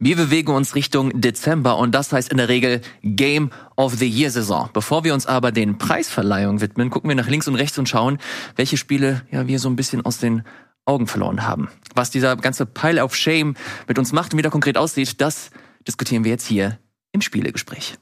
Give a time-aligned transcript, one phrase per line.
[0.00, 4.30] Wir bewegen uns Richtung Dezember und das heißt in der Regel Game of the Year
[4.30, 4.70] Saison.
[4.72, 8.18] Bevor wir uns aber den Preisverleihungen widmen, gucken wir nach links und rechts und schauen,
[8.54, 10.44] welche Spiele ja wir so ein bisschen aus den
[10.84, 11.68] Augen verloren haben.
[11.96, 13.56] Was dieser ganze Pile of Shame
[13.88, 15.50] mit uns macht und wie der konkret aussieht, das
[15.88, 16.78] diskutieren wir jetzt hier
[17.10, 17.98] im Spielegespräch.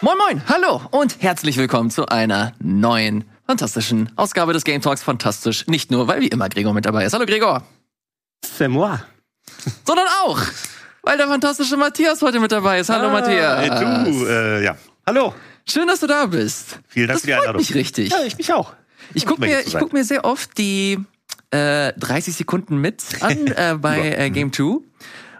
[0.00, 5.02] Moin Moin, hallo und herzlich willkommen zu einer neuen fantastischen Ausgabe des Game Talks.
[5.02, 7.12] Fantastisch, nicht nur, weil wie immer Gregor mit dabei ist.
[7.12, 7.62] Hallo Gregor.
[8.44, 9.00] C'est moi.
[9.86, 10.40] Sondern auch,
[11.02, 12.88] weil der fantastische Matthias heute mit dabei ist.
[12.88, 13.60] Hallo ah, Matthias.
[13.60, 14.76] Hey, du, äh, ja.
[15.06, 15.34] Hallo.
[15.68, 16.80] Schön, dass du da bist.
[16.88, 17.60] Vielen Dank das für die Einladung.
[17.60, 18.10] mich richtig.
[18.10, 18.72] Ja, ich mich auch.
[19.14, 20.98] Ich gucke mir, guck mir sehr oft die
[21.50, 24.80] äh, 30 Sekunden mit an äh, bei äh, Game 2.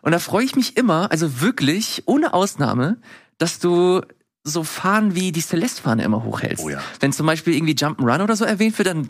[0.03, 2.99] Und da freue ich mich immer, also wirklich, ohne Ausnahme,
[3.39, 4.03] dass du
[4.47, 6.65] so Fahnen wie die Celeste-Fahne immer hochhältst.
[6.65, 6.81] Oh ja.
[7.01, 9.09] Wenn zum Beispiel irgendwie Jump'n'Run oder so erwähnt wird, dann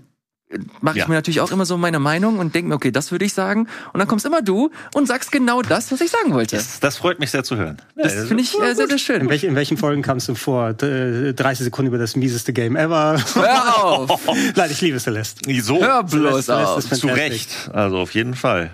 [0.49, 1.09] äh, mache ich ja.
[1.09, 3.69] mir natürlich auch immer so meine Meinung und denke mir, okay, das würde ich sagen.
[3.93, 6.57] Und dann kommst immer du und sagst genau das, was ich sagen wollte.
[6.57, 7.77] Das, das freut mich sehr zu hören.
[7.97, 9.21] Das ja, finde ich äh, sehr, sehr schön.
[9.21, 10.73] In, welch, in welchen Folgen kamst du vor?
[10.73, 13.23] 30 Sekunden über das mieseste Game ever.
[13.35, 14.27] Hör auf!
[14.57, 15.63] Nein, ich liebe Celeste.
[15.63, 16.83] So, Hör bloß Celeste, auf.
[16.83, 17.71] Celeste zu Recht.
[17.73, 18.71] Also auf jeden Fall.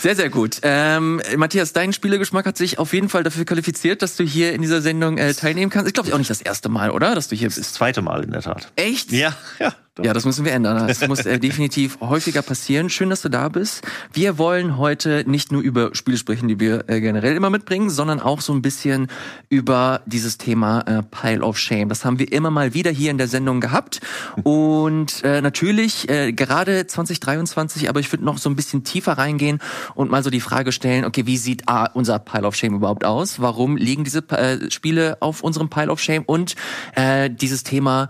[0.00, 0.58] Sehr, sehr gut.
[0.62, 4.62] Ähm, Matthias, dein Spielegeschmack hat sich auf jeden Fall dafür qualifiziert, dass du hier in
[4.62, 5.88] dieser Sendung äh, teilnehmen kannst.
[5.88, 7.14] Ich glaube, auch nicht das erste Mal, oder?
[7.14, 7.58] Dass du hier bist.
[7.58, 8.70] Das zweite Mal in der Tat.
[8.76, 9.12] Echt?
[9.12, 9.74] Ja, ja.
[10.02, 10.86] Ja, das müssen wir ändern.
[10.86, 12.88] Das muss äh, definitiv häufiger passieren.
[12.90, 13.86] Schön, dass du da bist.
[14.12, 18.20] Wir wollen heute nicht nur über Spiele sprechen, die wir äh, generell immer mitbringen, sondern
[18.20, 19.08] auch so ein bisschen
[19.48, 21.88] über dieses Thema äh, Pile of Shame.
[21.88, 24.00] Das haben wir immer mal wieder hier in der Sendung gehabt.
[24.42, 29.58] Und äh, natürlich äh, gerade 2023, aber ich würde noch so ein bisschen tiefer reingehen
[29.94, 33.04] und mal so die Frage stellen, okay, wie sieht A, unser Pile of Shame überhaupt
[33.04, 33.40] aus?
[33.40, 36.22] Warum liegen diese äh, Spiele auf unserem Pile of Shame?
[36.24, 36.54] Und
[36.94, 38.08] äh, dieses Thema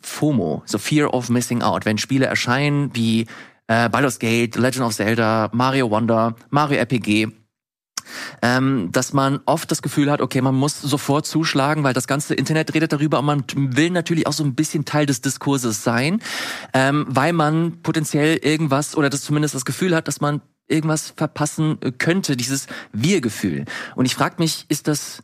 [0.00, 3.26] FOMO, so Fear of Missing Out, wenn Spiele erscheinen wie
[3.66, 7.28] äh, Baldur's Gate, Legend of Zelda, Mario Wonder, Mario RPG,
[8.42, 12.34] ähm, dass man oft das Gefühl hat, okay, man muss sofort zuschlagen, weil das ganze
[12.34, 16.20] Internet redet darüber und man will natürlich auch so ein bisschen Teil des Diskurses sein,
[16.74, 21.78] ähm, weil man potenziell irgendwas oder das zumindest das Gefühl hat, dass man irgendwas verpassen
[21.98, 23.64] könnte, dieses Wir-Gefühl.
[23.96, 25.22] Und ich frage mich, ist das,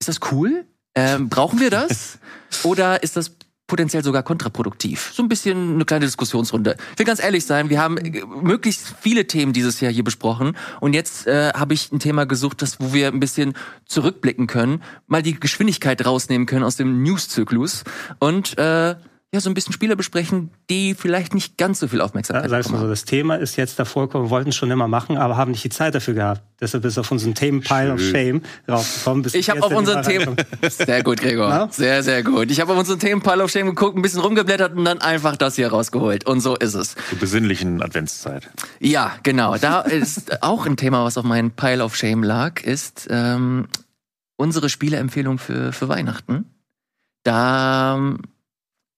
[0.00, 0.66] ist das cool?
[0.94, 2.18] Ähm, brauchen wir das?
[2.64, 3.36] Oder ist das
[3.68, 5.12] potenziell sogar kontraproduktiv.
[5.14, 6.76] So ein bisschen eine kleine Diskussionsrunde.
[6.94, 10.56] Ich will ganz ehrlich sein, wir haben äh, möglichst viele Themen dieses Jahr hier besprochen
[10.80, 14.82] und jetzt äh, habe ich ein Thema gesucht, das wo wir ein bisschen zurückblicken können,
[15.06, 17.84] mal die Geschwindigkeit rausnehmen können aus dem News-Zyklus
[18.18, 18.96] und äh,
[19.34, 22.70] ja, so ein bisschen Spiele besprechen, die vielleicht nicht ganz so viel Aufmerksamkeit ja, sagst
[22.70, 25.36] du so, das Thema ist jetzt davor gekommen, wir wollten es schon immer machen, aber
[25.36, 26.42] haben nicht die Zeit dafür gehabt.
[26.58, 29.22] Deshalb ist auf unseren Themen-Pile of Shame raufgekommen.
[29.22, 30.34] Bis ich habe auf unseren Themen...
[30.70, 31.50] Sehr gut, Gregor.
[31.50, 31.68] Ja?
[31.70, 32.50] Sehr, sehr gut.
[32.50, 35.56] Ich habe auf unseren Themen-Pile of Shame geguckt, ein bisschen rumgeblättert und dann einfach das
[35.56, 36.26] hier rausgeholt.
[36.26, 36.96] Und so ist es.
[37.10, 38.48] Zur besinnlichen Adventszeit.
[38.80, 39.58] Ja, genau.
[39.58, 43.68] Da ist auch ein Thema, was auf meinem Pile of Shame lag, ist ähm,
[44.36, 46.46] unsere Spieleempfehlung für, für Weihnachten.
[47.24, 48.16] Da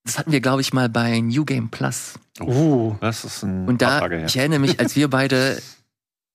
[0.04, 2.14] das hatten wir, glaube ich, mal bei New Game Plus.
[2.40, 4.26] Oh, das ist ein Und da, Frage, ja.
[4.26, 5.60] ich erinnere mich, als wir beide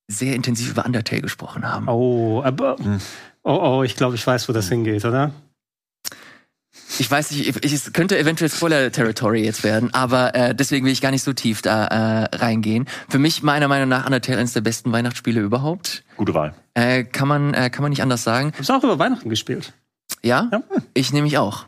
[0.07, 1.87] sehr intensiv über Undertale gesprochen haben.
[1.87, 2.99] Oh, aber, hm.
[3.43, 4.83] oh, oh, ich glaube, ich weiß, wo das hm.
[4.83, 5.31] hingeht, oder?
[6.99, 11.01] Ich weiß nicht, ich, es könnte eventuell Spoiler-Territory jetzt werden, aber äh, deswegen will ich
[11.01, 12.85] gar nicht so tief da äh, reingehen.
[13.09, 16.03] Für mich meiner Meinung nach Undertale eines der besten Weihnachtsspiele überhaupt.
[16.17, 16.53] Gute Wahl.
[16.73, 18.51] Äh, kann man äh, kann man nicht anders sagen.
[18.51, 19.73] Du hast auch über Weihnachten gespielt.
[20.21, 20.61] Ja, ja.
[20.93, 21.65] ich nehme mich auch.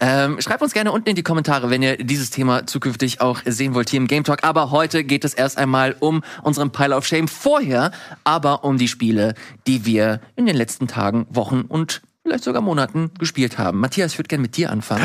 [0.00, 3.74] Ähm, schreibt uns gerne unten in die Kommentare, wenn ihr dieses Thema zukünftig auch sehen
[3.74, 4.44] wollt hier im Game Talk.
[4.44, 7.92] Aber heute geht es erst einmal um unseren Pile of Shame vorher,
[8.24, 9.34] aber um die Spiele,
[9.66, 13.80] die wir in den letzten Tagen, Wochen und vielleicht sogar Monaten gespielt haben.
[13.80, 15.04] Matthias, ich würde gerne mit dir anfangen.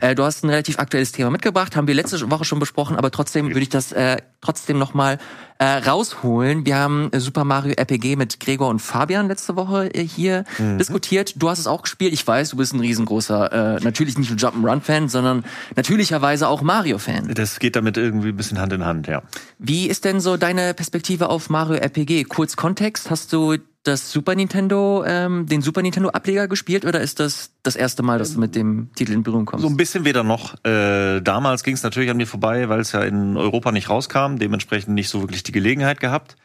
[0.00, 3.12] Äh, du hast ein relativ aktuelles Thema mitgebracht, haben wir letzte Woche schon besprochen, aber
[3.12, 5.18] trotzdem würde ich das äh, trotzdem nochmal
[5.58, 6.66] äh, rausholen.
[6.66, 10.78] Wir haben Super Mario RPG mit Gregor und Fabian letzte Woche äh, hier mhm.
[10.78, 11.34] diskutiert.
[11.36, 12.12] Du hast es auch gespielt.
[12.12, 15.44] Ich weiß, du bist ein riesengroßer, äh, natürlich nicht nur Jump'n'Run-Fan, sondern
[15.76, 17.32] natürlicherweise auch Mario-Fan.
[17.34, 19.22] Das geht damit irgendwie ein bisschen Hand in Hand, ja.
[19.58, 22.24] Wie ist denn so deine Perspektive auf Mario RPG?
[22.24, 27.20] Kurz Kontext, hast du das Super Nintendo, ähm, den Super Nintendo Ableger gespielt oder ist
[27.20, 29.62] das das erste Mal, dass du mit dem Titel in Berührung kommst?
[29.62, 30.54] So ein bisschen weder noch.
[30.64, 34.36] Äh, damals ging es natürlich an mir vorbei, weil es ja in Europa nicht rauskam,
[34.36, 36.36] dementsprechend nicht so wirklich die Gelegenheit gehabt.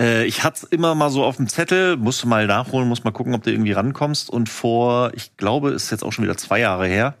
[0.00, 3.12] Äh, ich hatte immer mal so auf dem Zettel, musst du mal nachholen, musst mal
[3.12, 4.28] gucken, ob du irgendwie rankommst.
[4.28, 7.14] Und vor, ich glaube, ist jetzt auch schon wieder zwei Jahre her,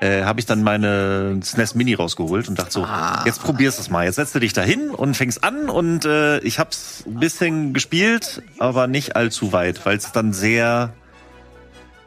[0.00, 3.22] äh, habe ich dann meine SNES Mini rausgeholt und dachte so, ah.
[3.26, 4.04] jetzt probierst du es mal.
[4.04, 7.72] Jetzt setzt du dich da hin und fängst an und äh, ich hab's ein bisschen
[7.72, 10.92] gespielt, aber nicht allzu weit, weil es dann sehr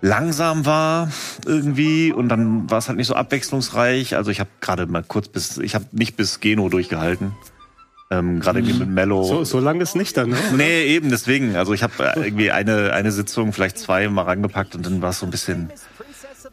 [0.01, 1.10] langsam war
[1.45, 4.16] irgendwie und dann war es halt nicht so abwechslungsreich.
[4.16, 7.34] Also ich habe gerade mal kurz bis, ich habe nicht bis Geno durchgehalten.
[8.10, 8.80] Ähm, gerade mhm.
[8.80, 9.24] mit Mello.
[9.24, 10.38] So, so lange ist nicht dann, ne?
[10.56, 11.57] Nee, eben deswegen.
[11.57, 15.10] Also ich habe äh, irgendwie eine, eine Sitzung, vielleicht zwei mal rangepackt und dann war
[15.10, 15.69] es so ein bisschen.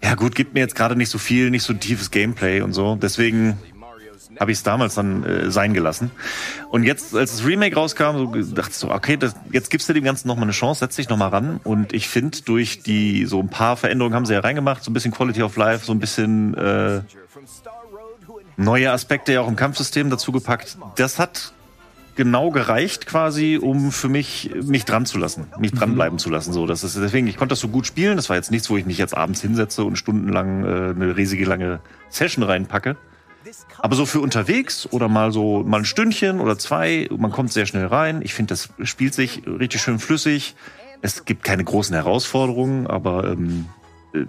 [0.03, 2.97] Ja gut, gibt mir jetzt gerade nicht so viel, nicht so tiefes Gameplay und so.
[2.97, 3.59] Deswegen
[4.41, 6.11] habe ich es damals dann äh, sein gelassen.
[6.71, 9.93] Und jetzt, als das Remake rauskam, so dachte ich so, okay, das, jetzt gibst du
[9.93, 11.61] dem Ganzen noch mal eine Chance, setz dich noch mal ran.
[11.63, 14.95] Und ich finde, durch die so ein paar Veränderungen haben sie ja reingemacht, so ein
[14.95, 17.03] bisschen Quality of Life, so ein bisschen äh,
[18.57, 20.79] neue Aspekte ja auch im Kampfsystem dazu gepackt.
[20.97, 21.53] Das hat
[22.15, 25.79] genau gereicht quasi, um für mich mich dran zu lassen, mich mhm.
[25.79, 26.53] dranbleiben zu lassen.
[26.53, 28.17] So, das ist deswegen, ich konnte das so gut spielen.
[28.17, 31.45] Das war jetzt nichts, wo ich mich jetzt abends hinsetze und stundenlang äh, eine riesige
[31.45, 32.97] lange Session reinpacke.
[33.79, 37.67] Aber so für unterwegs oder mal so mal ein Stündchen oder zwei, man kommt sehr
[37.67, 38.23] schnell rein.
[38.23, 40.55] Ich finde, das spielt sich richtig schön flüssig.
[41.03, 43.67] Es gibt keine großen Herausforderungen, aber ähm,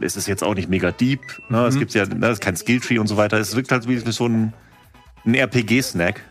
[0.01, 1.21] es ist jetzt auch nicht mega deep.
[1.49, 1.59] Ne?
[1.59, 1.65] Mhm.
[1.65, 3.37] Es gibt ja ne, es ist kein Skilltree und so weiter.
[3.37, 4.53] Es wirkt halt wie so ein,
[5.25, 6.21] ein RPG-Snack.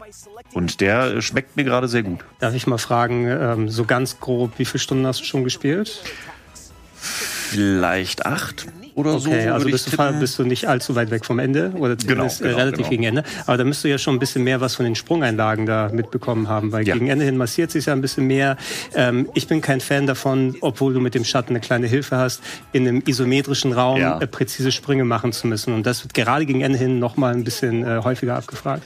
[0.52, 2.20] Und der schmeckt mir gerade sehr gut.
[2.38, 6.02] Darf ich mal fragen, ähm, so ganz grob, wie viele Stunden hast du schon gespielt?
[6.94, 9.30] Vielleicht acht oder okay, so.
[9.30, 12.50] Okay, also bist du, bist du nicht allzu weit weg vom Ende oder zumindest genau,
[12.50, 12.90] genau, relativ genau.
[12.90, 13.24] gegen Ende.
[13.46, 16.48] Aber da müsst du ja schon ein bisschen mehr was von den Sprungeinlagen da mitbekommen
[16.48, 16.94] haben, weil ja.
[16.94, 18.56] gegen Ende hin massiert sich ja ein bisschen mehr.
[18.94, 22.42] Ähm, ich bin kein Fan davon, obwohl du mit dem Schatten eine kleine Hilfe hast,
[22.72, 24.20] in einem isometrischen Raum ja.
[24.20, 25.74] äh, präzise Sprünge machen zu müssen.
[25.74, 28.84] Und das wird gerade gegen Ende hin noch mal ein bisschen äh, häufiger abgefragt.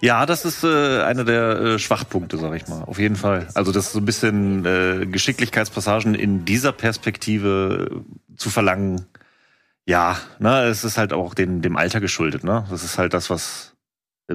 [0.00, 2.82] Ja, das ist äh, einer der äh, Schwachpunkte, sag ich mal.
[2.82, 3.48] Auf jeden Fall.
[3.54, 9.06] Also das ist so ein bisschen äh, Geschicklichkeitspassagen in dieser Perspektive äh, zu verlangen,
[9.84, 12.64] ja, ne, es ist halt auch dem, dem Alter geschuldet, ne?
[12.70, 13.71] Das ist halt das, was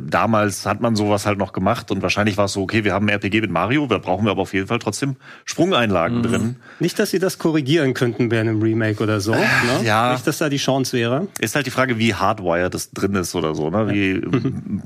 [0.01, 3.05] damals hat man sowas halt noch gemacht und wahrscheinlich war es so, okay, wir haben
[3.05, 5.15] ein RPG mit Mario, da brauchen wir aber auf jeden Fall trotzdem
[5.45, 6.23] Sprungeinlagen mhm.
[6.23, 6.55] drin.
[6.79, 9.33] Nicht, dass sie das korrigieren könnten bei einem Remake oder so.
[9.33, 9.85] Äh, ne?
[9.85, 10.13] Ja.
[10.13, 11.27] Nicht, dass da die Chance wäre.
[11.39, 13.89] Ist halt die Frage, wie hardwired das drin ist oder so, ne?
[13.89, 14.21] Wie,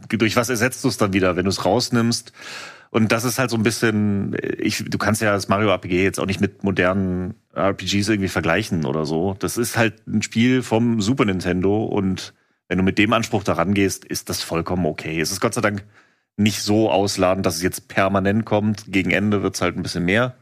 [0.18, 2.34] durch was ersetzt du es dann wieder, wenn du es rausnimmst?
[2.92, 6.20] Und das ist halt so ein bisschen, ich, du kannst ja das Mario RPG jetzt
[6.20, 9.36] auch nicht mit modernen RPGs irgendwie vergleichen oder so.
[9.40, 12.34] Das ist halt ein Spiel vom Super Nintendo und
[12.72, 15.20] wenn du mit dem Anspruch daran gehst, ist das vollkommen okay.
[15.20, 15.84] Es ist Gott sei Dank
[16.38, 18.86] nicht so ausladend, dass es jetzt permanent kommt.
[18.88, 20.36] Gegen Ende wird's halt ein bisschen mehr.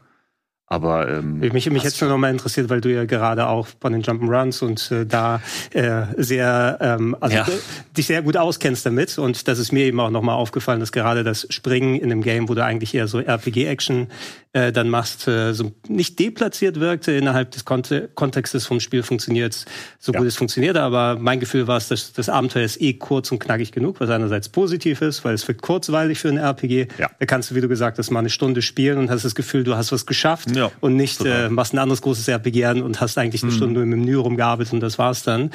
[0.68, 4.04] Aber ähm, mich, mich jetzt noch mal interessiert, weil du ja gerade auch von den
[4.04, 5.42] Jump'n'Runs und äh, da
[5.72, 7.46] äh, sehr ähm, also ja.
[7.96, 10.92] dich sehr gut auskennst damit und das ist mir eben auch noch mal aufgefallen, dass
[10.92, 14.06] gerade das Springen in einem Game, wo du eigentlich eher so RPG-Action
[14.52, 17.12] äh, dann machst, äh, so nicht deplatziert wirkte.
[17.12, 19.64] Innerhalb des Kont Kontextes vom Spiel funktioniert
[19.98, 20.18] so ja.
[20.18, 20.76] gut es funktioniert.
[20.76, 24.10] Aber mein Gefühl war es, dass das Abenteuer ist eh kurz und knackig genug, was
[24.10, 26.88] einerseits positiv ist, weil es wird kurzweilig für ein RPG.
[26.98, 27.10] Ja.
[27.18, 29.62] Da kannst du, wie du gesagt hast, mal eine Stunde spielen und hast das Gefühl,
[29.62, 33.00] du hast was geschafft ja, und nicht äh, machst ein anderes großes RPG an und
[33.00, 33.56] hast eigentlich eine mhm.
[33.56, 35.50] Stunde im Menü rumgearbeitet und das war's dann.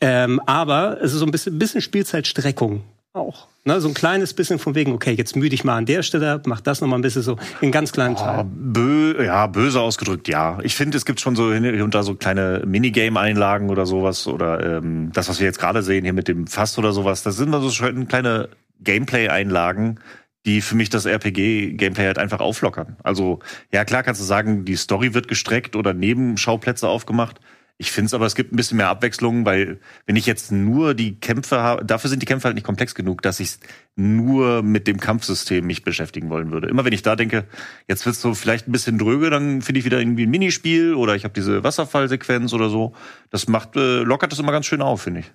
[0.00, 2.82] Ähm, aber es ist so ein bisschen, bisschen Spielzeitstreckung
[3.14, 3.48] auch.
[3.64, 6.32] Ne, so ein kleines bisschen von wegen, okay, jetzt müde ich mal an der Stelle
[6.32, 8.40] ab, mach das noch mal ein bisschen so in ganz kleinen Teilen.
[8.40, 10.58] Oh, bö ja, böse ausgedrückt, ja.
[10.62, 14.78] Ich finde, es gibt schon so hier und da so kleine Minigame-Einlagen oder sowas oder
[14.78, 17.50] ähm, das, was wir jetzt gerade sehen hier mit dem Fass oder sowas, das sind
[17.50, 18.48] mal so schön kleine
[18.80, 20.00] Gameplay-Einlagen,
[20.46, 22.96] die für mich das RPG-Gameplay halt einfach auflockern.
[23.04, 23.40] Also,
[23.72, 27.40] ja klar kannst du sagen, die Story wird gestreckt oder Nebenschauplätze aufgemacht.
[27.78, 30.94] Ich finde es aber, es gibt ein bisschen mehr Abwechslung, weil wenn ich jetzt nur
[30.94, 33.56] die Kämpfe habe, dafür sind die Kämpfe halt nicht komplex genug, dass ich
[33.96, 36.68] nur mit dem Kampfsystem mich beschäftigen wollen würde.
[36.68, 37.44] Immer wenn ich da denke,
[37.88, 41.16] jetzt wird's so vielleicht ein bisschen dröge, dann finde ich wieder irgendwie ein Minispiel oder
[41.16, 42.94] ich habe diese Wasserfallsequenz oder so.
[43.30, 45.32] Das macht, äh, lockert das immer ganz schön auf, finde ich.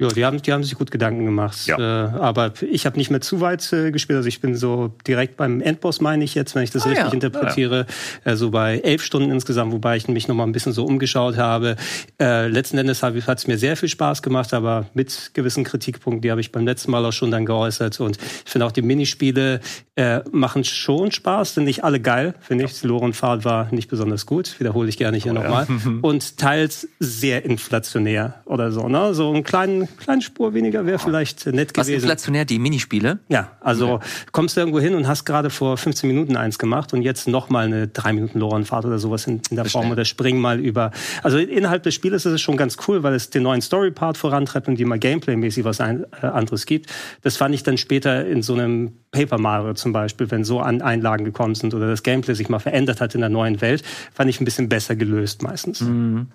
[0.00, 1.66] Ja, die haben, die haben sich gut Gedanken gemacht.
[1.66, 1.78] Ja.
[1.78, 4.16] Äh, aber ich habe nicht mehr zu weit äh, gespielt.
[4.16, 7.06] Also ich bin so direkt beim Endboss, meine ich jetzt, wenn ich das ah, richtig
[7.06, 7.12] ja.
[7.12, 7.80] interpretiere.
[7.80, 7.84] Ja,
[8.24, 11.76] also bei elf Stunden insgesamt, wobei ich mich noch mal ein bisschen so umgeschaut habe.
[12.18, 16.30] Äh, letzten Endes hat es mir sehr viel Spaß gemacht, aber mit gewissen Kritikpunkten, die
[16.30, 18.00] habe ich beim letzten Mal auch schon dann geäußert.
[18.00, 19.60] Und ich finde auch die Minispiele
[19.96, 22.82] äh, machen schon Spaß, sind nicht alle geil, finde ich.
[22.82, 25.66] Lorenfahrt war nicht besonders gut, wiederhole ich gerne hier oh, nochmal.
[26.00, 28.88] Und teils sehr inflationär oder so.
[28.88, 29.12] Ne?
[29.12, 31.94] So einen kleinen kleine Spur weniger wäre vielleicht nett gewesen.
[31.94, 33.18] Was inflationär, die Minispiele?
[33.28, 34.06] Ja, also okay.
[34.32, 37.50] kommst du irgendwo hin und hast gerade vor 15 Minuten eins gemacht und jetzt noch
[37.50, 39.82] mal eine drei Minuten Lorenfahrt oder sowas in, in der Verstehe.
[39.82, 40.90] Form oder spring mal über.
[41.22, 44.68] Also innerhalb des Spieles ist es schon ganz cool, weil es den neuen Story-Part vorantreibt
[44.68, 46.90] und die mal Gameplay-mäßig was ein, äh, anderes gibt.
[47.22, 50.82] Das fand ich dann später in so einem Paper Mario zum Beispiel, wenn so an
[50.82, 53.82] Einlagen gekommen sind oder das Gameplay sich mal verändert hat in der neuen Welt,
[54.12, 55.80] fand ich ein bisschen besser gelöst meistens.
[55.80, 56.28] Mhm.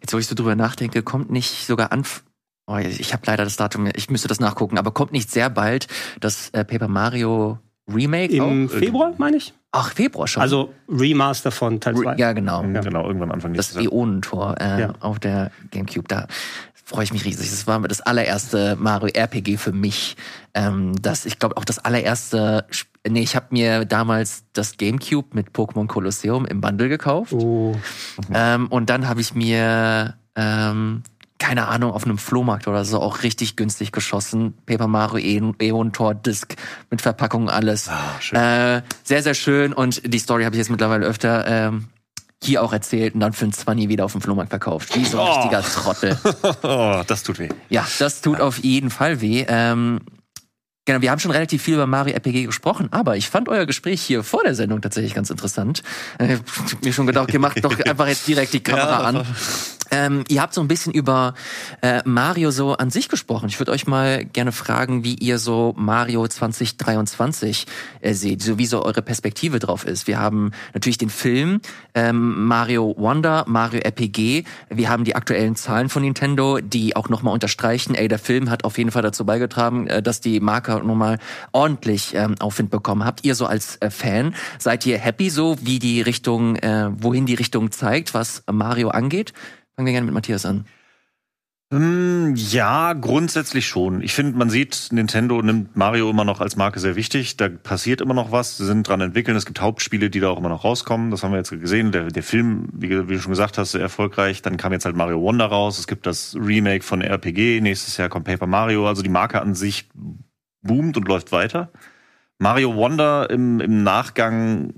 [0.00, 2.04] Jetzt, wo ich so drüber nachdenke, kommt nicht sogar an
[2.72, 5.88] Oh, ich habe leider das Datum, ich müsste das nachgucken, aber kommt nicht sehr bald
[6.20, 7.58] das äh, Paper Mario
[7.92, 8.70] Remake Im auch?
[8.70, 9.52] Februar, meine ich.
[9.72, 10.40] Ach, Februar schon.
[10.42, 12.14] Also Remaster von Teil 2.
[12.16, 12.62] ja, genau.
[12.64, 12.80] Ja.
[12.80, 13.92] Genau, irgendwann Anfang Das nächstes Jahr.
[13.92, 14.92] Äonentor äh, Ja.
[15.00, 16.06] auf der GameCube.
[16.06, 16.26] Da
[16.84, 17.50] freue ich mich riesig.
[17.50, 20.16] Das war das allererste Mario RPG für mich.
[20.54, 22.64] Ähm, das, ich glaube, auch das allererste.
[22.70, 27.32] Sp- Nee, ich habe mir damals das GameCube mit Pokémon Colosseum im Bundle gekauft.
[27.32, 27.74] Oh,
[28.34, 31.02] Ähm, und dann habe ich mir, ähm,
[31.40, 34.54] keine Ahnung, auf einem Flohmarkt oder so auch richtig günstig geschossen.
[34.66, 36.54] Paper Mario Aeon Tor Disc
[36.90, 37.88] mit Verpackung alles.
[37.88, 38.38] Ah, schön.
[38.38, 39.72] Äh, sehr, sehr schön.
[39.72, 41.86] Und die Story habe ich jetzt mittlerweile öfter ähm,
[42.42, 44.94] hier auch erzählt und dann für ein 20 wieder auf dem Flohmarkt verkauft.
[44.94, 45.32] Wie so ein Oh.
[45.34, 46.18] richtiger Trottel.
[46.62, 47.48] Oh, das tut weh.
[47.70, 49.44] Ja, das tut auf jeden Fall weh.
[49.48, 50.00] Ähm,
[50.86, 54.00] genau, wir haben schon relativ viel über Mario RPG gesprochen, aber ich fand euer Gespräch
[54.02, 55.82] hier vor der Sendung tatsächlich ganz interessant.
[56.18, 56.36] Äh,
[56.84, 59.08] mir schon gedacht, ihr macht doch einfach jetzt direkt die Kamera Ja.
[59.20, 59.26] an.
[59.90, 61.34] Ähm, ihr habt so ein bisschen über
[61.82, 63.48] äh, Mario so an sich gesprochen.
[63.48, 67.66] Ich würde euch mal gerne fragen, wie ihr so Mario 2023
[68.00, 70.06] äh, seht, so wie so eure Perspektive drauf ist.
[70.06, 71.60] Wir haben natürlich den Film
[71.94, 74.44] ähm, Mario Wonder, Mario RPG.
[74.68, 78.64] Wir haben die aktuellen Zahlen von Nintendo, die auch nochmal unterstreichen, ey, der Film hat
[78.64, 81.18] auf jeden Fall dazu beigetragen, äh, dass die Marke nochmal
[81.52, 83.04] ordentlich ähm, Aufwind bekommen.
[83.04, 87.26] Habt ihr so als äh, Fan, seid ihr happy so, wie die Richtung, äh, wohin
[87.26, 89.32] die Richtung zeigt, was Mario angeht?
[89.80, 90.66] Fangen wir gerne mit Matthias an.
[91.72, 94.02] Hm, Ja, grundsätzlich schon.
[94.02, 97.38] Ich finde, man sieht, Nintendo nimmt Mario immer noch als Marke sehr wichtig.
[97.38, 98.58] Da passiert immer noch was.
[98.58, 99.38] Sie sind dran entwickeln.
[99.38, 101.10] Es gibt Hauptspiele, die da auch immer noch rauskommen.
[101.10, 101.92] Das haben wir jetzt gesehen.
[101.92, 104.42] Der, der Film, wie, wie du schon gesagt hast, sehr erfolgreich.
[104.42, 105.78] Dann kam jetzt halt Mario Wonder raus.
[105.78, 107.62] Es gibt das Remake von RPG.
[107.62, 108.86] Nächstes Jahr kommt Paper Mario.
[108.86, 109.88] Also die Marke an sich
[110.60, 111.72] boomt und läuft weiter.
[112.38, 114.74] Mario Wonder im, im Nachgang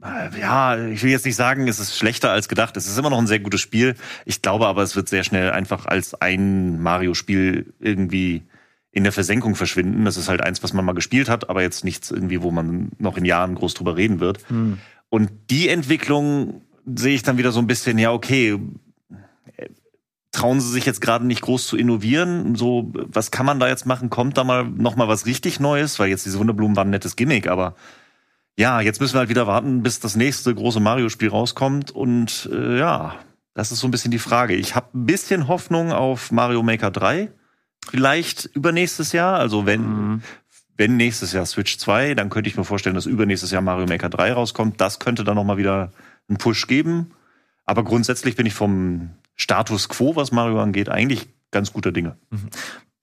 [0.00, 2.76] ja, ich will jetzt nicht sagen, es ist schlechter als gedacht.
[2.76, 3.94] Es ist immer noch ein sehr gutes Spiel.
[4.24, 8.42] Ich glaube aber, es wird sehr schnell einfach als ein Mario-Spiel irgendwie
[8.92, 10.04] in der Versenkung verschwinden.
[10.04, 12.90] Das ist halt eins, was man mal gespielt hat, aber jetzt nichts irgendwie, wo man
[12.98, 14.38] noch in Jahren groß drüber reden wird.
[15.08, 18.58] Und die Entwicklung sehe ich dann wieder so ein bisschen, ja, okay,
[19.56, 19.68] äh,
[20.30, 22.54] trauen sie sich jetzt gerade nicht groß zu innovieren?
[22.54, 24.10] So, was kann man da jetzt machen?
[24.10, 25.98] Kommt da mal noch mal was richtig Neues?
[25.98, 27.74] Weil jetzt diese Wunderblumen waren ein nettes Gimmick, aber
[28.56, 31.90] ja, jetzt müssen wir halt wieder warten, bis das nächste große Mario-Spiel rauskommt.
[31.90, 33.16] Und äh, ja,
[33.54, 34.54] das ist so ein bisschen die Frage.
[34.54, 37.30] Ich habe ein bisschen Hoffnung auf Mario Maker 3.
[37.88, 39.38] Vielleicht übernächstes Jahr.
[39.38, 40.22] Also wenn,
[40.76, 44.08] wenn nächstes Jahr Switch 2, dann könnte ich mir vorstellen, dass übernächstes Jahr Mario Maker
[44.08, 44.80] 3 rauskommt.
[44.80, 45.92] Das könnte dann noch mal wieder
[46.28, 47.12] einen Push geben.
[47.66, 52.16] Aber grundsätzlich bin ich vom Status quo, was Mario angeht, eigentlich ganz guter Dinge.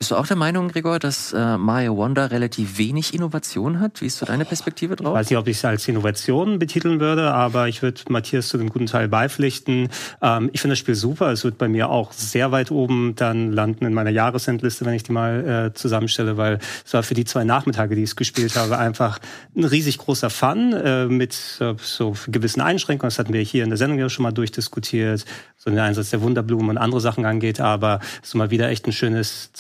[0.04, 4.02] Bist du auch der Meinung, Gregor, dass äh, Mario Wonder relativ wenig Innovation hat?
[4.02, 5.14] Wie ist so deine Perspektive Ich drauf?
[5.14, 8.68] weiß nicht, ob ich es als Innovation betiteln würde, aber ich würde Matthias zu dem
[8.68, 9.88] guten Teil beipflichten.
[10.22, 11.32] Ähm, ich finde das Spiel super.
[11.32, 15.04] Es wird bei mir auch sehr weit oben dann landen in meiner Jahresendliste, wenn ich
[15.04, 18.58] die mal äh, zusammenstelle, weil es war für die zwei Nachmittage, die ich es gespielt
[18.58, 19.20] habe, einfach
[19.56, 23.08] ein riesig großer Fun äh, mit äh, so gewissen Einschränkungen.
[23.08, 25.24] Das hatten wir hier in der Sendung ja schon mal durchdiskutiert,
[25.56, 28.92] so den Einsatz der Wunderblumen und andere Sachen angeht, aber so mal wieder echt ein
[28.92, 29.52] schönes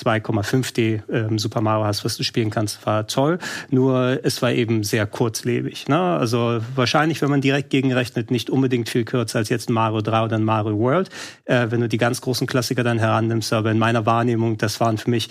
[0.42, 3.40] 2,5D ähm, Super Mario hast, was du spielen kannst, war toll.
[3.70, 5.88] Nur es war eben sehr kurzlebig.
[5.88, 6.00] Ne?
[6.00, 10.26] Also wahrscheinlich, wenn man direkt gegenrechnet, nicht unbedingt viel kürzer als jetzt ein Mario 3
[10.26, 11.10] oder ein Mario World,
[11.46, 13.54] äh, wenn du die ganz großen Klassiker dann herannimmst.
[13.54, 15.30] Aber in meiner Wahrnehmung, das waren für mich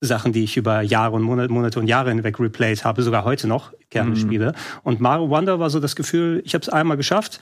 [0.00, 3.48] Sachen, die ich über Jahre und Monate, Monate und Jahre hinweg replayed habe, sogar heute
[3.48, 4.54] noch gerne spiele.
[4.82, 7.40] Und Mario Wonder war so das Gefühl, ich habe es einmal geschafft,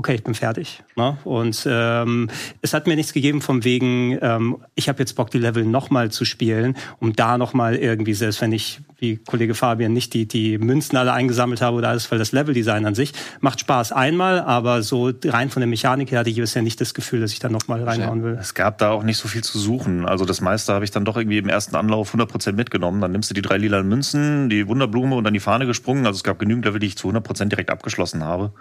[0.00, 0.82] okay, ich bin fertig.
[0.96, 1.18] Ne?
[1.24, 2.30] Und ähm,
[2.62, 6.10] es hat mir nichts gegeben vom wegen, ähm, ich habe jetzt Bock, die Level nochmal
[6.10, 10.56] zu spielen, um da nochmal irgendwie, selbst wenn ich, wie Kollege Fabian, nicht die, die
[10.56, 14.82] Münzen alle eingesammelt habe oder alles, weil das Leveldesign an sich macht Spaß einmal, aber
[14.82, 17.50] so rein von der Mechanik her hatte ich bisher nicht das Gefühl, dass ich da
[17.50, 18.38] nochmal reinhauen will.
[18.40, 20.06] Es gab da auch nicht so viel zu suchen.
[20.06, 23.02] Also das meiste habe ich dann doch irgendwie im ersten Anlauf 100% mitgenommen.
[23.02, 26.06] Dann nimmst du die drei lila Münzen, die Wunderblume und dann die Fahne gesprungen.
[26.06, 28.52] Also es gab genügend Level, die ich zu 100% direkt abgeschlossen habe.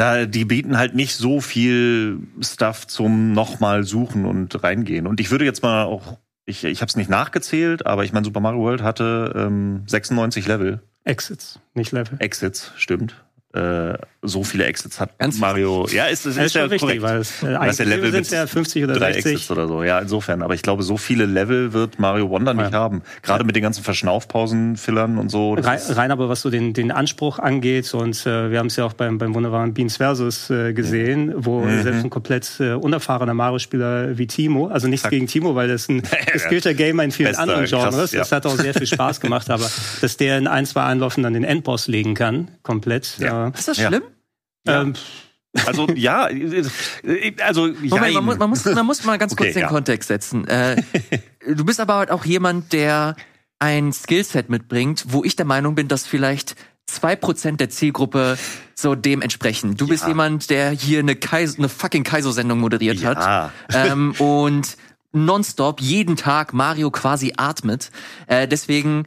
[0.00, 5.06] Da, die bieten halt nicht so viel Stuff zum nochmal suchen und reingehen.
[5.06, 6.16] Und ich würde jetzt mal auch,
[6.46, 10.46] ich, ich habe es nicht nachgezählt, aber ich meine, Super Mario World hatte ähm, 96
[10.46, 10.80] Level.
[11.04, 12.16] Exits, nicht Level.
[12.18, 13.22] Exits, stimmt.
[13.52, 15.86] Äh, so viele Exits hat Ganz Mario.
[15.90, 17.00] Ja, ist, ist, Das ist ja schon korrekt.
[17.02, 19.32] weil es, äh, Das ist ja eigentlich Level sind mit ja 50 oder drei 60.
[19.32, 19.82] Exits oder so.
[19.82, 20.42] Ja, insofern.
[20.42, 22.78] Aber ich glaube, so viele Level wird Mario Wonder nicht Ja.
[22.78, 23.00] haben.
[23.22, 25.54] Gerade mit den ganzen Verschnaufpausen, Fillern und so.
[25.54, 28.84] Rein, rein aber was so den, den Anspruch angeht und äh, wir haben es ja
[28.84, 31.82] auch beim, beim wunderbaren Beans Versus äh, gesehen, wo Mhm.
[31.82, 35.12] selbst ein komplett äh, unerfahrener Mario-Spieler wie Timo, also nichts Zack.
[35.12, 38.18] gegen Timo, weil das ein geskillter Gamer in vielen Bester, anderen krass, Genres, ja.
[38.20, 39.64] das hat auch sehr viel Spaß gemacht, aber
[40.02, 43.16] dass der in ein, zwei Einläufen dann den Endboss legen kann, komplett.
[43.18, 43.48] Ja.
[43.48, 43.88] Äh, Ist das Ja.
[43.88, 44.02] schlimm?
[44.66, 44.82] Ja.
[44.82, 44.94] ähm,
[45.66, 46.28] Also ja,
[47.44, 49.68] also Moment, man muss, man, muss, man muss mal ganz kurz Okay, den ja.
[49.68, 50.46] Kontext setzen.
[50.46, 50.80] Äh,
[51.56, 53.16] du bist aber halt auch jemand, der
[53.58, 56.54] ein Skillset mitbringt, wo ich der Meinung bin, dass vielleicht
[56.86, 58.38] zwei Prozent der Zielgruppe
[58.74, 59.80] so dementsprechend.
[59.80, 59.90] Du ja.
[59.90, 63.14] bist jemand, der hier eine, Kaiser, eine fucking Kaizo-Sendung moderiert ja.
[63.14, 64.76] hat ähm, und
[65.12, 67.90] nonstop jeden Tag Mario quasi atmet.
[68.26, 69.06] Äh, deswegen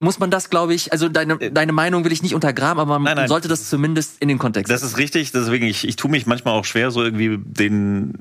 [0.00, 2.98] muss man das, glaube ich, also deine, äh, deine Meinung will ich nicht untergraben, aber
[2.98, 4.70] man nein, nein, sollte das zumindest in den Kontext.
[4.72, 8.14] Das ist richtig, deswegen, ich, ich tue mich manchmal auch schwer, so irgendwie den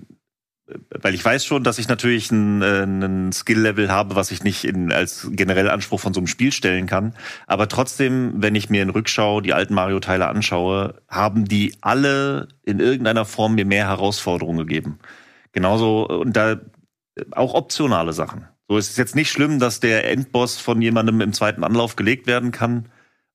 [0.90, 4.66] weil ich weiß schon, dass ich natürlich ein, äh, ein Skill-Level habe, was ich nicht
[4.66, 7.16] in, als generell Anspruch von so einem Spiel stellen kann.
[7.48, 12.80] Aber trotzdem, wenn ich mir in Rückschau die alten Mario-Teile anschaue, haben die alle in
[12.80, 15.00] irgendeiner Form mir mehr Herausforderungen gegeben.
[15.52, 16.60] Genauso, und da
[17.32, 18.48] auch optionale Sachen.
[18.70, 22.28] So es ist jetzt nicht schlimm, dass der Endboss von jemandem im zweiten Anlauf gelegt
[22.28, 22.86] werden kann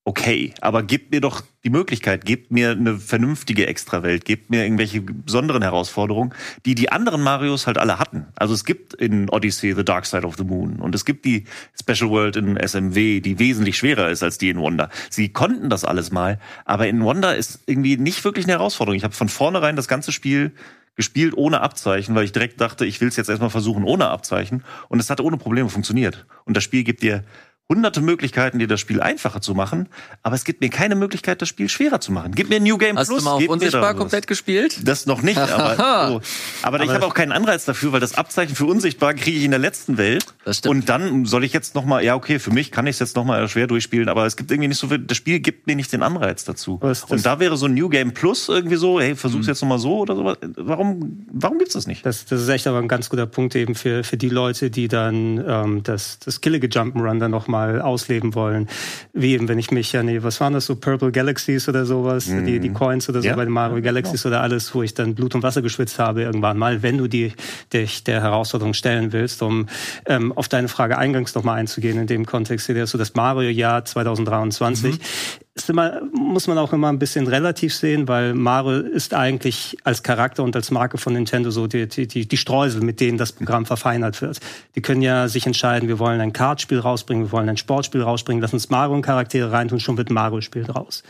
[0.04, 5.00] okay, aber gebt mir doch die Möglichkeit, gebt mir eine vernünftige Extrawelt, gebt mir irgendwelche
[5.00, 6.34] besonderen Herausforderungen,
[6.66, 8.26] die die anderen Marios halt alle hatten.
[8.36, 11.44] Also es gibt in Odyssey The Dark Side of the Moon und es gibt die
[11.78, 14.90] Special World in SMW, die wesentlich schwerer ist als die in Wonder.
[15.08, 18.96] Sie konnten das alles mal, aber in Wonder ist irgendwie nicht wirklich eine Herausforderung.
[18.96, 20.52] Ich habe von vornherein das ganze Spiel
[20.96, 24.64] gespielt ohne Abzeichen, weil ich direkt dachte, ich will es jetzt erstmal versuchen ohne Abzeichen
[24.88, 26.26] und es hat ohne Probleme funktioniert.
[26.44, 27.24] Und das Spiel gibt dir
[27.70, 29.88] hunderte Möglichkeiten, dir das Spiel einfacher zu machen,
[30.22, 32.32] aber es gibt mir keine Möglichkeit, das Spiel schwerer zu machen.
[32.34, 33.20] Gib mir New Game Hast Plus.
[33.20, 34.86] Hast du mal auf Unsichtbar komplett gespielt?
[34.86, 35.82] Das noch nicht, aber, so.
[35.82, 36.20] aber,
[36.62, 39.50] aber ich habe auch keinen Anreiz dafür, weil das Abzeichen für Unsichtbar kriege ich in
[39.50, 40.26] der letzten Welt.
[40.44, 40.74] Das stimmt.
[40.74, 43.16] Und dann soll ich jetzt noch mal, ja okay, für mich kann ich es jetzt
[43.16, 45.74] noch mal schwer durchspielen, aber es gibt irgendwie nicht so viel, das Spiel gibt mir
[45.74, 46.78] nicht den Anreiz dazu.
[47.08, 49.52] Und da wäre so ein New Game Plus irgendwie so, hey, versuch's mhm.
[49.52, 50.36] jetzt noch mal so oder so.
[50.56, 52.04] Warum, warum gibt's das nicht?
[52.04, 54.88] Das, das ist echt aber ein ganz guter Punkt eben für, für die Leute, die
[54.88, 58.68] dann ähm, das, das killige Jump'n'Run dann noch mal ausleben wollen.
[59.12, 62.26] Wie eben, wenn ich mich ja, nee, was waren das so, Purple Galaxies oder sowas,
[62.26, 62.46] mhm.
[62.46, 63.36] die, die Coins oder so ja.
[63.36, 64.36] bei den Mario Galaxies genau.
[64.36, 67.32] oder alles, wo ich dann Blut und Wasser geschwitzt habe irgendwann mal, wenn du die,
[67.72, 69.66] dich der Herausforderung stellen willst, um
[70.06, 74.98] ähm, auf deine Frage eingangs nochmal einzugehen in dem Kontext, der so das Mario-Jahr 2023.
[74.98, 79.76] Mhm ist immer, muss man auch immer ein bisschen relativ sehen, weil Mario ist eigentlich
[79.84, 83.30] als Charakter und als Marke von Nintendo so die, die, die, Streusel, mit denen das
[83.30, 84.40] Programm verfeinert wird.
[84.74, 88.42] Die können ja sich entscheiden, wir wollen ein Kartspiel rausbringen, wir wollen ein Sportspiel rausbringen,
[88.42, 91.04] lass uns Mario und Charaktere reintun, schon wird Mario-Spiel draus.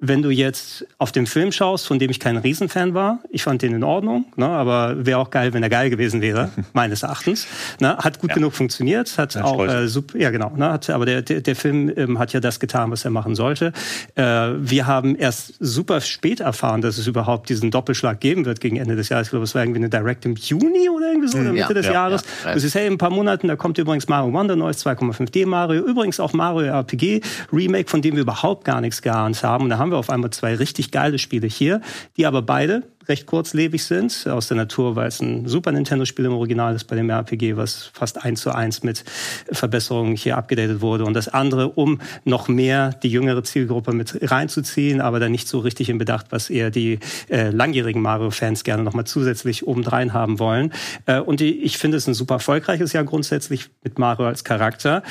[0.00, 3.62] Wenn du jetzt auf den Film schaust, von dem ich kein Riesenfan war, ich fand
[3.62, 7.46] den in Ordnung, ne, aber wäre auch geil, wenn er geil gewesen wäre, meines Erachtens.
[7.78, 8.34] Ne, hat gut ja.
[8.34, 11.92] genug funktioniert, hat auch äh, super, ja genau, ne, hat, aber der, der, der Film
[11.96, 13.72] ähm, hat ja das getan, was er machen sollte.
[14.14, 18.76] Äh, wir haben erst super spät erfahren, dass es überhaupt diesen Doppelschlag geben wird gegen
[18.76, 19.28] Ende des Jahres.
[19.28, 21.58] Ich glaube, es war irgendwie eine Direct im Juni oder irgendwie so, in der hm,
[21.58, 22.22] Mitte ja, des ja, Jahres.
[22.44, 22.54] Ja.
[22.54, 25.82] Du siehst, hey, in ein paar Monaten, da kommt übrigens Mario Wonder, neues 2,5D Mario.
[25.84, 27.20] Übrigens auch Mario RPG
[27.52, 29.64] Remake, von dem wir überhaupt gar nichts geahnt haben.
[29.64, 31.80] Und da haben wir auf einmal zwei richtig geile Spiele hier,
[32.16, 36.32] die aber beide recht kurzlebig sind aus der Natur, weil es ein Super Nintendo-Spiel im
[36.32, 39.04] Original ist bei dem RPG, was fast eins zu eins mit
[39.50, 41.04] Verbesserungen hier abgedatet wurde.
[41.04, 45.58] Und das andere, um noch mehr die jüngere Zielgruppe mit reinzuziehen, aber dann nicht so
[45.58, 50.72] richtig in Bedacht, was eher die äh, langjährigen Mario-Fans gerne nochmal zusätzlich obendrein haben wollen.
[51.06, 55.02] Äh, und die, ich finde es ein super erfolgreiches Jahr grundsätzlich mit Mario als Charakter.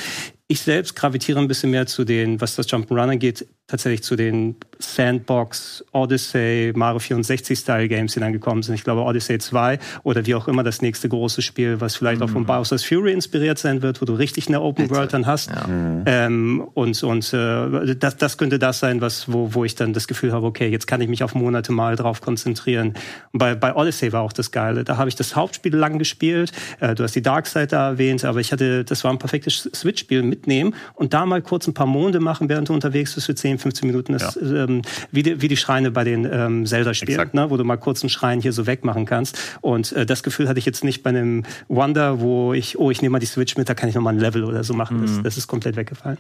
[0.47, 4.55] Ich selbst gravitiere ein bisschen mehr zu den, was das Jump'n'Run angeht, tatsächlich zu den
[4.77, 8.75] Sandbox, Odyssey, Mario 64 Style Games hineingekommen sind.
[8.75, 12.25] Ich glaube Odyssey 2 oder wie auch immer das nächste große Spiel, was vielleicht mhm.
[12.25, 12.47] auch von mhm.
[12.47, 15.49] Bowser's Fury inspiriert sein wird, wo du richtig eine Open World dann hast.
[15.49, 15.65] Ja.
[15.65, 16.03] Mhm.
[16.05, 20.07] Ähm, und und äh, das, das könnte das sein, was wo, wo ich dann das
[20.07, 22.93] Gefühl habe, okay, jetzt kann ich mich auf Monate mal drauf konzentrieren.
[23.31, 24.83] Und bei, bei Odyssey war auch das Geile.
[24.83, 26.51] Da habe ich das Hauptspiel lang gespielt.
[26.79, 29.67] Äh, du hast die Dark Side da erwähnt, aber ich hatte, das war ein perfektes
[29.73, 33.33] Switch-Spiel mitnehmen und da mal kurz ein paar Monde machen, während du unterwegs bist für
[33.33, 34.13] 10, 15 Minuten.
[34.13, 34.65] Das, ja.
[34.65, 38.03] ähm, wie, die, wie die Schreine bei den ähm, Zelda-Spielen, ne, wo du mal kurz
[38.03, 39.37] einen Schrein hier so wegmachen kannst.
[39.61, 43.01] Und äh, das Gefühl hatte ich jetzt nicht bei einem Wonder, wo ich, oh, ich
[43.01, 45.01] nehme mal die Switch mit, da kann ich noch mal ein Level oder so machen.
[45.01, 45.05] Mhm.
[45.05, 46.17] Das, das ist komplett weggefallen.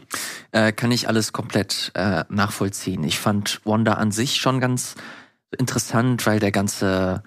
[0.51, 3.03] Äh, kann ich alles komplett äh, nachvollziehen.
[3.03, 4.95] Ich fand Wonder an sich schon ganz
[5.57, 7.23] interessant, weil der ganze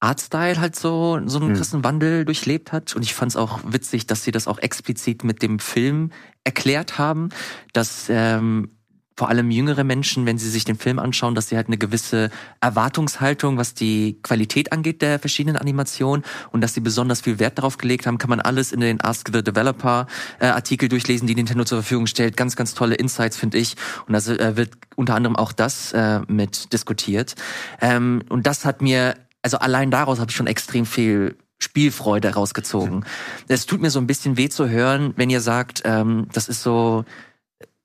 [0.00, 1.54] Artstyle halt so, so einen mhm.
[1.54, 2.94] krassen Wandel durchlebt hat.
[2.94, 6.12] Und ich fand es auch witzig, dass sie das auch explizit mit dem Film
[6.44, 7.30] erklärt haben,
[7.72, 8.75] dass ähm,
[9.16, 12.30] vor allem jüngere Menschen, wenn sie sich den Film anschauen, dass sie halt eine gewisse
[12.60, 17.78] Erwartungshaltung, was die Qualität angeht der verschiedenen Animationen und dass sie besonders viel Wert darauf
[17.78, 20.06] gelegt haben, kann man alles in den Ask the Developer
[20.38, 22.36] äh, Artikel durchlesen, die Nintendo zur Verfügung stellt.
[22.36, 23.76] Ganz, ganz tolle Insights, finde ich.
[24.06, 27.36] Und da äh, wird unter anderem auch das äh, mit diskutiert.
[27.80, 33.06] Ähm, und das hat mir, also allein daraus habe ich schon extrem viel Spielfreude rausgezogen.
[33.48, 36.62] Es tut mir so ein bisschen weh zu hören, wenn ihr sagt, ähm, das ist
[36.62, 37.06] so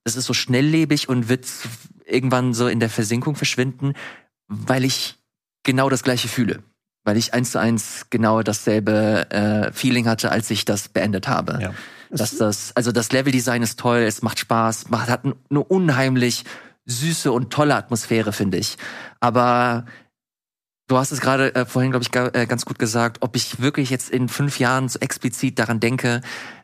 [0.04, 1.48] es ist so schnelllebig und wird
[2.06, 3.94] irgendwann so in der Versinkung verschwinden,
[4.48, 5.18] weil ich
[5.64, 6.64] genau das gleiche fühle.
[7.04, 11.60] Weil ich eins zu eins genau dasselbe äh, Feeling hatte, als ich das beendet habe.
[11.62, 11.74] Ja.
[12.10, 16.44] dass das, also das Leveldesign ist toll, es macht Spaß, macht, hat eine unheimlich
[16.86, 18.78] süße und tolle Atmosphäre, finde ich.
[19.20, 19.86] Aber
[20.92, 23.90] Du hast es gerade äh, vorhin, glaube ich, äh, ganz gut gesagt, ob ich wirklich
[23.92, 26.20] jetzt in fünf Jahren so explizit daran denke,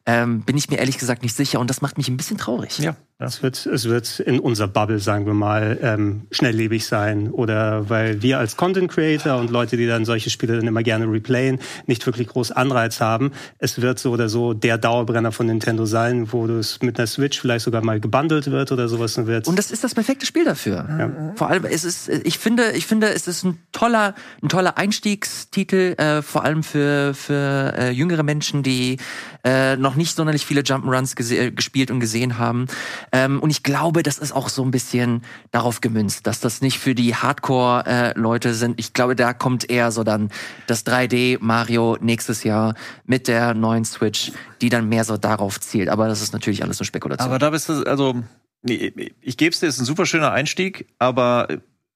[0.05, 2.77] ähm, bin ich mir ehrlich gesagt nicht sicher und das macht mich ein bisschen traurig.
[2.77, 7.31] Ja, es wird, es wird in unserer Bubble, sagen wir mal, ähm, schnelllebig sein.
[7.31, 11.11] Oder weil wir als Content Creator und Leute, die dann solche Spiele dann immer gerne
[11.11, 13.31] replayen, nicht wirklich groß Anreiz haben.
[13.57, 17.41] Es wird so oder so der Dauerbrenner von Nintendo sein, wo es mit einer Switch
[17.41, 19.47] vielleicht sogar mal gebundelt wird oder sowas wird.
[19.47, 20.85] Und das ist das perfekte Spiel dafür.
[20.87, 21.33] Ja.
[21.35, 25.95] Vor allem, es ist, ich finde, ich finde, es ist ein toller, ein toller Einstiegstitel,
[25.97, 28.97] äh, vor allem für, für äh, jüngere Menschen, die
[29.43, 32.67] äh, noch nicht sonderlich viele Jump'n'Runs gespielt und gesehen haben.
[33.11, 36.79] Ähm, und ich glaube, das ist auch so ein bisschen darauf gemünzt, dass das nicht
[36.79, 38.79] für die Hardcore-Leute äh, sind.
[38.79, 40.29] Ich glaube, da kommt eher so dann
[40.67, 45.89] das 3D Mario nächstes Jahr mit der neuen Switch, die dann mehr so darauf zielt.
[45.89, 47.29] Aber das ist natürlich alles nur Spekulation.
[47.29, 48.15] Aber da bist du, also,
[48.61, 51.47] nee, ich gebe es dir, ist ein super schöner Einstieg, aber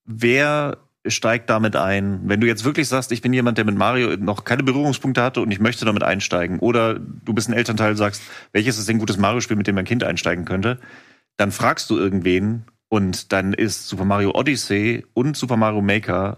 [0.06, 2.22] wer steigt damit ein.
[2.26, 5.42] Wenn du jetzt wirklich sagst, ich bin jemand, der mit Mario noch keine Berührungspunkte hatte
[5.42, 8.22] und ich möchte damit einsteigen, oder du bist ein Elternteil und sagst,
[8.54, 10.80] welches ist ein gutes Mario-Spiel, mit dem mein Kind einsteigen könnte,
[11.38, 16.38] dann fragst du irgendwen und dann ist Super Mario Odyssey und Super Mario Maker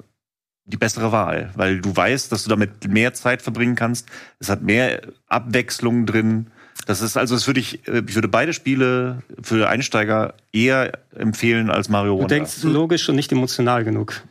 [0.66, 4.08] die bessere Wahl, weil du weißt, dass du damit mehr Zeit verbringen kannst.
[4.40, 6.48] Es hat mehr Abwechslung drin.
[6.86, 11.70] Das ist also, das würde ich, äh, ich würde beide Spiele für Einsteiger eher empfehlen
[11.70, 12.28] als Mario Wonder.
[12.28, 14.24] Du denkst logisch und nicht emotional genug.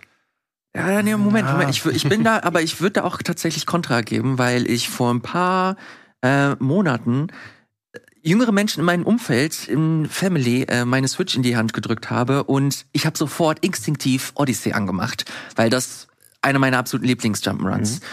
[0.74, 1.70] Ja, nee, Moment, Moment.
[1.70, 5.12] Ich, ich bin da, aber ich würde da auch tatsächlich Kontra geben, weil ich vor
[5.12, 5.76] ein paar
[6.22, 7.28] äh, Monaten
[7.92, 12.11] äh, jüngere Menschen in meinem Umfeld, in Family, äh, meine Switch in die Hand gedrückt
[12.11, 16.08] habe und ich habe sofort instinktiv Odyssey angemacht, weil das
[16.40, 18.00] eine meiner absoluten Lieblings-Jump'n'Runs.
[18.00, 18.04] Mhm.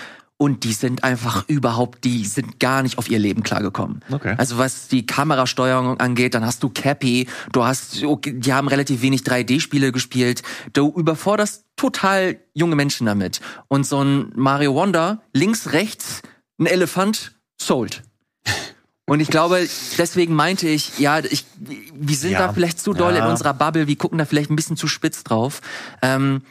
[0.41, 3.99] Und die sind einfach überhaupt, die sind gar nicht auf ihr Leben klargekommen.
[4.09, 4.35] Okay.
[4.37, 9.23] Also was die Kamerasteuerung angeht, dann hast du Cappy, du hast, die haben relativ wenig
[9.23, 10.41] 3D-Spiele gespielt.
[10.71, 13.41] Du überforderst total junge Menschen damit.
[13.67, 16.21] Und so ein Mario Wonder, links, rechts,
[16.57, 18.03] ein Elefant, sold.
[19.07, 22.47] Und ich glaube, deswegen meinte ich, ja, ich, wir sind ja.
[22.47, 23.25] da vielleicht zu doll ja.
[23.25, 25.61] in unserer Bubble, wir gucken da vielleicht ein bisschen zu spitz drauf.
[26.01, 26.43] Ähm,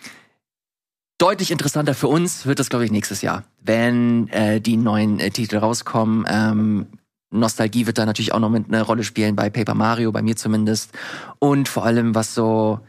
[1.18, 5.30] deutlich interessanter für uns wird das, glaube ich, nächstes Jahr, wenn äh, die neuen äh,
[5.30, 6.24] Titel rauskommen.
[6.28, 6.86] Ähm,
[7.30, 10.36] Nostalgie wird da natürlich auch noch mit eine Rolle spielen bei Paper Mario, bei mir
[10.36, 10.92] zumindest.
[11.38, 12.80] Und vor allem, was so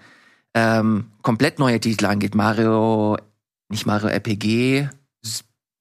[0.53, 3.17] ähm, komplett neue Titel angeht, Mario,
[3.67, 4.87] nicht Mario RPG,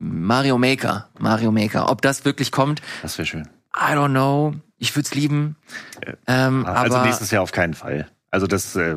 [0.01, 1.91] Mario Maker, Mario Maker.
[1.91, 2.83] Ob das wirklich kommt?
[3.03, 3.49] Das wäre schön.
[3.77, 4.55] I don't know.
[4.79, 5.57] Ich würde es lieben.
[6.01, 8.09] Äh, ähm, also aber nächstes Jahr auf keinen Fall.
[8.31, 8.95] Also das äh,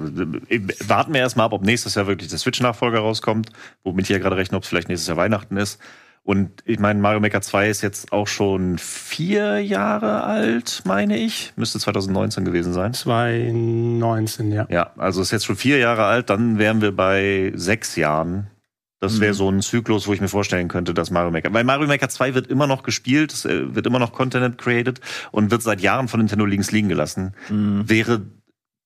[0.87, 3.49] warten wir erstmal ab, ob nächstes Jahr wirklich der Switch-Nachfolger rauskommt,
[3.83, 5.79] womit ich ja gerade rechne, ob es vielleicht nächstes Jahr Weihnachten ist.
[6.23, 11.51] Und ich meine, Mario Maker 2 ist jetzt auch schon vier Jahre alt, meine ich.
[11.55, 12.93] Müsste 2019 gewesen sein.
[12.93, 14.67] 2019, ja.
[14.69, 18.51] Ja, also ist jetzt schon vier Jahre alt, dann wären wir bei sechs Jahren.
[18.99, 19.37] Das wäre mhm.
[19.37, 21.51] so ein Zyklus, wo ich mir vorstellen könnte, dass Mario Maker.
[21.51, 25.01] Weil Mario Maker 2 wird immer noch gespielt, es äh, wird immer noch Content created
[25.31, 27.33] und wird seit Jahren von Nintendo links liegen gelassen.
[27.49, 27.89] Mhm.
[27.89, 28.21] Wäre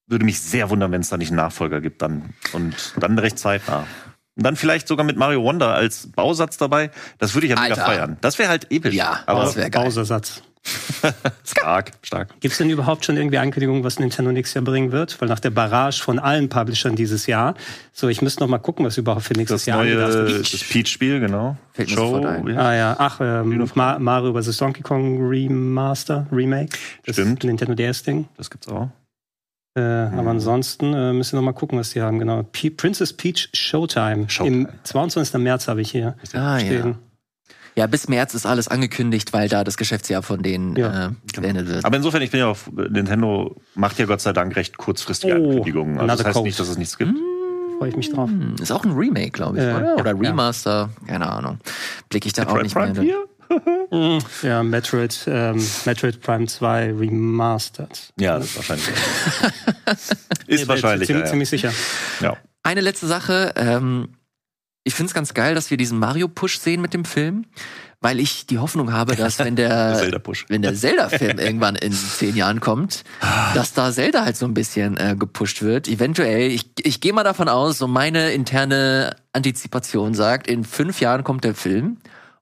[0.07, 2.33] würde mich sehr wundern, wenn es da nicht einen Nachfolger gibt dann.
[2.53, 3.87] Und dann recht zeitnah.
[4.35, 6.91] Und dann vielleicht sogar mit Mario Wonder als Bausatz dabei.
[7.19, 8.17] Das würde ich ja mega feiern.
[8.21, 8.93] Das wäre halt episch.
[8.93, 9.85] Ja, aber das wäre geil.
[9.85, 10.41] Bausersatz.
[11.45, 12.29] stark, stark.
[12.39, 15.21] Gibt es denn überhaupt schon irgendwie Ankündigungen, was Nintendo nächstes Jahr bringen wird?
[15.21, 17.53] Weil nach der Barrage von allen Publishern dieses Jahr,
[17.93, 21.19] so ich müsste noch mal gucken, was überhaupt für nächstes das Jahr neue, Das Peach-Spiel,
[21.19, 21.55] genau.
[21.73, 22.57] Fällt Show, ein.
[22.57, 24.57] Ah ja, ach, ähm, Ma Mario vs.
[24.57, 26.75] Donkey Kong Remaster, Remake.
[27.05, 27.43] Das Stimmt.
[27.43, 28.27] Nintendo DS-Ding.
[28.35, 28.89] Das gibt's auch.
[29.75, 30.19] Äh, mhm.
[30.19, 32.19] Aber ansonsten äh, müssen wir noch mal gucken, was die haben.
[32.19, 32.43] Genau.
[32.43, 34.29] P Princess Peach Showtime.
[34.29, 34.69] Showtime.
[34.69, 35.41] Im 22.
[35.41, 36.88] März habe ich hier ah, stehen.
[36.88, 36.95] Ja.
[37.77, 41.07] Ja, bis März ist alles angekündigt, weil da das Geschäftsjahr von denen ja.
[41.07, 41.11] äh,
[41.41, 41.83] beendet wird.
[41.83, 45.49] Aber insofern, ich bin ja auf Nintendo macht ja Gott sei Dank recht kurzfristige oh,
[45.49, 45.99] Ankündigungen.
[45.99, 46.45] Also das heißt Coast.
[46.45, 47.11] nicht, dass es nichts gibt.
[47.11, 48.29] Mm, Freue ich mich drauf.
[48.61, 49.95] Ist auch ein Remake, glaube ich, äh, oder?
[49.97, 51.07] oder Remaster, ja.
[51.07, 51.59] keine Ahnung.
[52.07, 53.03] Blicke ich da Metroid auch nicht Prime mehr.
[53.03, 53.25] 4?
[54.41, 58.13] Ja, Metroid, ähm, Metroid Prime 2 Remastered.
[58.19, 58.88] Ja, das ist wahrscheinlich.
[60.47, 61.08] ist nee, wahrscheinlich.
[61.08, 61.73] Ziemlich, ja, ziemlich sicher.
[62.21, 62.38] Ja.
[62.63, 63.53] Eine letzte Sache.
[63.55, 64.10] Ähm,
[64.84, 67.45] ich finde es ganz geil, dass wir diesen Mario-Push sehen mit dem Film,
[68.01, 72.36] weil ich die Hoffnung habe, dass wenn der, Zelda wenn der Zelda-Film irgendwann in zehn
[72.36, 73.03] Jahren kommt,
[73.55, 75.88] dass da Zelda halt so ein bisschen äh, gepusht wird.
[75.88, 81.23] Eventuell, ich, ich gehe mal davon aus, so meine interne Antizipation sagt, in fünf Jahren
[81.23, 81.97] kommt der Film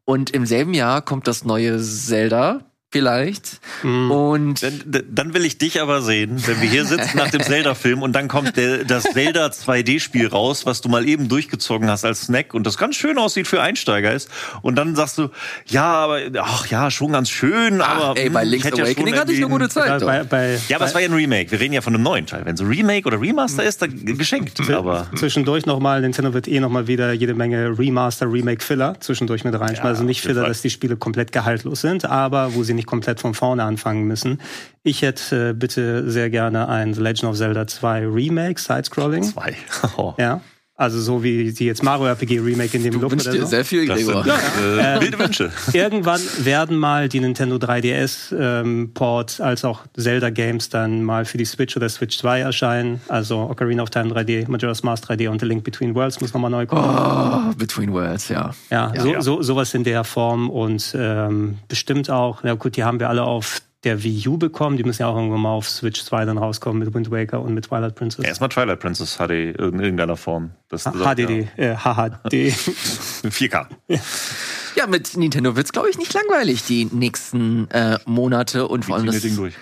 [0.06, 3.60] und im selben Jahr kommt das neue Zelda vielleicht.
[3.82, 4.12] Mm.
[4.12, 8.04] Und dann, dann, will ich dich aber sehen, wenn wir hier sitzen nach dem Zelda-Film
[8.04, 12.22] und dann kommt der, das Zelda 2D-Spiel raus, was du mal eben durchgezogen hast als
[12.22, 14.30] Snack und das ganz schön aussieht für Einsteiger ist.
[14.62, 15.30] Und dann sagst du,
[15.66, 19.22] ja, aber ach ja, schon ganz schön, ach, aber ey, bei hm, Link's Awakening ja
[19.22, 20.02] hatte ich eine gute Zeit.
[20.02, 21.50] Ja, bei, bei, ja, aber es war ja ein Remake.
[21.50, 22.46] Wir reden ja von einem neuen Teil.
[22.46, 24.62] Wenn so Remake oder Remaster ist, dann geschenkt.
[24.70, 29.56] Aber zwischendurch nochmal, Nintendo wird eh nochmal wieder jede Menge Remaster, Remake, Filler zwischendurch mit
[29.56, 29.84] reinschmeißen.
[29.84, 33.20] Ja, also nicht Filler, dass die Spiele komplett gehaltlos sind, aber wo sie nicht komplett
[33.20, 34.40] von vorne anfangen müssen.
[34.84, 39.24] Ich hätte äh, bitte sehr gerne ein The Legend of Zelda 2 Remake, Sidescrolling.
[39.24, 39.56] 2.
[39.98, 40.14] Oh.
[40.18, 40.42] Ja.
[40.76, 43.46] Also so wie die jetzt Mario RPG Remake in dem du Look oder so.
[43.46, 44.26] sehr viel, Gregor.
[44.26, 44.40] Ja,
[44.76, 44.96] ja.
[44.96, 45.52] Äh, wilde Wünsche.
[45.74, 51.38] Irgendwann werden mal die Nintendo 3DS ähm, Ports als auch Zelda Games dann mal für
[51.38, 53.02] die Switch oder Switch 2 erscheinen.
[53.08, 56.50] Also Ocarina of Time 3D, Majora's Mask 3D und The Link Between Worlds muss nochmal
[56.50, 56.84] neu kommen.
[56.84, 58.52] Oh, Between Worlds, ja.
[58.72, 59.02] Ja, ja.
[59.02, 63.10] So, so, sowas in der Form und ähm, bestimmt auch, na gut, die haben wir
[63.10, 64.78] alle auf der Wii U bekommen.
[64.78, 67.54] Die müssen ja auch irgendwann mal auf Switch 2 dann rauskommen mit Wind Waker und
[67.54, 68.26] mit Twilight Princess.
[68.26, 70.52] Erstmal Twilight Princess HD in irgendeiner Form.
[70.70, 71.74] Das HDD, ja.
[71.74, 72.34] äh, HHD.
[72.34, 73.68] 4K.
[73.88, 74.00] Ja.
[74.76, 79.08] ja, mit Nintendo wird's glaube ich nicht langweilig die nächsten äh, Monate und vor allem
[79.08, 79.56] das, Ding durch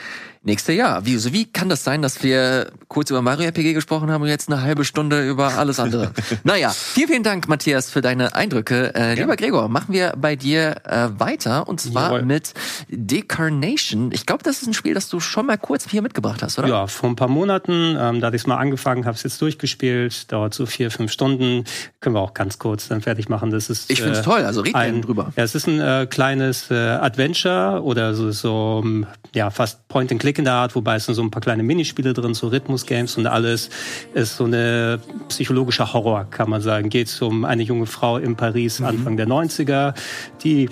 [0.44, 1.06] nächste Jahr.
[1.06, 4.28] Wie, so wie kann das sein, dass wir kurz über Mario RPG gesprochen haben und
[4.28, 6.12] jetzt eine halbe Stunde über alles andere?
[6.44, 8.94] naja, vielen, vielen Dank, Matthias, für deine Eindrücke.
[8.96, 9.14] Äh, ja.
[9.14, 12.24] Lieber Gregor, machen wir bei dir äh, weiter und zwar Jawohl.
[12.24, 12.54] mit
[12.90, 14.12] Decarnation.
[14.12, 16.68] Ich glaube, das ist ein Spiel, das du schon mal kurz hier mitgebracht hast, oder?
[16.68, 19.42] Ja, vor ein paar Monaten, ähm, da hatte ich es mal angefangen, habe es jetzt
[19.42, 21.66] durchgespielt, dauert so vier, fünf Stunden.
[22.00, 23.52] Können wir auch ganz kurz dann fertig machen.
[23.52, 25.32] Das ist, ich finde es äh, toll, also red ein, drüber.
[25.36, 28.84] Ja, es ist ein äh, kleines äh, Adventure oder so, so
[29.34, 32.14] ja, fast Point-and-Click Blick in der Art, wobei es sind so ein paar kleine Minispiele
[32.14, 33.70] drin, so Rhythmus-Games und alles.
[34.14, 36.88] Ist so eine psychologischer Horror, kann man sagen.
[36.88, 38.86] Geht um eine junge Frau in Paris mhm.
[38.86, 39.94] Anfang der 90er,
[40.42, 40.70] die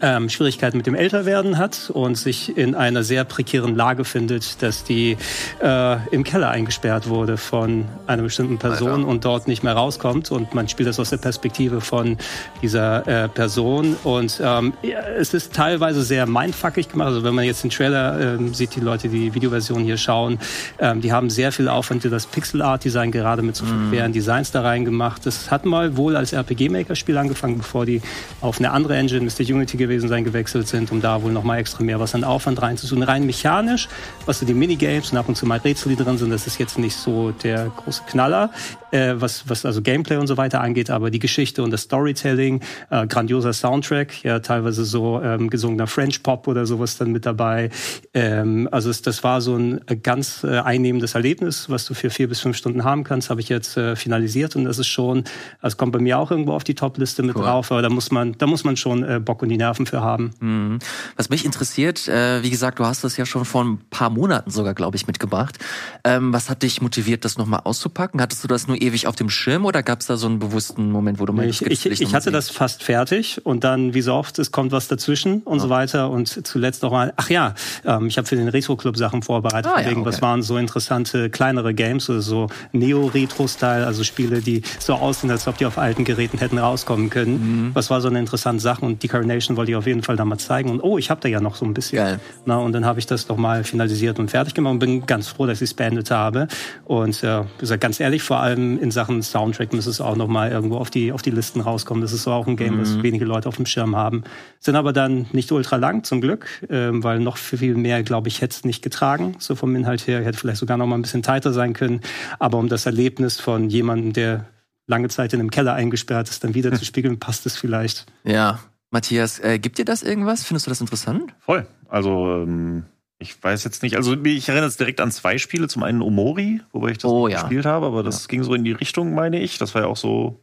[0.00, 4.84] ähm, Schwierigkeiten mit dem Älterwerden hat und sich in einer sehr prekären Lage findet, dass
[4.84, 5.16] die
[5.62, 9.06] äh, im Keller eingesperrt wurde von einer bestimmten Person Alter.
[9.06, 10.30] und dort nicht mehr rauskommt.
[10.30, 12.16] Und man spielt das aus der Perspektive von
[12.62, 13.96] dieser äh, Person.
[14.04, 17.08] Und ähm, ja, es ist teilweise sehr mindfuckig gemacht.
[17.08, 20.38] Also wenn man jetzt den Trailer äh, sieht, die Leute, die Videoversion hier schauen,
[20.78, 24.10] ähm, die haben sehr viel Aufwand für das Pixel Art Design gerade mit so schweren
[24.10, 24.14] mm.
[24.14, 25.24] Designs da reingemacht.
[25.26, 28.02] Das hat mal wohl als RPG Maker Spiel angefangen, bevor die
[28.40, 29.54] auf eine andere Engine, Mr.
[29.54, 32.60] Unity gewesen sein, gewechselt sind, um da wohl noch mal extra mehr was an Aufwand
[32.60, 33.02] reinzutun.
[33.02, 33.88] Rein mechanisch,
[34.26, 36.58] was so die Minigames und ab und zu mal Rätsel, die drin sind, das ist
[36.58, 38.50] jetzt nicht so der große Knaller,
[38.90, 42.60] äh, was, was also Gameplay und so weiter angeht, aber die Geschichte und das Storytelling,
[42.90, 47.70] äh, grandioser Soundtrack, ja teilweise so ähm, gesungener French Pop oder sowas dann mit dabei.
[48.14, 52.28] Ähm, also es, das war so ein ganz äh, einnehmendes Erlebnis, was du für vier
[52.28, 55.24] bis fünf Stunden haben kannst, habe ich jetzt äh, finalisiert und das ist schon,
[55.60, 57.44] also kommt bei mir auch irgendwo auf die Top-Liste mit cool.
[57.44, 60.00] drauf, aber da muss man, da muss man schon äh, Bock und die Nerven für
[60.00, 60.30] haben.
[60.40, 60.78] Mhm.
[61.16, 64.50] Was mich interessiert, äh, wie gesagt, du hast das ja schon vor ein paar Monaten
[64.50, 65.58] sogar, glaube ich, mitgebracht.
[66.04, 68.20] Ähm, was hat dich motiviert, das nochmal auszupacken?
[68.20, 70.90] Hattest du das nur ewig auf dem Schirm oder gab es da so einen bewussten
[70.90, 74.14] Moment, wo du meinst, ich, ich, ich hatte das fast fertig und dann, wie so
[74.14, 75.62] oft, es kommt was dazwischen und ja.
[75.62, 78.96] so weiter und zuletzt noch mal, ach ja, ähm, ich habe für den Retro Club
[78.96, 80.04] Sachen vorbereitet, ah, ja, okay.
[80.04, 85.46] was waren so interessante kleinere Games, oder so Neo-Retro-Style, also Spiele, die so aussehen, als
[85.46, 87.66] ob die auf alten Geräten hätten rauskommen können.
[87.66, 87.74] Mhm.
[87.74, 90.38] Was war so eine interessante Sache und Decarnation wollte ich auf jeden Fall da mal
[90.38, 90.70] zeigen.
[90.70, 91.98] Und oh, ich habe da ja noch so ein bisschen.
[91.98, 92.20] Geil.
[92.44, 95.28] Na, und dann habe ich das doch mal finalisiert und fertig gemacht und bin ganz
[95.28, 96.48] froh, dass ich es beendet habe.
[96.84, 100.50] Und äh, gesagt, ganz ehrlich, vor allem in Sachen Soundtrack muss es auch noch mal
[100.50, 102.02] irgendwo auf die, auf die Listen rauskommen.
[102.02, 102.80] Das ist so auch ein Game, mhm.
[102.80, 104.24] das wenige Leute auf dem Schirm haben.
[104.60, 108.40] Sind aber dann nicht ultra lang, zum Glück, äh, weil noch viel mehr, glaube ich,
[108.40, 109.36] hätte es nicht getragen.
[109.38, 112.00] So vom Inhalt her hätte vielleicht sogar noch mal ein bisschen tighter sein können.
[112.38, 114.46] Aber um das Erlebnis von jemandem, der
[114.88, 118.06] lange Zeit in einem Keller eingesperrt ist, dann wieder zu spiegeln, passt es vielleicht.
[118.24, 118.58] Ja,
[118.90, 120.44] Matthias, äh, gibt dir das irgendwas?
[120.44, 121.34] Findest du das interessant?
[121.40, 121.66] Voll.
[121.88, 122.84] Also, ähm,
[123.18, 125.68] ich weiß jetzt nicht, also ich erinnere jetzt direkt an zwei Spiele.
[125.68, 127.40] Zum einen Omori, wobei ich das oh, ja.
[127.40, 128.28] gespielt habe, aber das ja.
[128.28, 129.58] ging so in die Richtung, meine ich.
[129.58, 130.40] Das war ja auch so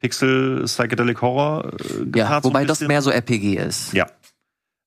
[0.00, 1.72] Pixel Psychedelic Horror.
[1.80, 3.94] Äh, ja, wobei so das mehr so RPG ist.
[3.94, 4.06] Ja.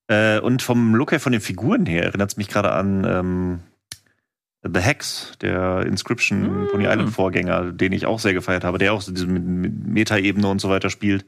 [0.06, 3.60] Äh, und vom Look her, von den Figuren her, erinnert es mich gerade an ähm,
[4.62, 6.68] The Hex, der Inscription mm.
[6.68, 10.60] Pony Island Vorgänger, den ich auch sehr gefeiert habe, der auch so diese Meta-Ebene und
[10.60, 11.24] so weiter spielt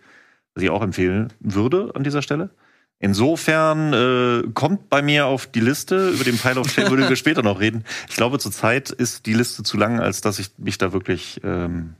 [0.54, 2.50] was ich auch empfehlen würde an dieser Stelle.
[2.98, 7.16] Insofern äh, kommt bei mir auf die Liste, über den Pile of Shame würden wir
[7.16, 7.84] später noch reden.
[8.08, 11.96] Ich glaube, zurzeit ist die Liste zu lang, als dass ich mich da wirklich ähm,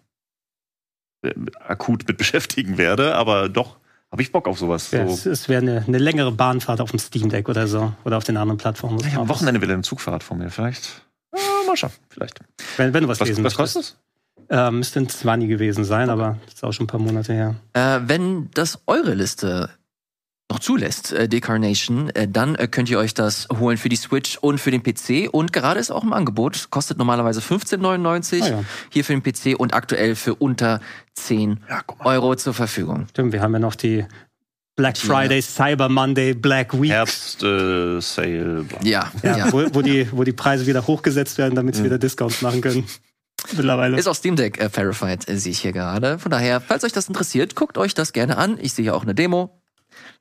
[1.23, 3.17] äh, akut mit beschäftigen werde.
[3.17, 3.79] Aber doch,
[4.13, 4.93] habe ich Bock auf sowas.
[4.93, 5.15] Ja, so.
[5.15, 7.93] Es, es wäre eine, eine, längere Bahnfahrt auf dem Steam Deck oder so.
[8.05, 9.01] Oder auf den anderen Plattformen.
[9.05, 10.51] Ich am Wochenende wieder eine Zugfahrt von mir.
[10.51, 11.03] Vielleicht.
[11.35, 12.39] Äh, mal schauen, vielleicht.
[12.77, 13.97] Wenn, wenn du was, was lesen Was kostet es?
[14.53, 16.13] Äh, müsste ein 20 gewesen sein, okay.
[16.21, 17.55] aber das ist auch schon ein paar Monate her.
[17.73, 19.71] Äh, wenn das eure Liste
[20.51, 24.37] noch zulässt, äh, Decarnation, äh, dann äh, könnt ihr euch das holen für die Switch
[24.37, 25.31] und für den PC.
[25.33, 28.65] Und gerade ist auch im Angebot, kostet normalerweise 15,99 Ah, ja.
[28.91, 30.81] hier für den PC und aktuell für unter
[31.15, 31.81] 10 Ja.
[32.05, 33.07] Euro zur Verfügung.
[33.09, 34.05] Stimmt, wir haben ja noch die
[34.77, 36.91] Black Friday, Cyber Monday, Black Week.
[36.91, 38.67] Herbst, äh, Sale.
[38.83, 39.53] Ja, Ja, ja.
[39.53, 42.85] Wo, wo, die, wo die Preise wieder hochgesetzt werden, damit sie wieder Discounts machen können.
[43.57, 43.99] Mittlerweile.
[43.99, 46.19] Ist auf Steam Deck äh, verified, äh, sehe ich hier gerade.
[46.19, 48.59] Von daher, falls euch das interessiert, guckt euch das gerne an.
[48.61, 49.59] Ich sehe hier auch eine Demo.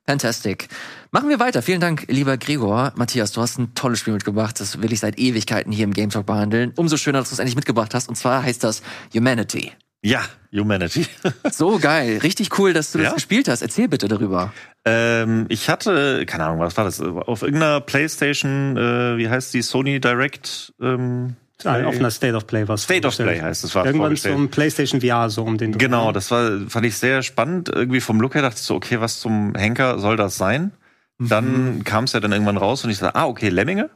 [0.06, 0.68] Fantastic.
[1.12, 1.62] Machen wir weiter.
[1.62, 2.92] Vielen Dank, lieber Gregor.
[2.96, 4.58] Matthias, du hast ein tolles Spiel mitgebracht.
[4.60, 6.72] Das will ich seit Ewigkeiten hier im Game Talk behandeln.
[6.76, 8.08] Umso schöner, dass du es endlich mitgebracht hast.
[8.08, 8.82] Und zwar heißt das
[9.14, 9.72] Humanity.
[10.04, 11.06] Ja, Humanity.
[11.52, 12.18] So geil.
[12.24, 13.14] Richtig cool, dass du das Ja.
[13.14, 13.62] gespielt hast.
[13.62, 14.52] Erzähl bitte darüber.
[14.84, 17.00] ähm, ich hatte, keine Ahnung, was war das?
[17.00, 20.74] Auf irgendeiner Playstation, äh, wie heißt die, Sony Direct?
[20.80, 22.84] Ähm, Ah, auf einer State of Play was.
[22.84, 23.16] State of.
[23.16, 25.76] Play heißt es, war Irgendwann zum PlayStation VR so um den.
[25.78, 27.68] Genau, das war, fand ich sehr spannend.
[27.68, 30.72] Irgendwie vom Look her dachte ich so, okay, was zum Henker soll das sein?
[31.18, 33.90] Dann kam es ja dann irgendwann raus und ich dachte, ah, okay, Lemminge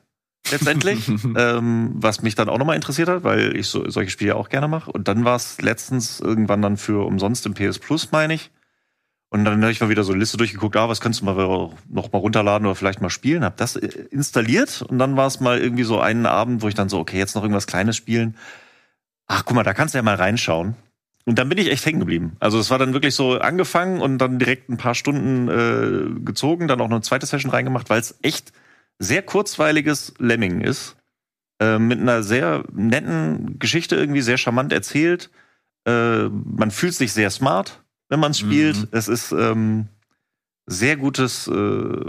[0.50, 4.48] letztendlich, ähm, was mich dann auch nochmal interessiert hat, weil ich so, solche Spiele auch
[4.48, 4.90] gerne mache.
[4.90, 8.50] Und dann war es letztens irgendwann dann für umsonst im PS Plus, meine ich.
[9.28, 11.34] Und dann habe ich mal wieder so eine Liste durchgeguckt, ah, was könntest du mal
[11.88, 13.44] noch mal runterladen oder vielleicht mal spielen.
[13.44, 16.74] Hab das äh, installiert und dann war es mal irgendwie so einen Abend, wo ich
[16.74, 18.36] dann so, okay, jetzt noch irgendwas Kleines spielen.
[19.26, 20.76] Ach, guck mal, da kannst du ja mal reinschauen.
[21.24, 22.36] Und dann bin ich echt hängen geblieben.
[22.38, 26.68] Also es war dann wirklich so angefangen und dann direkt ein paar Stunden äh, gezogen,
[26.68, 28.52] dann auch noch eine zweite Session reingemacht, weil es echt
[29.00, 30.96] sehr kurzweiliges Lemming ist.
[31.60, 35.30] Äh, mit einer sehr netten Geschichte irgendwie, sehr charmant erzählt.
[35.84, 38.76] Äh, man fühlt sich sehr smart, wenn man es spielt.
[38.76, 38.88] Mhm.
[38.90, 39.88] Es ist ähm,
[40.66, 42.04] sehr gutes äh,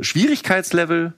[0.00, 1.14] Schwierigkeitslevel.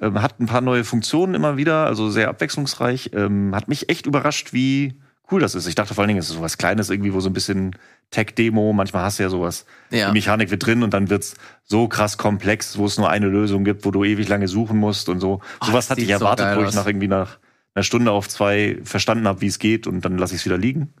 [0.00, 3.10] Ähm, hat ein paar neue Funktionen immer wieder, also sehr abwechslungsreich.
[3.14, 5.00] Ähm, hat mich echt überrascht, wie
[5.30, 5.66] cool das ist.
[5.66, 7.76] Ich dachte vor allen Dingen, es ist sowas Kleines irgendwie, wo so ein bisschen
[8.10, 9.64] Tech-Demo, manchmal hast du ja sowas.
[9.90, 10.08] Ja.
[10.08, 13.64] Die Mechanik wird drin und dann wird's so krass komplex, wo es nur eine Lösung
[13.64, 15.40] gibt, wo du ewig lange suchen musst und so.
[15.60, 17.38] Oh, sowas hatte ich so erwartet, geil wo ich nach irgendwie nach
[17.74, 20.58] einer Stunde auf zwei verstanden habe, wie es geht und dann lasse ich es wieder
[20.58, 20.92] liegen.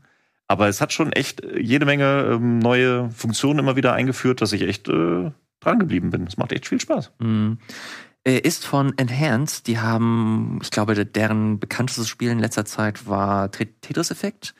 [0.48, 4.62] Aber es hat schon echt jede Menge ähm, neue Funktionen immer wieder eingeführt, dass ich
[4.62, 6.26] echt äh, dran geblieben bin.
[6.26, 7.12] Es macht echt viel Spaß.
[7.18, 7.58] Mhm.
[8.24, 9.66] Äh, Ist von Enhanced.
[9.66, 14.54] Die haben, ich glaube, deren bekanntestes Spiel in letzter Zeit war Tet- Tetris Effect.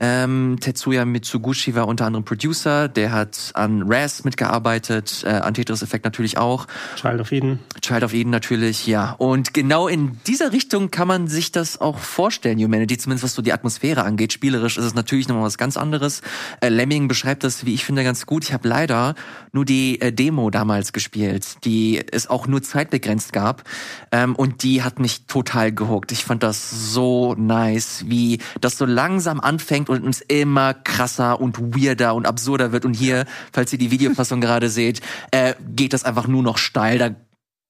[0.00, 2.88] Ähm, Tetsuya Mitsuguchi war unter anderem Producer.
[2.88, 6.66] Der hat an Raz mitgearbeitet, äh, an Tetris Effect natürlich auch.
[6.96, 7.58] Child of Eden.
[7.82, 9.12] Child of Eden natürlich, ja.
[9.18, 13.42] Und genau in dieser Richtung kann man sich das auch vorstellen, Humanity, zumindest was so
[13.42, 14.32] die Atmosphäre angeht.
[14.32, 16.22] Spielerisch ist es natürlich nochmal was ganz anderes.
[16.60, 18.44] Äh, Lemming beschreibt das, wie ich finde, ganz gut.
[18.44, 19.14] Ich habe leider
[19.52, 23.64] nur die äh, Demo damals gespielt, die es auch nur zeitbegrenzt gab.
[24.12, 26.12] Ähm, und die hat mich total gehuckt.
[26.12, 31.76] Ich fand das so nice, wie das so langsam anfängt und es immer krasser und
[31.76, 32.84] weirder und absurder wird.
[32.84, 36.98] Und hier, falls ihr die Videofassung gerade seht, äh, geht das einfach nur noch steil.
[36.98, 37.10] Da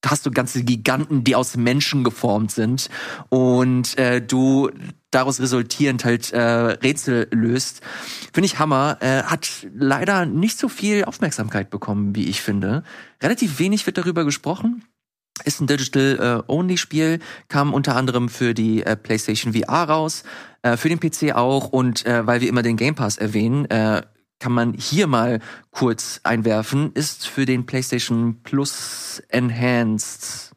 [0.04, 2.90] hast du ganze Giganten, die aus Menschen geformt sind
[3.28, 4.70] und äh, du
[5.10, 7.80] daraus resultierend halt äh, Rätsel löst.
[8.32, 8.98] Finde ich Hammer.
[9.00, 12.84] Äh, hat leider nicht so viel Aufmerksamkeit bekommen, wie ich finde.
[13.22, 14.84] Relativ wenig wird darüber gesprochen.
[15.44, 20.24] Ist ein Digital-Only-Spiel, kam unter anderem für die äh, PlayStation VR raus,
[20.62, 24.02] äh, für den PC auch und äh, weil wir immer den Game Pass erwähnen, äh,
[24.38, 30.52] kann man hier mal kurz einwerfen, ist für den PlayStation Plus Enhanced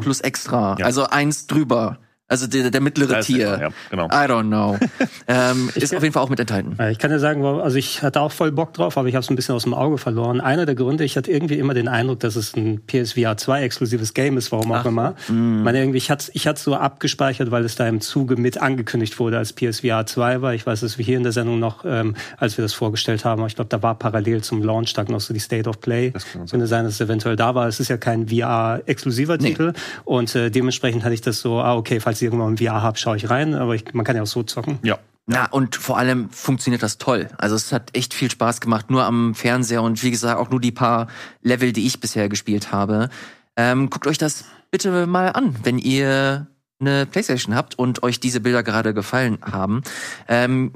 [0.00, 0.86] Plus Extra, Ja.
[0.86, 1.98] also eins drüber,
[2.32, 3.56] also der, der mittlere Da ist Tier.
[3.56, 4.06] der, ja, genau.
[4.06, 4.78] I don't know.
[5.28, 6.76] ähm, ist auf jeden Fall auch mit enthalten.
[6.90, 9.30] Ich kann dir sagen, also ich hatte auch voll Bock drauf, aber ich habe es
[9.30, 10.40] ein bisschen aus dem Auge verloren.
[10.40, 14.14] Einer der Gründe, ich hatte irgendwie immer den Eindruck, dass es ein PSVR 2 exklusives
[14.14, 15.14] Game ist, warum auch Ach, immer.
[15.28, 18.58] Ich meine, irgendwie, ich hatte ich hatte so abgespeichert, weil es da im Zuge mit
[18.60, 20.54] angekündigt wurde, als PSVR 2 war.
[20.54, 23.44] Ich weiß, dass wir hier in der Sendung noch, ähm, als wir das vorgestellt haben,
[23.46, 26.10] ich glaube, da war parallel zum Launchtag noch so die State of Play.
[26.12, 26.50] Das kann sein.
[26.50, 27.68] Könnte sein, dass es eventuell da war.
[27.68, 29.50] Es ist ja kein VR-exklusiver Nee.
[29.50, 29.72] Titel.
[30.04, 32.98] Und äh, dementsprechend hatte ich das so, ah, okay, falls ich irgendwann ein VR habe,
[32.98, 33.54] schaue ich rein.
[33.54, 34.78] Aber ich, man kann ja auch so zocken.
[34.82, 34.98] Ja.
[35.26, 37.28] Na, und vor allem funktioniert das toll.
[37.38, 40.60] Also es hat echt viel Spaß gemacht, nur am Fernseher und wie gesagt auch nur
[40.60, 41.06] die paar
[41.42, 43.08] Level, die ich bisher gespielt habe.
[43.56, 46.48] Ähm, guckt euch das bitte mal an, wenn ihr
[46.80, 49.82] eine Playstation habt und euch diese Bilder gerade gefallen haben.
[50.26, 50.72] Ähm,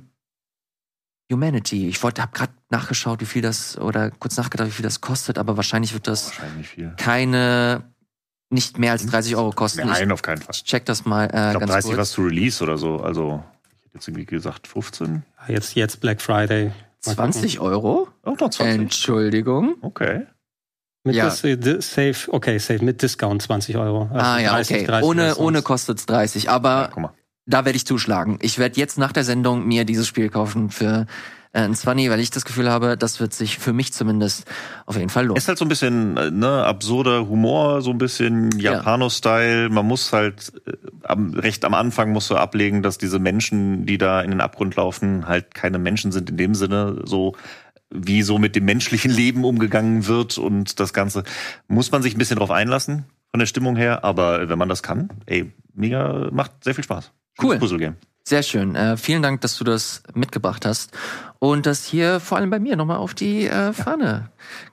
[1.32, 1.88] Humanity.
[1.88, 5.38] Ich wollte, habe gerade nachgeschaut, wie viel das oder kurz nachgedacht, wie viel das kostet,
[5.38, 7.82] aber wahrscheinlich wird das Wahrscheinlich keine
[8.56, 9.86] nicht mehr als 30 Euro kosten.
[9.86, 10.50] Nein, auf keinen Fall.
[10.54, 11.98] Ich check das mal äh, Ich glaube, ganz 30 kurz.
[12.00, 12.96] was zu Release oder so.
[12.96, 15.22] Also, ich hätte jetzt irgendwie gesagt 15.
[15.48, 16.72] Jetzt, jetzt Black Friday.
[17.06, 17.32] Mal gucken.
[17.32, 18.08] 20 Euro?
[18.24, 18.66] Oh, noch 20.
[18.80, 19.76] Entschuldigung.
[19.82, 20.26] Okay.
[21.04, 21.28] Mit Ja.
[21.28, 24.08] Dis äh, Safe, okay, Safe mit Discount 20 Euro.
[24.12, 24.86] Also ah ja, 30, okay.
[24.86, 25.64] 30 ohne ohne sonst.
[25.64, 27.14] kostet's 30, aber Ja,
[27.46, 28.38] da werde ich zuschlagen.
[28.42, 31.06] Ich werde jetzt nach der Sendung mir dieses Spiel kaufen für
[31.56, 34.44] äh, ein 20, weil ich das Gefühl habe, das wird sich für mich zumindest
[34.84, 35.38] auf jeden Fall lohnen.
[35.38, 39.70] Ist halt so ein bisschen äh, ne, absurder Humor, so ein bisschen Japano-Style.
[39.70, 40.72] Man muss halt äh,
[41.04, 44.76] am, recht am Anfang musst du ablegen, dass diese Menschen, die da in den Abgrund
[44.76, 47.34] laufen, halt keine Menschen sind in dem Sinne, so
[47.90, 51.24] wie so mit dem menschlichen Leben umgegangen wird und das Ganze
[51.68, 54.82] muss man sich ein bisschen drauf einlassen von der Stimmung her, aber wenn man das
[54.82, 57.12] kann, ey, mega, macht sehr viel Spaß.
[57.42, 57.58] Cool.
[57.58, 57.96] Puzzle Game.
[58.28, 58.74] Sehr schön.
[58.74, 60.90] Äh, vielen Dank, dass du das mitgebracht hast
[61.38, 64.30] und das hier vor allem bei mir nochmal auf die äh, Fahne ja.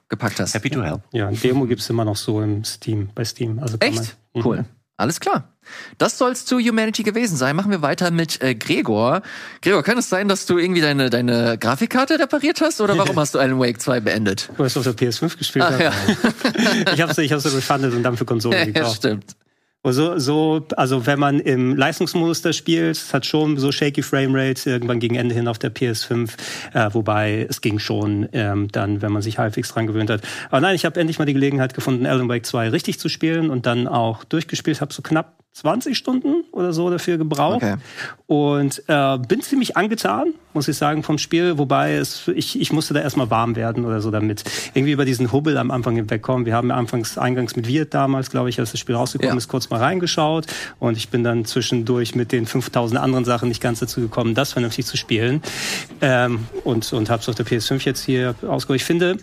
[0.09, 0.53] gepackt hast.
[0.53, 1.01] Happy to help.
[1.11, 3.59] Ja, Demo gibt's immer noch so im Steam, bei Steam.
[3.59, 4.15] Also Echt?
[4.33, 4.57] Man, cool.
[4.57, 4.65] Mhm.
[4.95, 5.49] Alles klar.
[5.97, 7.55] Das soll's zu Humanity gewesen sein.
[7.55, 9.21] Machen wir weiter mit äh, Gregor.
[9.61, 13.33] Gregor, kann es sein, dass du irgendwie deine, deine Grafikkarte repariert hast oder warum hast
[13.33, 14.49] du Alan Wake 2 beendet?
[14.57, 15.83] Weil ich auf der PS5 gespielt habe.
[15.83, 15.91] Ja.
[16.93, 19.03] ich habe ich hab's so gefundet und dann für Konsole gekauft.
[19.03, 19.35] Ja, stimmt.
[19.85, 24.69] So, so, also wenn man im Leistungsmodus das spielt, es hat schon so shaky Framerate
[24.69, 26.31] irgendwann gegen Ende hin auf der PS5,
[26.73, 30.21] äh, wobei es ging schon ähm, dann, wenn man sich halbwegs dran gewöhnt hat.
[30.49, 33.49] Aber nein, ich habe endlich mal die Gelegenheit gefunden, Alan Wake 2 richtig zu spielen
[33.49, 37.75] und dann auch durchgespielt, habe so knapp 20 Stunden oder so dafür gebraucht okay.
[38.25, 41.59] und äh, bin ziemlich angetan, muss ich sagen, vom Spiel.
[41.59, 44.43] Wobei es, ich, ich musste da erstmal warm werden oder so damit.
[44.73, 46.47] Irgendwie über diesen Hubbel am Anfang hinwegkommen.
[46.47, 49.37] Wir haben anfangs eingangs mit Wirt damals, glaube ich, als das Spiel rausgekommen ja.
[49.37, 50.47] ist, kurz mal reingeschaut
[50.79, 54.53] und ich bin dann zwischendurch mit den 5000 anderen Sachen nicht ganz dazu gekommen, das
[54.53, 55.41] vernünftig zu spielen
[56.01, 58.81] ähm, und und habe es auf der PS5 jetzt hier ausgeholt.
[58.81, 59.17] Ich finde,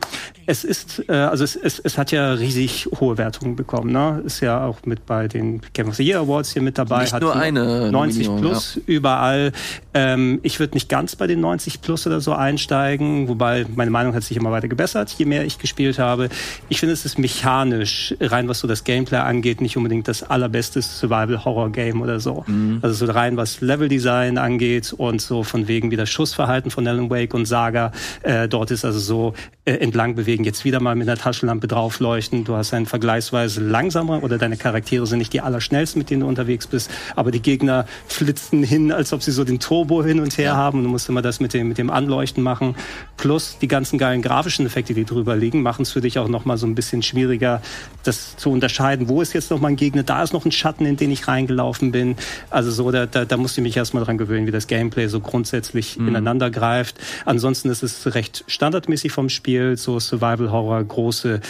[0.46, 3.92] es ist äh, also es, es, es hat ja riesig hohe Wertungen bekommen.
[3.92, 4.22] Ne?
[4.24, 7.02] Ist ja auch mit bei den Game of the Year Awards hier mit dabei.
[7.02, 8.82] Nicht hat nur eine 90 Nominion, plus ja.
[8.86, 9.52] überall.
[9.94, 14.14] Ähm, ich würde nicht ganz bei den 90 plus oder so einsteigen, wobei meine Meinung
[14.14, 16.28] hat sich immer weiter gebessert, je mehr ich gespielt habe.
[16.68, 20.82] Ich finde, es ist mechanisch, rein was so das Gameplay angeht, nicht unbedingt das allerbeste
[20.82, 22.44] Survival-Horror-Game oder so.
[22.46, 22.78] Mhm.
[22.82, 27.10] Also so rein was Level-Design angeht und so von wegen wie das Schussverhalten von Alan
[27.10, 27.92] Wake und Saga
[28.22, 32.44] äh, dort ist also so äh, entlang bewegen, jetzt wieder mal mit einer Taschenlampe draufleuchten.
[32.44, 36.26] Du hast einen vergleichsweise langsamer oder deine Charaktere sind nicht die allerschnellsten, mit denen du
[36.26, 40.36] unterwegs bist, aber die Gegner flitzen hin, als ob sie so den Turbo hin und
[40.38, 40.56] her ja.
[40.56, 40.78] haben.
[40.78, 42.74] Und du musst immer das mit dem, mit dem Anleuchten machen.
[43.16, 46.44] Plus die ganzen geilen grafischen Effekte, die drüber liegen, machen es für dich auch noch
[46.44, 47.62] mal so ein bisschen schwieriger,
[48.04, 49.08] das zu unterscheiden.
[49.08, 50.02] Wo ist jetzt noch mal ein Gegner?
[50.02, 52.16] Da ist noch ein Schatten, in den ich reingelaufen bin.
[52.50, 55.20] Also so, da, da, da musst du mich erstmal dran gewöhnen, wie das Gameplay so
[55.20, 56.08] grundsätzlich mhm.
[56.08, 56.98] ineinander greift.
[57.24, 61.40] Ansonsten ist es recht standardmäßig vom Spiel, so Survival Horror, große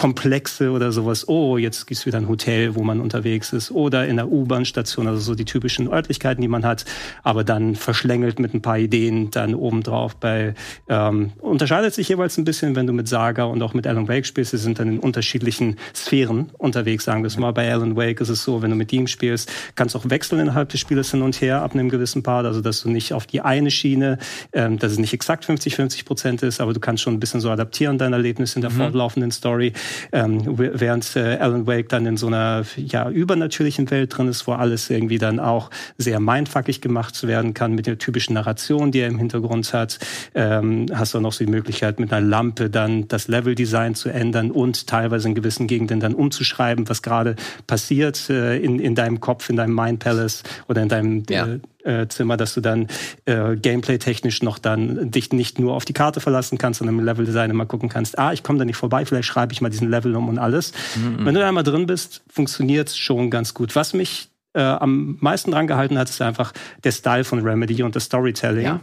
[0.00, 1.28] Komplexe oder sowas.
[1.28, 3.70] Oh, jetzt gibt's wieder ein Hotel, wo man unterwegs ist.
[3.70, 6.86] Oder in der U-Bahn-Station, also so die typischen Örtlichkeiten, die man hat.
[7.22, 10.16] Aber dann verschlängelt mit ein paar Ideen dann obendrauf.
[10.16, 10.54] Bei
[10.88, 14.24] ähm, unterscheidet sich jeweils ein bisschen, wenn du mit Saga und auch mit Alan Wake
[14.24, 14.52] spielst.
[14.52, 17.52] Sie sind dann in unterschiedlichen Sphären unterwegs, sagen wir es mal.
[17.52, 20.40] Bei Alan Wake ist es so, wenn du mit ihm spielst, kannst du auch wechseln
[20.40, 22.46] innerhalb des Spieles hin und her ab einem gewissen Part.
[22.46, 24.16] Also dass du nicht auf die eine Schiene,
[24.54, 27.50] ähm, dass es nicht exakt 50-50 Prozent ist, aber du kannst schon ein bisschen so
[27.50, 28.76] adaptieren dein Erlebnis in der mhm.
[28.76, 29.74] fortlaufenden Story.
[30.12, 34.52] Ähm, während äh, Alan Wake dann in so einer ja, übernatürlichen Welt drin ist, wo
[34.52, 39.08] alles irgendwie dann auch sehr mindfuckig gemacht werden kann mit der typischen Narration, die er
[39.08, 39.98] im Hintergrund hat.
[40.34, 44.50] Ähm, hast du noch so die Möglichkeit, mit einer Lampe dann das Leveldesign zu ändern
[44.50, 47.36] und teilweise in gewissen Gegenden dann umzuschreiben, was gerade
[47.66, 51.46] passiert äh, in, in deinem Kopf, in deinem Mind Palace oder in deinem ja.
[51.46, 52.88] äh, äh, Zimmer, dass du dann
[53.24, 57.50] äh, gameplay-technisch noch dann dich nicht nur auf die Karte verlassen kannst, sondern im Level-Design
[57.50, 60.14] immer gucken kannst, ah, ich komme da nicht vorbei, vielleicht schreibe ich mal diesen Level
[60.16, 60.72] um und alles.
[60.96, 61.24] Mhm.
[61.24, 63.76] Wenn du da einmal drin bist, funktioniert schon ganz gut.
[63.76, 66.52] Was mich äh, am meisten dran gehalten hat, ist einfach
[66.84, 68.64] der Style von Remedy und das Storytelling.
[68.64, 68.80] Ja.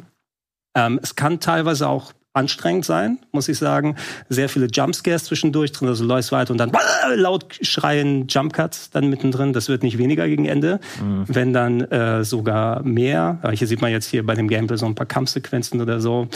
[0.76, 3.96] Ähm, es kann teilweise auch anstrengend sein, muss ich sagen.
[4.30, 6.72] Sehr viele Jumpscares zwischendurch drin, also läufst weiter und dann
[7.16, 9.54] laut schreien Jumpcuts dann mittendrin.
[9.54, 11.26] Das wird nicht weniger gegen Ende, mhm.
[11.28, 13.40] wenn dann äh, sogar mehr.
[13.54, 16.28] Hier sieht man jetzt hier bei dem Gameplay so ein paar Kampfsequenzen oder so.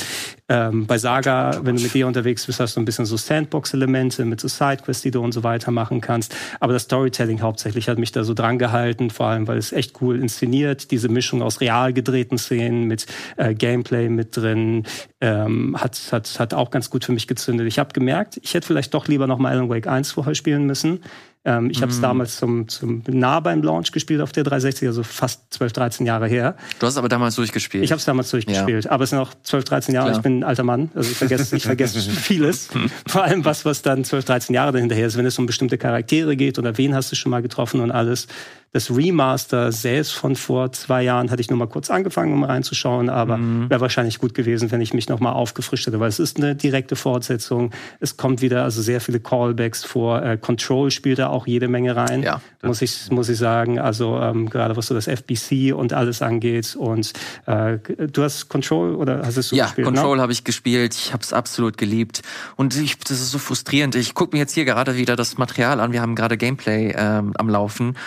[0.49, 4.25] Ähm, bei Saga, wenn du mit dir unterwegs bist, hast du ein bisschen so Sandbox-Elemente
[4.25, 6.35] mit so Sidequests, die du und so weiter machen kannst.
[6.59, 10.01] Aber das Storytelling hauptsächlich hat mich da so dran gehalten, vor allem, weil es echt
[10.01, 10.91] cool inszeniert.
[10.91, 13.05] Diese Mischung aus real gedrehten Szenen mit
[13.37, 14.83] äh, Gameplay mit drin
[15.21, 17.67] ähm, hat, hat, hat auch ganz gut für mich gezündet.
[17.67, 20.65] Ich habe gemerkt, ich hätte vielleicht doch lieber noch mal Alan Wake 1 vorher spielen
[20.65, 21.01] müssen.
[21.43, 25.01] Ähm, ich habe es damals zum, zum nah beim Launch gespielt auf der 360, also
[25.01, 26.55] fast 12, 13 Jahre her.
[26.77, 27.83] Du hast aber damals durchgespielt.
[27.83, 28.91] Ich habe es damals durchgespielt, ja.
[28.91, 30.09] aber es sind auch 12, 13 Jahre.
[30.09, 30.17] Klar.
[30.19, 32.69] Ich bin ein alter Mann, also ich vergesse, ich vergesse vieles.
[33.07, 36.35] Vor allem was, was dann 12, 13 Jahre dahinter ist, wenn es um bestimmte Charaktere
[36.35, 38.27] geht oder wen hast du schon mal getroffen und alles
[38.73, 43.09] Das Remaster selbst von vor zwei Jahren hatte ich nur mal kurz angefangen, um reinzuschauen,
[43.09, 43.69] aber mhm.
[43.69, 46.55] wäre wahrscheinlich gut gewesen, wenn ich mich noch mal aufgefrischt hätte, weil es ist eine
[46.55, 47.71] direkte Fortsetzung.
[47.99, 50.23] Es kommt wieder also sehr viele Callbacks vor.
[50.23, 53.77] Äh, Control spielt da auch jede Menge rein, ja, muss ich muss ich sagen.
[53.77, 56.77] Also ähm, gerade was so das FBC und alles angeht.
[56.77, 57.11] Und
[57.47, 59.85] äh, du hast Control oder hast es so ja, gespielt?
[59.85, 60.21] Ja, Control ne?
[60.21, 60.95] habe ich gespielt.
[60.95, 62.21] Ich habe es absolut geliebt
[62.55, 63.95] und ich, das ist so frustrierend.
[63.95, 65.91] Ich gucke mir jetzt hier gerade wieder das Material an.
[65.91, 67.97] Wir haben gerade Gameplay ähm, am Laufen.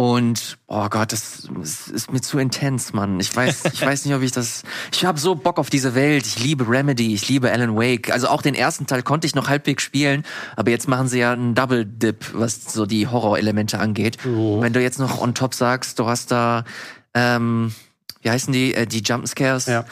[0.00, 1.46] Und oh Gott, das
[1.92, 3.20] ist mir zu intens, Mann.
[3.20, 4.62] Ich weiß, ich weiß nicht, ob ich das.
[4.94, 6.26] Ich habe so Bock auf diese Welt.
[6.26, 8.10] Ich liebe Remedy, ich liebe Alan Wake.
[8.10, 10.24] Also auch den ersten Teil konnte ich noch halbwegs spielen,
[10.56, 14.16] aber jetzt machen sie ja einen Double Dip, was so die Horrorelemente angeht.
[14.26, 14.62] Oh.
[14.62, 16.64] Wenn du jetzt noch on top sagst, du hast da,
[17.12, 17.74] ähm,
[18.22, 19.66] wie heißen die, äh, die Jumpscares.
[19.66, 19.84] Ja.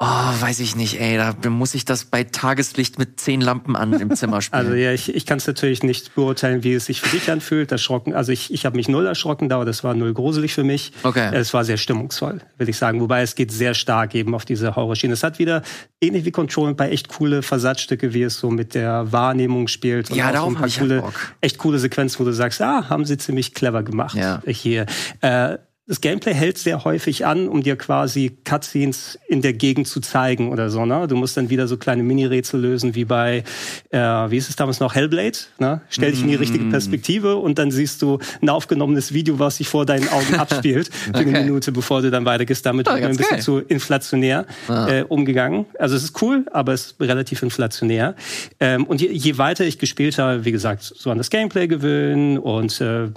[0.00, 1.16] Oh, weiß ich nicht, ey.
[1.16, 4.58] Da muss ich das bei Tageslicht mit zehn Lampen an im Zimmer spielen.
[4.68, 7.70] Also ja, ich, ich kann es natürlich nicht beurteilen, wie es sich für dich anfühlt.
[7.72, 10.92] Erschrocken, also ich, ich habe mich null erschrocken, da das war null gruselig für mich.
[11.02, 11.30] Okay.
[11.32, 13.00] Es war sehr stimmungsvoll, will ich sagen.
[13.00, 15.14] Wobei es geht sehr stark eben auf diese Horrorschiene.
[15.14, 15.62] Es hat wieder,
[16.00, 20.10] ähnlich wie Control, bei echt coole Versatzstücke, wie es so mit der Wahrnehmung spielt.
[20.10, 21.04] Und ja, darauf so habe ich coole,
[21.40, 24.42] echt coole Sequenzen, wo du sagst, ah, haben sie ziemlich clever gemacht ja.
[24.46, 24.86] hier.
[25.20, 25.58] Äh,
[25.88, 30.52] das Gameplay hält sehr häufig an, um dir quasi Cutscenes in der Gegend zu zeigen
[30.52, 30.84] oder so.
[30.84, 31.08] Ne?
[31.08, 33.42] Du musst dann wieder so kleine Mini-Rätsel lösen, wie bei,
[33.90, 35.38] äh, wie ist es damals noch, Hellblade.
[35.58, 35.80] Ne?
[35.88, 36.70] Stell dich in die richtige mm.
[36.70, 41.10] Perspektive und dann siehst du ein aufgenommenes Video, was sich vor deinen Augen abspielt, für
[41.10, 41.20] okay.
[41.20, 42.66] eine Minute, bevor du dann weitergehst.
[42.66, 43.40] Damit oh, ein bisschen geil.
[43.40, 44.88] zu inflationär ah.
[44.88, 45.64] äh, umgegangen.
[45.78, 48.14] Also es ist cool, aber es ist relativ inflationär.
[48.60, 52.36] Ähm, und je, je, weiter ich gespielt habe, wie gesagt, so an das Gameplay gewöhnen
[52.36, 53.08] und äh,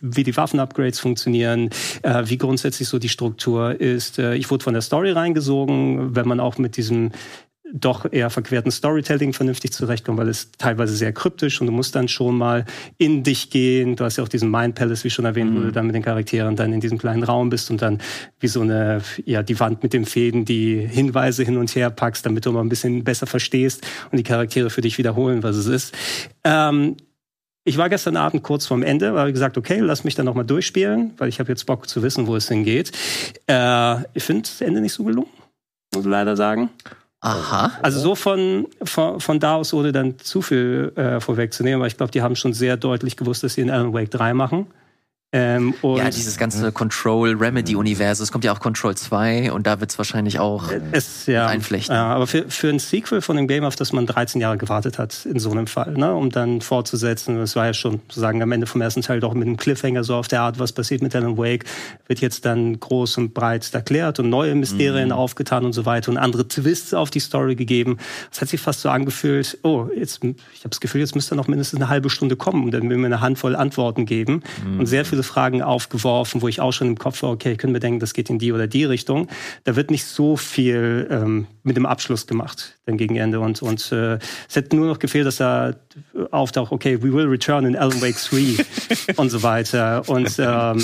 [0.00, 1.70] wie die Waffen-Upgrades funktionieren,
[2.02, 4.18] äh, wie grundsätzlich so die Struktur ist.
[4.18, 7.12] Äh, ich wurde von der Story reingesogen, wenn man auch mit diesem
[7.72, 12.08] doch eher verquerten Storytelling vernünftig zurechtkommt, weil es teilweise sehr kryptisch und du musst dann
[12.08, 12.64] schon mal
[12.98, 13.96] in dich gehen.
[13.96, 15.56] Du hast ja auch diesen Mind Palace, wie schon erwähnt, mhm.
[15.56, 17.98] wo du dann mit den Charakteren dann in diesem kleinen Raum bist und dann
[18.40, 22.26] wie so eine, ja, die Wand mit den Fäden, die Hinweise hin und her packst,
[22.26, 25.66] damit du mal ein bisschen besser verstehst und die Charaktere für dich wiederholen, was es
[25.66, 25.94] ist.
[26.44, 26.96] Ähm,
[27.64, 31.12] ich war gestern Abend kurz vorm Ende, habe gesagt, okay, lass mich dann nochmal durchspielen,
[31.18, 32.92] weil ich habe jetzt Bock zu wissen, wo es hingeht.
[33.46, 35.30] Äh, ich finde das Ende nicht so gelungen,
[35.94, 36.70] muss ich leider sagen.
[37.20, 37.72] Aha.
[37.82, 41.98] Also so von, von, von da aus wurde dann zu viel äh, vorwegzunehmen, aber ich
[41.98, 44.66] glaube, die haben schon sehr deutlich gewusst, dass sie in Alan Wake 3 machen.
[45.32, 48.24] Ähm, ja, dieses ganze Control-Remedy-Universum.
[48.24, 51.94] Es kommt ja auch Control 2 und da wird es wahrscheinlich auch es, ja, einflechten.
[51.94, 54.98] Ja, aber für, für ein Sequel von dem Game, auf das man 13 Jahre gewartet
[54.98, 58.50] hat, in so einem Fall, ne, um dann fortzusetzen, das war ja schon sozusagen am
[58.50, 61.14] Ende vom ersten Teil doch mit einem Cliffhanger so auf der Art, was passiert mit
[61.14, 61.64] Alan Wake,
[62.08, 65.14] wird jetzt dann groß und breit erklärt und neue Mysterien mhm.
[65.14, 67.98] aufgetan und so weiter und andere Twists auf die Story gegeben.
[68.32, 71.46] Es hat sich fast so angefühlt, oh, jetzt, ich habe das Gefühl, jetzt müsste noch
[71.46, 74.80] mindestens eine halbe Stunde kommen und dann will mir eine Handvoll Antworten geben mhm.
[74.80, 77.58] und sehr viele viele Fragen aufgeworfen, wo ich auch schon im Kopf war, okay, ich
[77.58, 79.28] könnte mir denken, das geht in die oder die Richtung.
[79.64, 83.40] Da wird nicht so viel ähm, mit dem Abschluss gemacht, dann gegen Ende.
[83.40, 84.18] Und, und äh,
[84.48, 85.74] es hätte nur noch gefehlt, dass da
[86.30, 90.08] auftaucht, okay, we will return in Alan Wake 3 und so weiter.
[90.08, 90.76] Und ähm,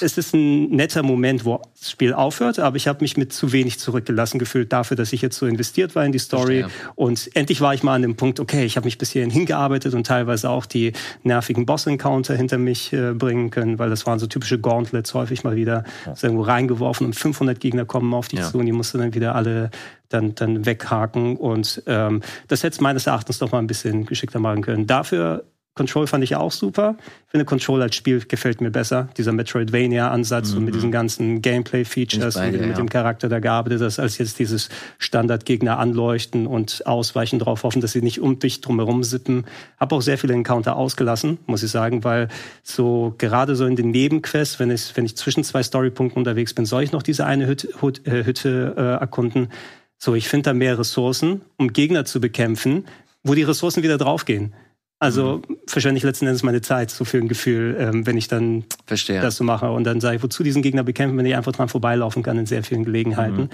[0.00, 3.52] es ist ein netter Moment, wo das Spiel aufhört, aber ich habe mich mit zu
[3.52, 6.60] wenig zurückgelassen gefühlt dafür, dass ich jetzt so investiert war in die Story.
[6.60, 6.92] Verstehe.
[6.94, 9.94] Und endlich war ich mal an dem Punkt, okay, ich habe mich bis hierhin hingearbeitet
[9.94, 10.92] und teilweise auch die
[11.22, 15.56] nervigen Boss-Encounter hinter mich äh, bringen können, weil das waren so typische Gauntlets häufig mal
[15.56, 16.14] wieder ja.
[16.20, 18.50] irgendwo reingeworfen und 500 Gegner kommen auf dich ja.
[18.50, 19.70] zu und die musst du dann wieder alle
[20.12, 21.36] dann, dann weghaken.
[21.36, 24.86] Und ähm, das hätte es meines Erachtens doch mal ein bisschen geschickter machen können.
[24.86, 25.44] Dafür
[25.74, 26.96] Control fand ich auch super.
[26.98, 29.08] Ich finde, Control als Spiel gefällt mir besser.
[29.16, 30.58] Dieser Metroidvania-Ansatz mhm.
[30.58, 32.72] und mit diesen ganzen Gameplay-Features und mit ja.
[32.74, 37.92] dem Charakter da gearbeitet hast, als jetzt dieses Standardgegner anleuchten und ausweichen darauf hoffen, dass
[37.92, 39.46] sie nicht um dich drumherum sippen.
[39.80, 42.28] Habe auch sehr viele Encounter ausgelassen, muss ich sagen, weil
[42.62, 46.66] so gerade so in den Nebenquests, wenn ich, wenn ich zwischen zwei Storypunkten unterwegs bin,
[46.66, 49.48] soll ich noch diese eine Hütte, Hütte, Hütte äh, erkunden.
[50.04, 52.86] So, ich finde da mehr Ressourcen, um Gegner zu bekämpfen,
[53.22, 54.52] wo die Ressourcen wieder draufgehen.
[54.98, 55.58] Also mhm.
[55.68, 59.20] verschwende ich letzten Endes meine Zeit, so für ein Gefühl, ähm, wenn ich dann Verstehe.
[59.20, 59.70] das so mache.
[59.70, 62.46] Und dann sage ich, wozu diesen Gegner bekämpfen, wenn ich einfach dran vorbeilaufen kann in
[62.46, 63.42] sehr vielen Gelegenheiten.
[63.42, 63.48] Mhm.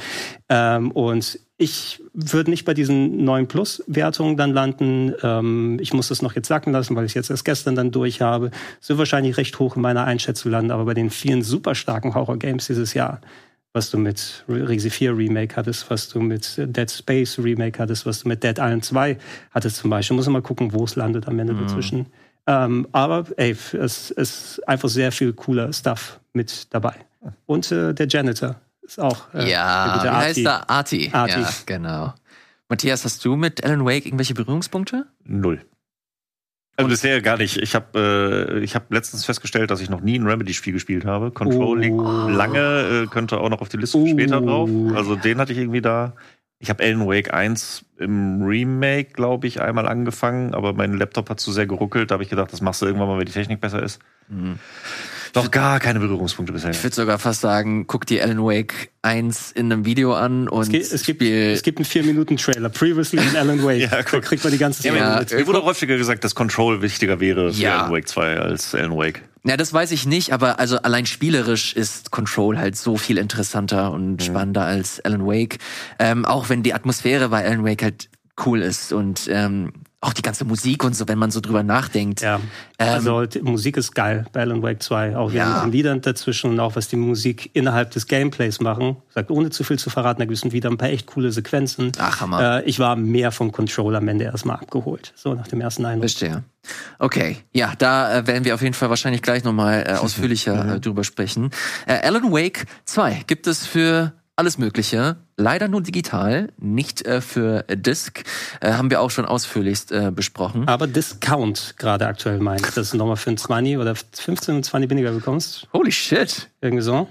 [0.49, 5.13] Ähm, und ich würde nicht bei diesen neuen Plus-Wertungen dann landen.
[5.23, 8.23] Ähm, ich muss das noch jetzt sacken lassen, weil ich jetzt erst gestern dann durch
[8.23, 8.53] habe.
[8.87, 12.69] Wird wahrscheinlich recht hoch in meiner Einschätzung landen, aber bei den vielen super starken Horror-Games
[12.69, 13.21] dieses Jahr
[13.73, 18.23] was du mit Resi 4 Remake hattest, was du mit Dead Space Remake hattest, was
[18.23, 19.19] du mit Dead Island 2
[19.51, 20.17] hattest zum Beispiel.
[20.17, 21.61] Muss mal gucken, wo es landet am Ende mhm.
[21.61, 22.07] dazwischen.
[22.47, 26.95] Ähm, aber ey, es ist einfach sehr viel cooler Stuff mit dabei.
[27.47, 29.33] Und äh, der Janitor ist auch.
[29.35, 30.71] Äh, ja, wie heißt der?
[30.71, 31.11] Arti.
[31.13, 31.41] Arti.
[31.41, 32.15] Ja, genau.
[32.69, 35.07] Matthias, hast du mit Alan Wake irgendwelche Berührungspunkte?
[35.25, 35.63] Null.
[36.79, 37.57] Also bisher gar nicht.
[37.57, 41.33] Ich habe äh, ich hab letztens festgestellt, dass ich noch nie ein Remedy-Spiel gespielt habe.
[41.33, 41.75] Control Oh.
[41.75, 44.07] liegt lange, äh, könnte auch noch auf die Liste Oh.
[44.07, 44.71] später drauf.
[44.95, 46.15] Also den hatte ich irgendwie da.
[46.61, 51.41] Ich habe Alan Wake 1 im Remake, glaube ich, einmal angefangen, aber mein Laptop hat
[51.41, 52.11] zu sehr geruckelt.
[52.11, 54.01] Da habe ich gedacht, das machst du irgendwann mal, wenn die Technik besser ist.
[55.33, 56.71] Doch gar keine Berührungspunkte bisher.
[56.71, 60.63] Ich würde sogar fast sagen, guck dir Alan Wake 1 in einem Video an und
[60.63, 62.69] Es gibt, es gibt, es gibt einen 4-Minuten-Trailer.
[62.69, 63.79] Previously in Alan Wake.
[63.83, 64.23] Ja, da guck.
[64.23, 65.23] kriegt man die ganze Story ja.
[65.31, 67.83] Mir wurde auch häufiger gesagt, dass Control wichtiger wäre für Ja.
[67.83, 69.23] Alan Wake 2 als Alan Wake.
[69.45, 73.93] Ja, das weiß ich nicht, aber also allein spielerisch ist Control halt so viel interessanter
[73.93, 75.59] und spannender als Alan Wake.
[75.99, 78.09] Ähm, auch wenn die Atmosphäre bei Alan Wake halt
[78.45, 82.21] cool ist und ähm, auch die ganze Musik und so, wenn man so drüber nachdenkt.
[82.21, 82.37] Ja,
[82.79, 85.17] Ähm, also die Musik ist geil bei Alan Wake 2.
[85.17, 85.57] Auch Ja.
[85.57, 85.63] ja.
[85.65, 88.99] den Liedern dazwischen und auch was die Musik innerhalb des Gameplays machen.
[89.13, 91.91] Sagt, ohne zu viel zu verraten, da gibt es wieder ein paar echt coole Sequenzen.
[91.99, 92.59] Ach, Hammer.
[92.59, 95.13] Äh, ich war mehr vom Controller am Ende erstmal abgeholt.
[95.17, 96.03] So nach dem ersten Eindruck.
[96.11, 96.45] Verstehe.
[97.01, 100.81] Okay, ja, da äh, werden wir auf jeden Fall wahrscheinlich gleich nochmal äh, ausführlicher äh,
[100.81, 101.51] drüber sprechen.
[101.87, 105.17] Äh, Alan Wake 2 gibt es für alles Mögliche.
[105.41, 108.25] Leider nur digital, nicht äh, für Disc.
[108.61, 110.67] Äh, haben wir auch schon ausführlichst äh, besprochen.
[110.67, 114.91] Aber Discount gerade aktuell meint, dass du nochmal für ein 20 oder 15 und 20
[114.91, 115.69] weniger bekommst.
[115.73, 116.51] Holy shit.
[116.61, 117.07] Irgendwie so.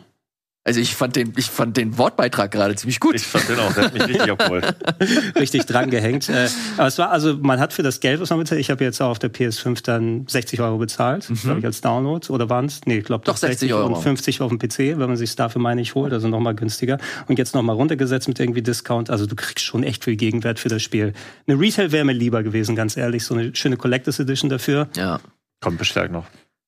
[0.68, 3.15] Also ich fand den, ich fand den Wortbeitrag gerade ziemlich gut.
[3.15, 4.76] Ich fand den auch, der hat mich richtig abgeholt.
[5.39, 6.28] richtig dran gehängt.
[6.28, 8.84] Äh, aber es war, also man hat für das Geld, was man bezahlt, ich habe
[8.84, 12.28] jetzt auch auf der PS5 dann 60 Euro bezahlt, glaube ich, als Download.
[12.34, 12.82] Oder waren es?
[12.86, 13.26] Nee, ich glaube Mhm.
[13.32, 13.95] Doch, 60 Euro.
[13.95, 16.97] und 50 auf dem PC, wenn man sich dafür, meine ich, holt, also nochmal günstiger.
[17.28, 19.09] Und jetzt nochmal runtergesetzt mit irgendwie Discount.
[19.09, 21.13] Also du kriegst schon echt viel Gegenwert für das Spiel.
[21.47, 23.24] Eine Retail wäre mir lieber gewesen, ganz ehrlich.
[23.24, 24.89] So eine schöne Collectors Edition dafür.
[24.97, 25.22] Ja.
[25.61, 26.26] Kommt bestärkt noch.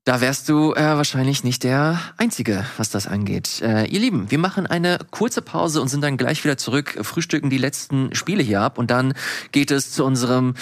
[0.09, 3.61] Da wärst du äh, wahrscheinlich nicht der Einzige, was das angeht.
[3.61, 7.51] Äh, ihr Lieben, wir machen eine kurze Pause und sind dann gleich wieder zurück, frühstücken
[7.51, 9.13] die letzten Spiele hier ab und dann
[9.51, 10.55] geht es zu unserem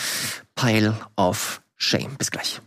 [0.55, 2.17] Pile of Shame.
[2.17, 2.59] Bis gleich.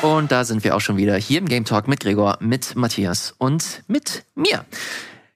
[0.00, 3.34] Und da sind wir auch schon wieder hier im Game Talk mit Gregor, mit Matthias
[3.36, 4.64] und mit mir.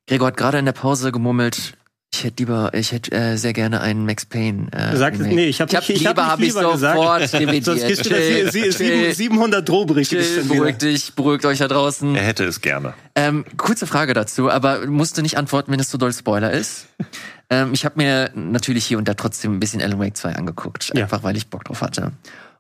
[0.07, 1.74] Gregor hat gerade in der Pause gemurmelt,
[2.14, 4.68] ich hätte lieber, ich hätte äh, sehr gerne einen Max Payne.
[4.72, 5.34] Äh, sagst, Remake.
[5.36, 6.96] nee, ich habe ich hab lieber, hab ich lieber gesagt.
[6.96, 7.64] sofort revidiert.
[7.64, 10.16] Sonst kriegst du das hier, sie- Chill, sieben- 700 Drohberichte.
[10.16, 10.54] chill, gibt's dann wieder.
[10.56, 12.14] beruhigt dich, beruhigt euch da draußen.
[12.14, 12.94] Er hätte es gerne.
[13.14, 16.86] Ähm, kurze Frage dazu, aber musst du nicht antworten, wenn es so doll Spoiler ist.
[17.50, 20.90] ähm, ich habe mir natürlich hier und da trotzdem ein bisschen Alan Wake 2 angeguckt,
[20.94, 21.02] Ja.
[21.04, 22.12] einfach weil ich Bock drauf hatte.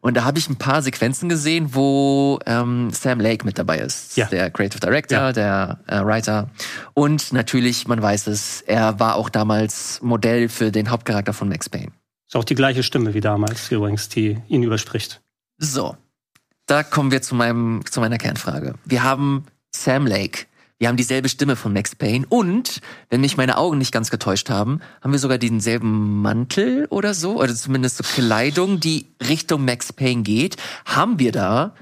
[0.04, 4.18] Und da habe ich ein paar Sequenzen gesehen, wo ähm, Sam Lake mit dabei ist.
[4.18, 4.26] Ja.
[4.26, 5.32] Der Creative Director, Ja.
[5.32, 6.50] der äh, Writer.
[6.92, 11.70] Und natürlich, man weiß es, er war auch damals Modell für den Hauptcharakter von Max
[11.70, 11.90] Payne.
[12.28, 15.22] Ist auch die gleiche Stimme wie damals übrigens, die ihn überspricht.
[15.56, 15.96] So,
[16.66, 18.74] da kommen wir zu, meinem, zu meiner Kernfrage.
[18.84, 20.44] Wir haben Sam Lake.
[20.84, 24.50] Wir haben dieselbe Stimme von Max Payne und, wenn mich meine Augen nicht ganz getäuscht
[24.50, 29.94] haben, haben wir sogar denselben Mantel oder so, oder zumindest so Kleidung, die Richtung Max
[29.94, 30.58] Payne geht.
[30.84, 31.74] Haben wir da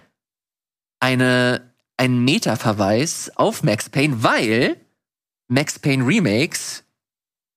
[1.01, 4.77] eine, einen Meta-Verweis auf Max Payne, weil
[5.49, 6.85] Max Payne Remakes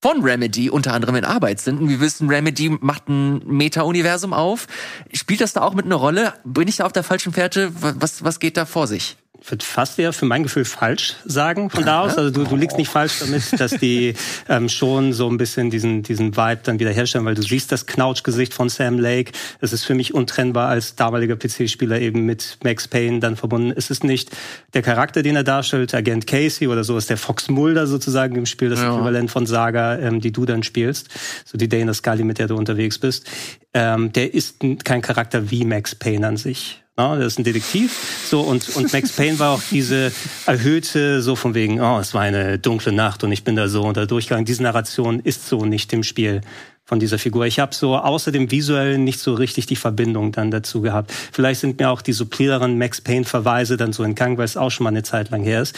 [0.01, 1.79] von Remedy unter anderem in Arbeit sind.
[1.79, 4.65] Und wir wissen, Remedy macht ein Meta-Universum auf.
[5.13, 6.33] Spielt das da auch mit einer Rolle?
[6.43, 7.71] Bin ich da auf der falschen Fährte?
[8.01, 9.17] Was, was geht da vor sich?
[9.45, 12.17] Ich würde fast eher für mein Gefühl falsch sagen von da aus.
[12.17, 14.15] Also du, du liegst nicht falsch damit, dass die
[14.49, 17.85] ähm, schon so ein bisschen diesen, diesen Vibe dann wieder herstellen, weil du siehst das
[17.85, 19.33] Knautschgesicht von Sam Lake.
[19.61, 23.71] Das ist für mich untrennbar als damaliger PC-Spieler eben mit Max Payne dann verbunden.
[23.75, 24.35] Es ist nicht
[24.73, 28.47] der Charakter, den er darstellt, Agent Casey oder so, ist der Fox Mulder sozusagen im
[28.47, 28.95] Spiel, das Ja.
[28.95, 31.09] Äquivalent von Saga, ähm, die du dann spielst.
[31.45, 33.29] So die Dana Scully, mit der du unterwegs bist.
[33.75, 36.81] Ähm, der ist kein Charakter wie Max Payne an sich.
[36.97, 38.25] Ja, das ist ein Detektiv.
[38.25, 40.13] So, und, und Max Payne war auch diese
[40.45, 43.83] erhöhte, so von wegen, oh, es war eine dunkle Nacht und ich bin da so
[43.83, 44.45] unter durchgegangen.
[44.45, 46.39] Diese Narration ist so nicht im Spiel
[46.85, 47.45] von dieser Figur.
[47.47, 51.11] Ich habe so außer dem visuellen nicht so richtig die Verbindung dann dazu gehabt.
[51.11, 54.85] Vielleicht sind mir auch die subtileren Max Payne-Verweise dann so entgangen, weil es auch schon
[54.85, 55.75] mal eine Zeit lang her ist.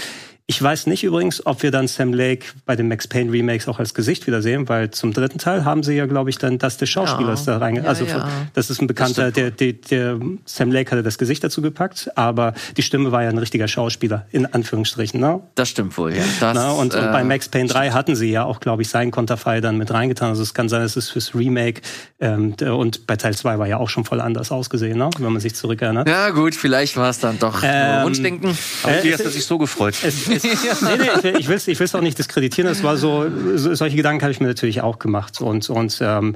[0.49, 3.79] Ich weiß nicht übrigens, ob wir dann Sam Lake bei den Max Payne Remakes auch
[3.79, 6.89] als Gesicht wiedersehen, weil zum dritten Teil haben sie ja, glaube ich, dann das des
[6.89, 7.53] Schauspielers Ja.
[7.59, 7.75] da rein.
[7.75, 8.29] Ja, also ja.
[8.53, 12.53] das ist ein bekannter, der, der, der Sam Lake hatte das Gesicht dazu gepackt, aber
[12.77, 15.19] die Stimme war ja ein richtiger Schauspieler, in Anführungsstrichen.
[15.19, 15.41] Ne?
[15.55, 16.23] Das stimmt wohl, ja.
[16.39, 18.87] Das, Na, und, und äh, bei Max Payne 3 hatten sie ja auch, glaube ich,
[18.87, 20.29] seinen Konterfei dann mit reingetan.
[20.29, 21.81] Also es kann sein, es ist fürs Remake.
[22.21, 25.09] Ähm, und bei Teil 2 war ja auch schon voll anders ausgesehen, ne?
[25.19, 26.07] wenn man sich zurückerinnert.
[26.07, 28.57] Ja gut, vielleicht war es dann doch Ähm, Wunschdenken.
[28.83, 29.95] Aber Äh, die es- hat sich so gefreut.
[30.03, 32.69] Es, es, nee, nee, ich will will's, ich auch nicht diskreditieren.
[32.71, 33.25] Es war so,
[33.55, 35.41] so, solche Gedanken habe ich mir natürlich auch gemacht.
[35.41, 36.35] Und, und ähm,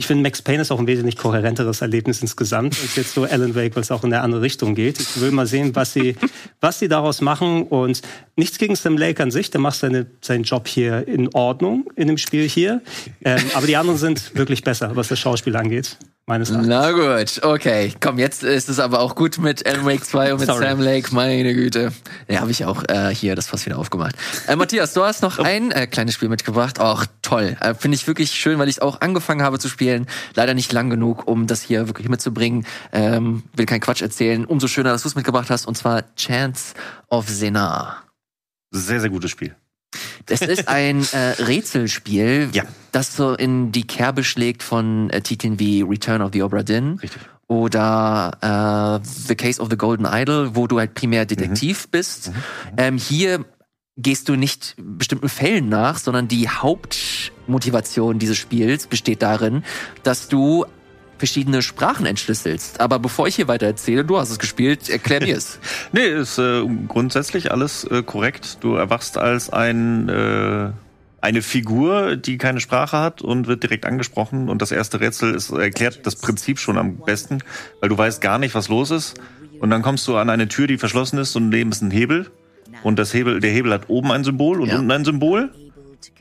[0.00, 3.54] ich finde, Max Payne ist auch ein wesentlich kohärenteres Erlebnis insgesamt als jetzt so Alan
[3.54, 4.98] Wake, weil es auch in eine andere Richtung geht.
[4.98, 6.16] Ich will mal sehen, was sie,
[6.58, 8.00] was sie daraus machen und
[8.34, 12.08] nichts gegen Sam Lake an sich, der macht seine, seinen Job hier in Ordnung in
[12.08, 12.80] dem Spiel hier.
[13.22, 15.98] Ähm, aber die anderen sind wirklich besser, was das Schauspiel angeht
[16.30, 16.68] meines Erachtens.
[16.68, 17.92] Na gut, okay.
[18.00, 20.64] Komm, jetzt ist es aber auch gut mit Alan Wake 2 und mit Sorry.
[20.64, 21.92] Sam Lake, meine Güte.
[22.28, 24.14] Ja, habe ich auch äh, hier das fast wieder aufgemacht.
[24.46, 25.42] Äh, Matthias, du hast noch oh.
[25.42, 26.78] ein äh, kleines Spiel mitgebracht.
[26.80, 27.56] Ach, toll.
[27.60, 30.06] Äh, Finde ich wirklich schön, weil ich es auch angefangen habe zu spielen.
[30.34, 32.64] Leider nicht lang genug, um das hier wirklich mitzubringen.
[32.92, 34.46] Ähm, will keinen Quatsch erzählen.
[34.46, 35.66] Umso schöner, dass du es mitgebracht hast.
[35.66, 36.74] Und zwar Chance
[37.08, 38.04] of Senar.
[38.70, 39.54] Sehr, sehr gutes Spiel.
[40.26, 42.64] Es ist ein äh, Rätselspiel, ja.
[42.92, 46.98] das so in die Kerbe schlägt von äh, Titeln wie Return of the Obra Dinn.
[47.02, 47.22] Richtig.
[47.46, 51.90] Oder äh, The Case of the Golden Idol, wo du halt primär Detektiv mhm.
[51.90, 52.28] bist.
[52.28, 52.34] Mhm.
[52.76, 53.44] Ähm, hier
[53.96, 59.64] gehst du nicht bestimmten Fällen nach, sondern die Hauptmotivation dieses Spiels besteht darin,
[60.02, 60.64] dass du
[61.20, 62.80] verschiedene Sprachen entschlüsselst.
[62.80, 65.60] Aber bevor ich hier weiter erzähle, du hast es gespielt, erklär mir es.
[65.92, 68.58] nee, ist äh, grundsätzlich alles äh, korrekt.
[68.60, 70.70] Du erwachst als ein äh,
[71.20, 74.48] eine Figur, die keine Sprache hat und wird direkt angesprochen.
[74.48, 77.40] Und das erste Rätsel ist, erklärt das Prinzip schon am besten,
[77.80, 79.20] weil du weißt gar nicht, was los ist.
[79.60, 82.30] Und dann kommst du an eine Tür, die verschlossen ist und neben ist ein Hebel.
[82.82, 84.78] Und das Hebel, der Hebel hat oben ein Symbol und ja.
[84.78, 85.52] unten ein Symbol.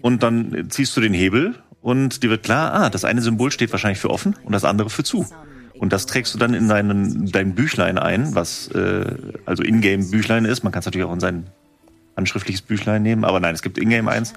[0.02, 3.72] Und dann ziehst du den Hebel und dir wird klar, ah, das eine Symbol steht
[3.72, 5.26] wahrscheinlich für offen und das andere für zu.
[5.80, 9.16] Und das trägst du dann in deinen, dein Büchlein ein, was äh,
[9.46, 10.64] also Ingame-Büchlein ist.
[10.64, 11.48] Man kann es natürlich auch in sein
[12.18, 14.34] handschriftliches Büchlein nehmen, aber nein, es gibt Ingame eins.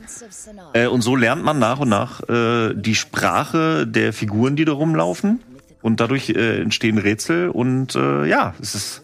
[0.72, 4.72] Äh, und so lernt man nach und nach äh, die Sprache der Figuren, die da
[4.72, 5.40] rumlaufen.
[5.82, 9.01] Und dadurch äh, entstehen Rätsel und äh, ja, es ist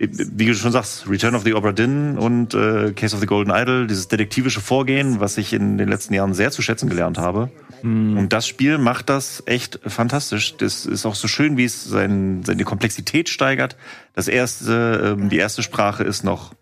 [0.00, 3.52] wie du schon sagst, Return of the Obra Dinn und äh, Case of the Golden
[3.54, 7.50] Idol, dieses detektivische Vorgehen, was ich in den letzten Jahren sehr zu schätzen gelernt habe.
[7.82, 8.16] Mhm.
[8.16, 10.56] Und das Spiel macht das echt fantastisch.
[10.56, 13.76] Das ist auch so schön, wie es sein, seine Komplexität steigert.
[14.14, 16.54] Das erste, ähm, die erste Sprache ist noch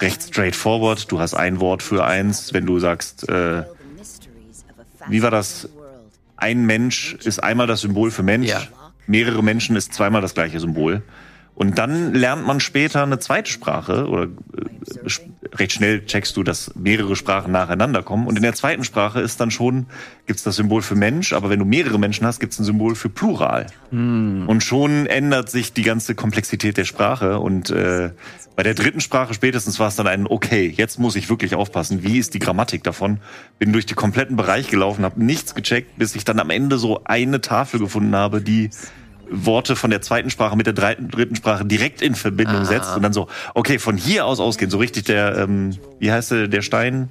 [0.00, 1.12] recht straightforward.
[1.12, 3.62] Du hast ein Wort für eins, wenn du sagst, äh,
[5.08, 5.68] wie war das?
[6.36, 8.48] Ein Mensch ist einmal das Symbol für Mensch.
[8.48, 8.62] Ja.
[9.06, 11.02] Mehrere Menschen ist zweimal das gleiche Symbol.
[11.54, 14.28] Und dann lernt man später eine zweite Sprache oder äh,
[15.54, 18.26] recht schnell checkst du, dass mehrere Sprachen nacheinander kommen.
[18.26, 19.86] Und in der zweiten Sprache ist dann schon,
[20.26, 23.10] gibt's das Symbol für Mensch, aber wenn du mehrere Menschen hast, gibt's ein Symbol für
[23.10, 23.66] Plural.
[23.90, 24.48] Mm.
[24.48, 27.38] Und schon ändert sich die ganze Komplexität der Sprache.
[27.38, 28.10] Und äh,
[28.56, 32.02] bei der dritten Sprache spätestens war es dann ein, okay, jetzt muss ich wirklich aufpassen,
[32.02, 33.18] wie ist die Grammatik davon?
[33.58, 37.04] Bin durch den kompletten Bereich gelaufen, habe nichts gecheckt, bis ich dann am Ende so
[37.04, 38.70] eine Tafel gefunden habe, die
[39.32, 42.64] Worte von der zweiten Sprache mit der dritten, dritten Sprache direkt in Verbindung ah.
[42.64, 46.30] setzt und dann so, okay, von hier aus ausgehen, so richtig der, ähm, wie heißt
[46.30, 47.08] der, der Stein,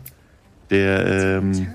[0.70, 1.68] der, ähm,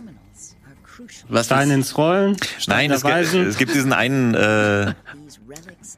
[1.29, 2.37] was Stein ins Rollen?
[2.59, 4.95] Stein Nein, es gibt, es gibt, diesen einen, äh,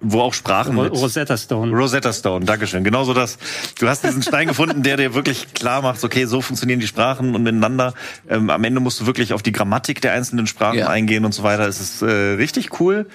[0.00, 0.92] wo auch Sprachen mit.
[0.92, 1.72] Rosetta Stone.
[1.72, 2.84] Rosetta Stone, Dankeschön.
[2.84, 3.38] Genauso das.
[3.78, 7.34] Du hast diesen Stein gefunden, der dir wirklich klar macht, okay, so funktionieren die Sprachen
[7.34, 7.94] und miteinander.
[8.28, 10.88] Ähm, am Ende musst du wirklich auf die Grammatik der einzelnen Sprachen ja.
[10.88, 11.66] eingehen und so weiter.
[11.66, 13.06] Es ist äh, richtig cool.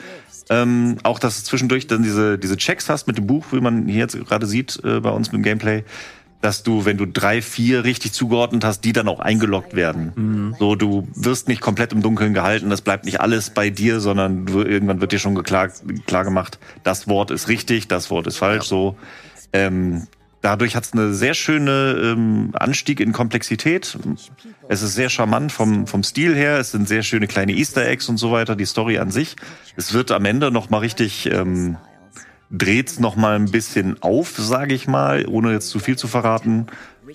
[0.50, 3.88] Ähm, auch, dass du zwischendurch dann diese, diese Checks hast mit dem Buch, wie man
[3.88, 5.84] hier jetzt gerade sieht äh, bei uns mit dem Gameplay,
[6.42, 10.12] dass du, wenn du drei, vier richtig zugeordnet hast, die dann auch eingeloggt werden.
[10.16, 10.56] Mhm.
[10.60, 14.46] So, du wirst nicht komplett im Dunkeln gehalten, das bleibt nicht alles bei dir, sondern
[14.46, 18.38] du, irgendwann wird dir schon geklagt, klar gemacht, das Wort ist richtig, das Wort ist
[18.38, 18.70] falsch, ja.
[18.70, 18.98] so.
[19.54, 20.08] Ähm,
[20.44, 23.98] Dadurch hat es eine sehr schöne ähm, Anstieg in Komplexität.
[24.68, 26.60] Es ist sehr charmant vom, vom Stil her.
[26.60, 28.58] Es sind sehr schöne kleine Easter Eggs und so weiter.
[28.58, 29.38] Die Story an sich.
[29.78, 31.78] Es wird am Ende noch mal richtig ähm,
[32.52, 36.68] dreht's noch mal ein bisschen auf, sage ich mal, ohne jetzt zu viel zu verraten.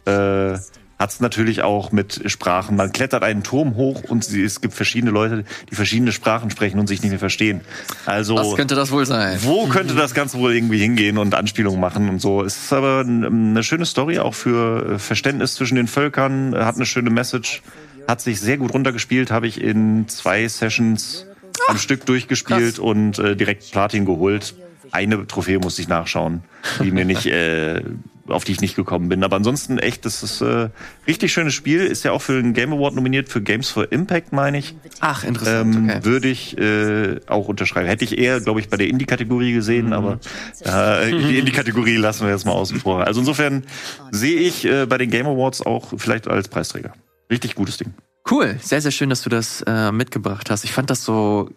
[0.07, 0.59] Äh,
[0.99, 2.77] hat es natürlich auch mit Sprachen.
[2.77, 6.89] Man klettert einen Turm hoch und es gibt verschiedene Leute, die verschiedene Sprachen sprechen und
[6.89, 7.61] sich nicht mehr verstehen.
[8.05, 9.39] Also was könnte das wohl sein?
[9.43, 12.43] Wo könnte das Ganze wohl irgendwie hingehen und Anspielungen machen und so?
[12.43, 16.55] Es ist aber eine schöne Story auch für Verständnis zwischen den Völkern.
[16.55, 17.63] Hat eine schöne Message.
[18.09, 19.31] Hat sich sehr gut runtergespielt.
[19.31, 21.27] Habe ich in zwei Sessions
[21.69, 22.79] am ah, Stück durchgespielt krass.
[22.79, 24.55] und äh, direkt Platin geholt.
[24.91, 26.43] Eine Trophäe musste ich nachschauen,
[26.83, 27.83] die mir nicht äh,
[28.29, 29.25] auf die ich nicht gekommen bin.
[29.25, 30.69] Aber ansonsten echt, das ist äh,
[31.07, 31.81] richtig schönes Spiel.
[31.81, 34.75] Ist ja auch für den Game Award nominiert für Games for Impact, meine ich.
[35.01, 35.75] Ach, interessant.
[35.75, 36.05] Ähm, okay.
[36.05, 37.89] Würde ich äh, auch unterschreiben.
[37.89, 39.93] Hätte ich eher, glaube ich, bei der Indie-Kategorie gesehen, mhm.
[39.93, 40.21] aber
[40.61, 43.07] äh, die Indie-Kategorie lassen wir jetzt mal außen vor.
[43.07, 43.65] Also insofern
[44.11, 46.93] sehe ich äh, bei den Game Awards auch vielleicht als Preisträger.
[47.31, 47.95] Richtig gutes Ding.
[48.31, 50.65] Cool, sehr, sehr schön, dass du das äh, mitgebracht hast.
[50.65, 51.51] Ich fand das so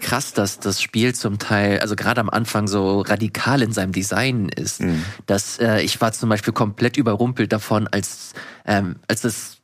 [0.00, 4.48] krass, dass das Spiel zum Teil, also gerade am Anfang so radikal in seinem Design
[4.48, 4.80] ist.
[4.80, 5.04] Mhm.
[5.26, 8.32] Dass äh, ich war zum Beispiel komplett überrumpelt davon, als
[8.66, 9.58] ähm, als es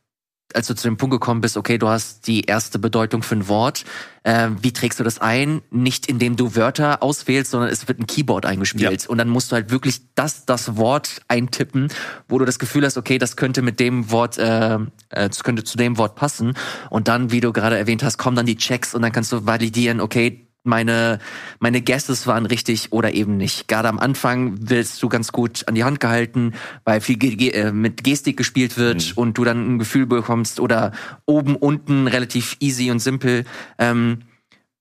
[0.55, 3.47] als du zu dem Punkt gekommen bist, okay, du hast die erste Bedeutung für ein
[3.47, 3.85] Wort.
[4.23, 5.61] Äh, wie trägst du das ein?
[5.71, 9.03] Nicht indem du Wörter auswählst, sondern es wird ein Keyboard eingespielt.
[9.03, 9.09] Ja.
[9.09, 11.87] Und dann musst du halt wirklich das, das Wort eintippen,
[12.27, 14.79] wo du das Gefühl hast, okay, das könnte mit dem Wort, äh, äh
[15.09, 16.55] das könnte zu dem Wort passen.
[16.89, 19.45] Und dann, wie du gerade erwähnt hast, kommen dann die Checks und dann kannst du
[19.45, 21.19] validieren, okay, meine,
[21.59, 23.67] meine Guesses waren richtig oder eben nicht.
[23.67, 26.53] Gerade am Anfang willst du ganz gut an die Hand gehalten,
[26.83, 27.17] weil viel
[27.53, 29.13] äh, mit Gestik gespielt wird mhm.
[29.15, 30.91] und du dann ein Gefühl bekommst oder
[31.25, 33.45] oben, unten relativ easy und simpel.
[33.77, 34.19] Ähm,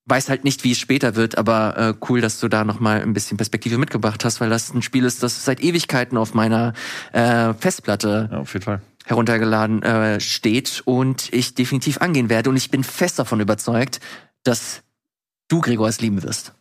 [0.07, 3.01] weiß halt nicht, wie es später wird, aber äh, cool, dass du da noch mal
[3.01, 6.73] ein bisschen Perspektive mitgebracht hast, weil das ein Spiel ist, das seit Ewigkeiten auf meiner
[7.13, 12.51] äh, Festplatte ja, auf jeden Fall heruntergeladen äh, steht und ich definitiv angehen werde.
[12.51, 14.01] Und ich bin fest davon überzeugt,
[14.43, 14.83] dass
[15.51, 16.53] du, Gregor, es lieben wirst.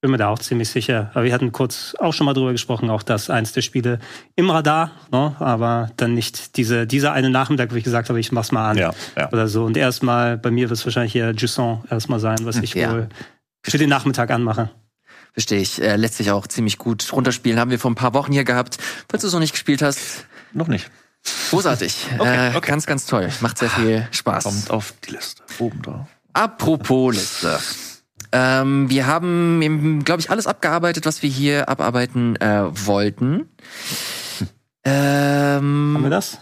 [0.00, 1.10] Bin mir da auch ziemlich sicher.
[1.12, 3.98] Aber wir hatten kurz auch schon mal drüber gesprochen, auch das eins der Spiele
[4.34, 5.36] im Radar, ne?
[5.38, 8.78] aber dann nicht diese, dieser eine Nachmittag, wo ich gesagt habe, ich mach's mal an
[8.78, 9.30] ja, ja.
[9.30, 9.64] oder so.
[9.64, 12.90] Und erstmal, bei mir wird es wahrscheinlich hier Jusson erstmal sein, was ich ja.
[12.90, 13.08] wohl
[13.62, 14.70] für den Nachmittag anmache.
[15.34, 15.80] Verstehe ich.
[15.82, 17.58] Äh, lässt sich auch ziemlich gut runterspielen.
[17.58, 18.78] Haben wir vor ein paar Wochen hier gehabt.
[19.08, 20.24] Falls du es noch nicht gespielt hast.
[20.52, 20.90] Noch nicht.
[21.50, 22.06] Großartig.
[22.18, 22.68] okay, äh, okay.
[22.68, 23.28] Ganz, ganz toll.
[23.40, 24.44] Macht sehr viel Spaß.
[24.44, 25.42] Kommt auf die Liste.
[25.58, 26.08] Oben da.
[26.32, 27.58] Apropos Liste.
[28.32, 33.48] Ähm, wir haben, glaube ich, alles abgearbeitet, was wir hier abarbeiten äh, wollten.
[34.84, 36.38] Ähm, haben wir das?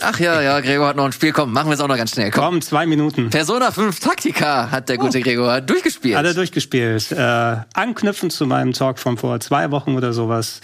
[0.00, 1.32] Ach ja, ja, Gregor hat noch ein Spiel.
[1.32, 2.30] Komm, machen wir es auch noch ganz schnell.
[2.30, 3.30] Komm, Komm zwei Minuten.
[3.30, 5.22] Persona 5 Taktika hat der gute oh.
[5.22, 6.16] Gregor durchgespielt.
[6.16, 7.10] Hat er durchgespielt.
[7.10, 10.60] Äh, anknüpfend zu meinem Talk von vor zwei Wochen oder sowas.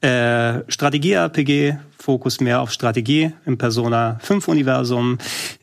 [0.00, 1.76] Äh, Strategie-RPG,
[2.08, 5.18] Fokus mehr auf Strategie im Persona 5 Universum.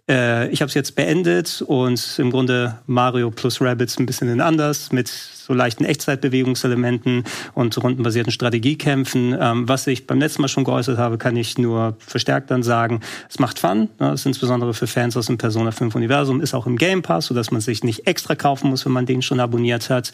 [0.08, 4.91] Äh, ich habe es jetzt beendet und im Grunde Mario plus Rabbits ein bisschen anders
[4.91, 7.24] mit so leichten Echtzeitbewegungselementen
[7.56, 9.36] und rundenbasierten Strategiekämpfen.
[9.41, 13.00] Ähm, was ich beim letzten Mal schon geäußert habe, kann ich nur verstärkt dann sagen.
[13.28, 14.14] Es macht Fun, ne?
[14.14, 17.50] ist insbesondere für Fans aus dem Persona 5 Universum, ist auch im Game Pass, sodass
[17.50, 20.12] man sich nicht extra kaufen muss, wenn man den schon abonniert hat.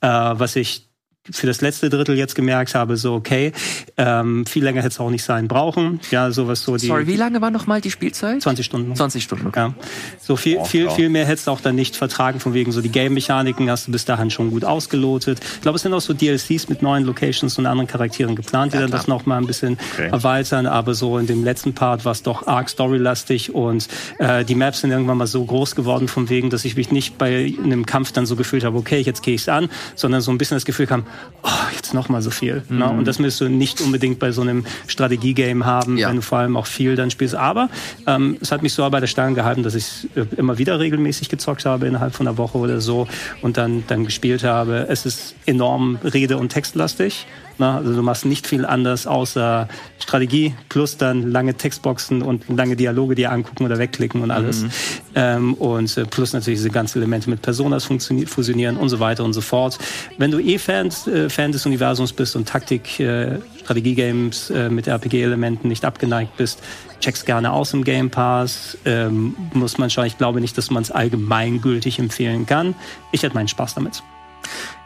[0.00, 0.88] Äh, was ich
[1.30, 3.52] für das letzte Drittel jetzt gemerkt habe, so okay,
[3.96, 6.00] ähm, viel länger hätte es auch nicht sein brauchen.
[6.10, 6.86] Ja, sowas so die.
[6.86, 8.42] Sorry, wie lange war noch mal die Spielzeit?
[8.42, 8.94] 20 Stunden.
[8.94, 9.46] 20 Stunden.
[9.46, 9.60] Okay.
[9.60, 9.74] Ja.
[10.20, 12.82] So viel, oh, viel, viel mehr hättest du auch dann nicht vertragen, von wegen so
[12.82, 15.40] die Game-Mechaniken hast du bis dahin schon gut ausgelotet.
[15.42, 18.76] Ich glaube, es sind auch so DLCs mit neuen Locations und anderen Charakteren geplant, die
[18.76, 20.08] ja, dann das noch mal ein bisschen okay.
[20.08, 20.66] erweitern.
[20.66, 24.82] Aber so in dem letzten Part war es doch arg storylastig und äh, die Maps
[24.82, 28.12] sind irgendwann mal so groß geworden, von wegen, dass ich mich nicht bei einem Kampf
[28.12, 30.86] dann so gefühlt habe, okay, jetzt gehe ich an, sondern so ein bisschen das Gefühl
[30.86, 31.06] kam,
[31.42, 32.62] oh, jetzt noch mal so viel.
[32.68, 32.78] Mhm.
[32.78, 32.90] Ne?
[32.90, 36.08] Und das müsstest du nicht unbedingt bei so einem Strategiegame haben, ja.
[36.08, 37.34] wenn du vor allem auch viel dann spielst.
[37.34, 37.68] Aber
[38.06, 41.28] ähm, es hat mich so bei der Stange gehalten, dass ich äh, immer wieder regelmäßig
[41.28, 43.06] gezockt habe innerhalb von einer Woche oder so
[43.42, 44.86] und dann, dann gespielt habe.
[44.88, 47.26] Es ist enorm rede- und textlastig.
[47.58, 52.76] Na, also du machst nicht viel anders außer Strategie plus dann lange Textboxen und lange
[52.76, 54.62] Dialoge dir angucken oder wegklicken und alles.
[54.62, 54.70] Mhm.
[55.14, 59.32] Ähm, und äh, plus natürlich diese ganzen Elemente mit Personas fusionieren und so weiter und
[59.32, 59.78] so fort.
[60.18, 64.88] Wenn du eh Fan, äh, Fan des Universums bist und Taktik, äh, Strategiegames äh, mit
[64.88, 66.60] RPG-Elementen nicht abgeneigt bist,
[67.00, 68.76] check's gerne aus im Game Pass.
[68.84, 70.06] Ähm, muss man schauen.
[70.06, 72.74] Ich glaube nicht, dass man es allgemeingültig empfehlen kann.
[73.12, 74.02] Ich hatte meinen Spaß damit.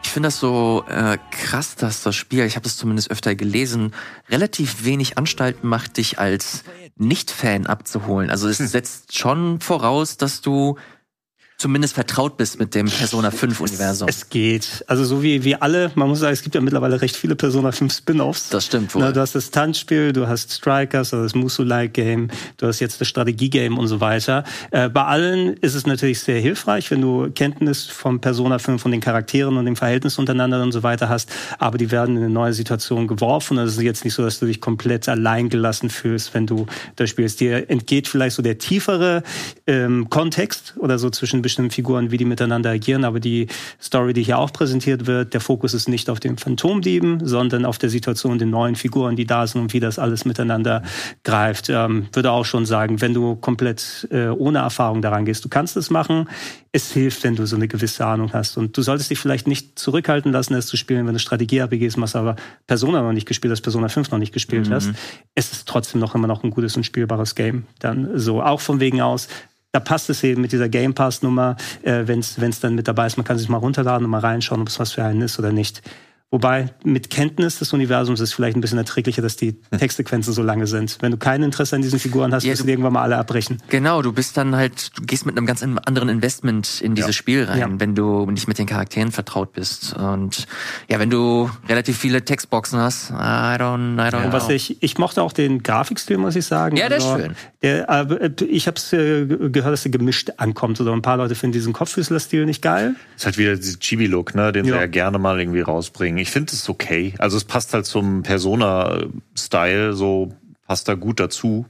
[0.03, 3.93] Ich finde das so äh, krass, dass das Spiel, ich habe das zumindest öfter gelesen,
[4.29, 6.63] relativ wenig Anstalten macht, dich als
[6.95, 8.29] Nicht-Fan abzuholen.
[8.29, 8.67] Also es hm.
[8.67, 10.77] setzt schon voraus, dass du
[11.59, 14.07] zumindest vertraut bist mit dem Persona 5 Universum.
[14.07, 14.85] Es, es, geht.
[14.87, 17.73] Also so wie wie alle, man muss sagen, es gibt ja mittlerweile recht viele Persona
[17.73, 18.47] 5 Spin-offs.
[18.49, 19.01] Das stimmt wohl.
[19.01, 23.01] Na, du hast das Tanzspiel, du hast Strikers, also das Musu-like Game, du hast jetzt
[23.01, 24.45] das Strategie-Game und so weiter.
[24.71, 28.91] Äh, bei allen ist es natürlich sehr hilfreich, wenn du Kenntnis vom Persona 5 von
[28.91, 32.33] den Charakteren und dem Verhältnis untereinander und so weiter hast, aber die werden in eine
[32.33, 33.59] neue Situation geworfen.
[33.59, 36.67] Also es ist jetzt nicht so, dass du dich komplett allein gelassen fühlst, wenn du
[36.95, 37.41] das spielst.
[37.41, 39.23] Dir entgeht vielleicht so der tiefere
[39.67, 43.03] ähm, Kontext oder so zwischen bestimmten Figuren, wie die miteinander agieren.
[43.03, 43.47] Aber die
[43.81, 47.77] Story, die hier auch präsentiert wird, der Fokus ist nicht auf den Phantomdieben, sondern auf
[47.77, 50.83] der Situation den neuen Figuren, die da sind und wie das alles miteinander
[51.23, 51.69] greift.
[51.69, 55.75] Ähm, würde auch schon sagen, wenn du komplett äh, ohne Erfahrung daran gehst, du kannst
[55.75, 56.29] es machen.
[56.71, 58.57] Es hilft, wenn du so eine gewisse Ahnung hast.
[58.57, 62.15] Und du solltest dich vielleicht nicht zurückhalten lassen, es zu spielen, wenn du Strategie-RPGs machst,
[62.15, 62.35] aber
[62.67, 64.73] Persona noch nicht gespielt hast, Persona 5 noch nicht gespielt mhm.
[64.73, 64.91] hast.
[65.33, 67.63] Es ist trotzdem noch immer noch ein gutes und spielbares Game.
[67.79, 69.27] Dann so, auch von wegen aus,
[69.71, 73.07] da passt es eben mit dieser Game Pass Nummer, äh, wenn es dann mit dabei
[73.07, 73.17] ist.
[73.17, 75.51] Man kann sich mal runterladen und mal reinschauen, ob es was für einen ist oder
[75.51, 75.81] nicht.
[76.31, 79.79] Wobei mit Kenntnis des Universums ist es vielleicht ein bisschen erträglicher, dass die hm.
[79.79, 80.97] Textsequenzen so lange sind.
[81.01, 83.57] Wenn du kein Interesse an diesen Figuren hast, ja, wirst du irgendwann mal alle abbrechen.
[83.69, 87.19] Genau, du bist dann halt, du gehst mit einem ganz anderen Investment in dieses ja.
[87.19, 87.67] Spiel rein, ja.
[87.71, 89.95] wenn du nicht mit den Charakteren vertraut bist.
[89.95, 90.45] Und
[90.87, 94.31] ja, wenn du relativ viele Textboxen hast, I don't, I don't know.
[94.31, 96.77] Was ich, ich mochte auch den Grafikstil, muss ich sagen.
[96.77, 97.35] Ja, der also, ist schön.
[97.63, 100.79] Der, äh, ich habe äh, gehört, dass er gemischt ankommt.
[100.79, 102.95] Oder ein paar Leute finden diesen Kopffüßler-Stil nicht geil.
[103.17, 106.18] Ist halt wieder dieser Chibi-Look, ne, den sie ja gerne mal irgendwie rausbringen.
[106.21, 107.13] Ich finde es okay.
[107.17, 110.33] Also es passt halt zum Persona-Style, so
[110.67, 111.65] passt da gut dazu.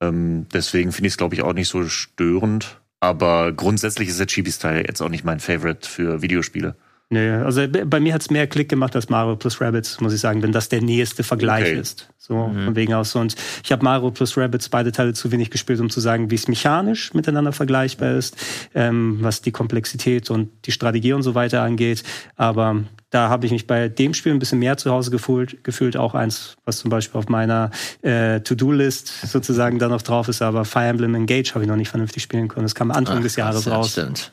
[0.00, 2.80] Ähm, deswegen finde ich es, glaube ich, auch nicht so störend.
[3.00, 6.76] Aber grundsätzlich ist der Chibi-Style jetzt auch nicht mein Favorite für Videospiele.
[7.12, 10.20] Nee, also bei mir hat es mehr Klick gemacht als Mario plus Rabbits, muss ich
[10.20, 11.80] sagen, wenn das der nächste Vergleich okay.
[11.80, 12.08] ist.
[12.18, 12.66] So mhm.
[12.66, 13.16] von wegen aus.
[13.16, 16.36] Und ich habe Mario plus Rabbits beide Teile zu wenig gespielt, um zu sagen, wie
[16.36, 18.36] es mechanisch miteinander vergleichbar ist,
[18.76, 22.04] ähm, was die Komplexität und die Strategie und so weiter angeht.
[22.36, 25.96] Aber da habe ich mich bei dem Spiel ein bisschen mehr zu Hause gefühlt, gefühlt
[25.96, 27.70] auch eins, was zum Beispiel auf meiner
[28.02, 30.42] äh, To-Do-List sozusagen da noch drauf ist.
[30.42, 32.64] Aber Fire Emblem Engage habe ich noch nicht vernünftig spielen können.
[32.64, 33.92] Das kam Anfang Ach, des Jahres raus.
[33.92, 34.32] Stimmt.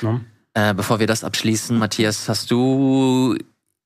[0.00, 0.20] No?
[0.54, 3.36] Äh, bevor wir das abschließen, Matthias, hast du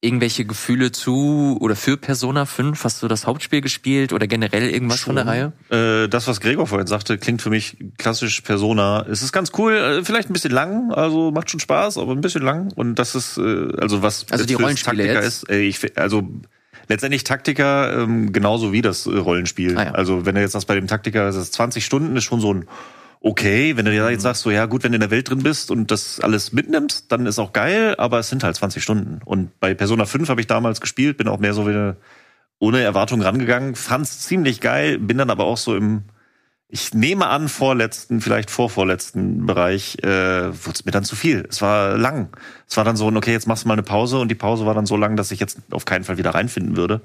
[0.01, 2.83] irgendwelche Gefühle zu oder für Persona 5?
[2.85, 5.17] Hast du das Hauptspiel gespielt oder generell irgendwas Schon.
[5.17, 6.05] von der Reihe?
[6.05, 9.05] Äh, das, was Gregor vorhin sagte, klingt für mich klassisch Persona.
[9.09, 12.21] Es ist ganz cool, äh, vielleicht ein bisschen lang, also macht schon Spaß, aber ein
[12.21, 12.73] bisschen lang.
[12.77, 15.43] Und das ist, äh, also was also die Rollenspiele Taktiker jetzt?
[15.45, 16.29] ist, äh, ich, also
[16.89, 19.77] letztendlich Taktiker ähm, genauso wie das äh, Rollenspiel.
[19.77, 19.91] Ah, ja.
[19.93, 22.55] Also wenn du jetzt sagst, bei dem Taktiker ist es 20 Stunden, ist schon so
[22.55, 22.67] ein
[23.21, 23.77] okay.
[23.77, 24.23] Wenn du dir jetzt mhm.
[24.23, 27.11] sagst, so ja gut, wenn du in der Welt drin bist und das alles mitnimmst,
[27.11, 29.21] dann ist auch geil, aber es sind halt 20 Stunden.
[29.25, 31.97] Und bei Persona 5 habe ich damals gespielt, bin auch mehr so wieder
[32.59, 36.03] ohne Erwartung rangegangen, fand's ziemlich geil, bin dann aber auch so im,
[36.69, 41.47] ich nehme an, vorletzten, vielleicht vorvorletzten Bereich, äh, wurde es mir dann zu viel.
[41.49, 42.37] Es war lang.
[42.69, 44.75] Es war dann so, okay, jetzt machst du mal eine Pause und die Pause war
[44.75, 47.01] dann so lang, dass ich jetzt auf keinen Fall wieder reinfinden würde.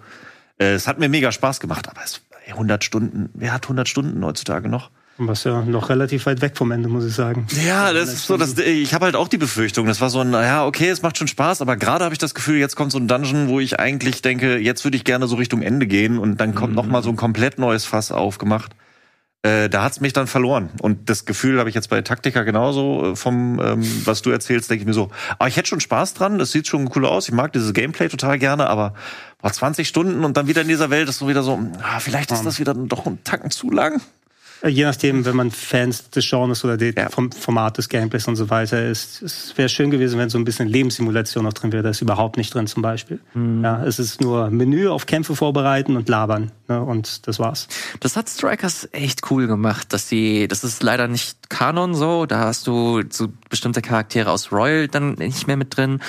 [0.57, 4.24] Äh, es hat mir mega Spaß gemacht, aber es 100 Stunden, wer hat 100 Stunden
[4.26, 4.91] heutzutage noch?
[5.18, 7.45] Was ja noch relativ weit weg vom Ende, muss ich sagen.
[7.64, 9.86] Ja, das ist so, dass ich habe halt auch die Befürchtung.
[9.86, 12.34] Das war so ein, ja, okay, es macht schon Spaß, aber gerade habe ich das
[12.34, 15.36] Gefühl, jetzt kommt so ein Dungeon, wo ich eigentlich denke, jetzt würde ich gerne so
[15.36, 16.76] Richtung Ende gehen und dann kommt mhm.
[16.78, 18.72] noch mal so ein komplett neues Fass aufgemacht.
[19.43, 20.70] Äh, da hat's mich dann verloren.
[20.82, 24.72] Und das Gefühl habe ich jetzt bei Taktika genauso äh, vom, ähm, was du erzählst,
[24.72, 27.28] denke ich mir so, aber ich hätte schon Spaß dran, das sieht schon cool aus,
[27.28, 28.93] ich mag dieses Gameplay total gerne, aber
[29.41, 32.32] boah, 20 Stunden und dann wieder in dieser Welt ist so wieder so, ah, vielleicht
[32.32, 34.01] ist das wieder doch ein Tacken zu lang.
[34.64, 37.09] Äh, je nachdem, wenn man Fans des Genres oder ja.
[37.09, 40.45] vom Format des Gameplays und so weiter ist, es wäre schön gewesen, wenn so ein
[40.45, 41.84] bisschen Lebenssimulation noch drin wäre.
[41.84, 43.20] Das ist überhaupt nicht drin zum Beispiel.
[43.34, 43.64] Mhm.
[43.64, 46.51] Ja, es ist nur Menü auf Kämpfe vorbereiten und labern.
[46.68, 47.68] Ne, und das war's.
[47.99, 52.39] Das hat Strikers echt cool gemacht, dass sie, das ist leider nicht Kanon so, da
[52.39, 55.99] hast du so bestimmte Charaktere aus Royal dann nicht mehr mit drin,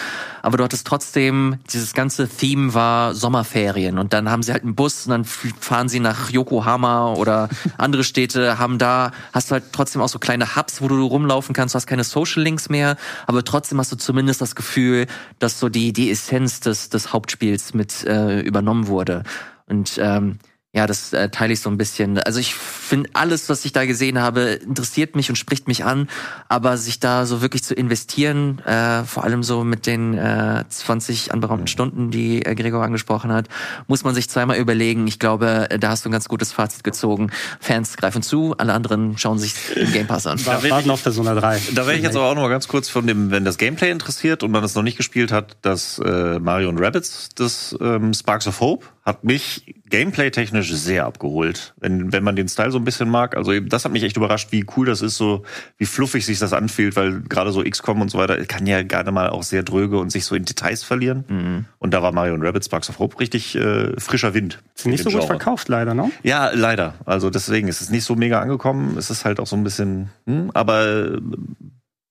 [0.40, 3.99] aber du hattest trotzdem, dieses ganze Theme war Sommerferien.
[3.99, 8.03] Und dann haben sie halt einen Bus und dann fahren sie nach Yokohama oder andere
[8.03, 11.74] Städte, haben da, hast du halt trotzdem auch so kleine Hubs, wo du rumlaufen kannst,
[11.74, 15.07] du hast keine Social Links mehr, aber trotzdem hast du zumindest das Gefühl,
[15.38, 19.22] dass so die, die Essenz des, des Hauptspiels mit äh, übernommen wurde.
[19.66, 20.38] Und ähm,
[20.75, 22.18] ja, das äh, teile ich so ein bisschen.
[22.18, 26.09] Also ich finde alles, was ich da gesehen habe, interessiert mich und spricht mich an,
[26.49, 31.33] aber sich da so wirklich zu investieren, äh, vor allem so mit den äh, 20
[31.33, 33.47] anberaumten Stunden, die äh, Gregor angesprochen hat,
[33.87, 35.07] muss man sich zweimal überlegen.
[35.07, 37.31] Ich glaube, da hast du ein ganz gutes Fazit gezogen.
[37.61, 40.41] Fans greifen zu, alle anderen schauen sich den Game Pass an.
[40.45, 41.61] Da warten auf Persona 3.
[41.75, 43.91] Da wäre ich jetzt aber auch noch mal ganz kurz von dem, wenn das Gameplay
[43.91, 48.12] interessiert und man es noch nicht gespielt hat, das äh, Mario und Rabbits, das ähm,
[48.12, 51.74] Sparks of Hope, hat mich gameplay-technisch sehr abgeholt.
[51.78, 53.36] Wenn, wenn man den Style so ein bisschen mag.
[53.36, 55.42] Also das hat mich echt überrascht, wie cool das ist, so
[55.76, 59.12] wie fluffig sich das anfühlt, weil gerade so XCOM und so weiter kann ja gerne
[59.12, 61.24] mal auch sehr dröge und sich so in Details verlieren.
[61.28, 61.64] Mhm.
[61.78, 64.62] Und da war Mario und Rabbit Sparks of Hope richtig äh, frischer Wind.
[64.74, 66.11] Ist nicht so gut verkauft, leider, ne?
[66.22, 66.94] Ja, leider.
[67.05, 68.96] Also deswegen ist es nicht so mega angekommen.
[68.96, 71.18] Es ist halt auch so ein bisschen, hm, aber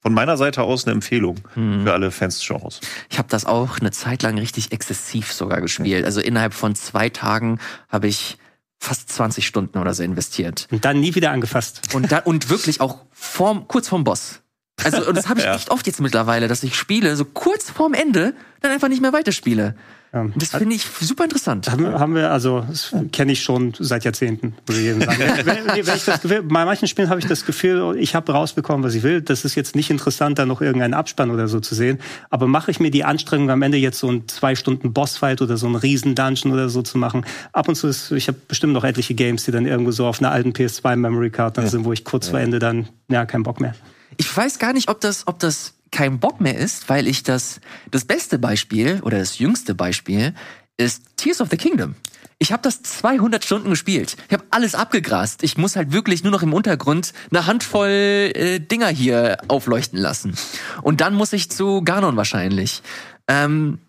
[0.03, 1.83] von meiner Seite aus eine Empfehlung mhm.
[1.83, 2.81] für alle Fans des Genres.
[3.09, 6.05] Ich habe das auch eine Zeit lang richtig exzessiv sogar gespielt.
[6.05, 8.37] Also innerhalb von zwei Tagen habe ich
[8.79, 10.67] fast 20 Stunden oder so investiert.
[10.69, 11.95] Und dann nie wieder angefasst.
[11.95, 14.41] Und, da, und wirklich auch vorm, kurz vorm Boss.
[14.83, 15.55] Also und das habe ich ja.
[15.55, 19.13] echt oft jetzt mittlerweile, dass ich spiele, so kurz vorm Ende, dann einfach nicht mehr
[19.13, 19.75] weiterspiele.
[20.13, 20.27] Ja.
[20.35, 21.71] Das finde ich super interessant.
[21.71, 25.19] Haben, haben wir, also das kenne ich schon seit Jahrzehnten, würde ich jedem sagen.
[25.43, 28.83] wenn, wenn ich das Gefühl, bei manchen Spielen habe ich das Gefühl, ich habe rausbekommen,
[28.83, 29.23] was ich will.
[29.23, 31.99] Das ist jetzt nicht interessant, da noch irgendeinen Abspann oder so zu sehen.
[32.29, 35.57] Aber mache ich mir die Anstrengung, am Ende jetzt so ein zwei Stunden Bossfight oder
[35.57, 37.25] so einen riesen Dungeon oder so zu machen.
[37.51, 40.19] Ab und zu ist, ich habe bestimmt noch etliche Games, die dann irgendwo so auf
[40.19, 41.71] einer alten PS2 Memory Card dann ja.
[41.71, 42.31] sind, wo ich kurz ja.
[42.31, 43.73] vor Ende dann, ja, keinen Bock mehr.
[44.17, 47.61] Ich weiß gar nicht, ob das, ob das kein Bock mehr ist, weil ich das,
[47.91, 50.33] das beste Beispiel oder das jüngste Beispiel
[50.75, 51.95] ist Tears of the Kingdom.
[52.39, 54.17] Ich habe das 200 Stunden gespielt.
[54.27, 55.43] Ich habe alles abgegrast.
[55.43, 60.35] Ich muss halt wirklich nur noch im Untergrund eine Handvoll äh, Dinger hier aufleuchten lassen.
[60.81, 62.81] Und dann muss ich zu Ganon wahrscheinlich.
[63.27, 63.79] Ähm,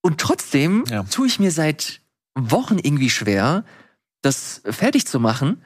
[0.00, 1.04] und trotzdem ja.
[1.04, 2.00] tue ich mir seit
[2.34, 3.64] Wochen irgendwie schwer,
[4.22, 5.62] das fertig zu machen.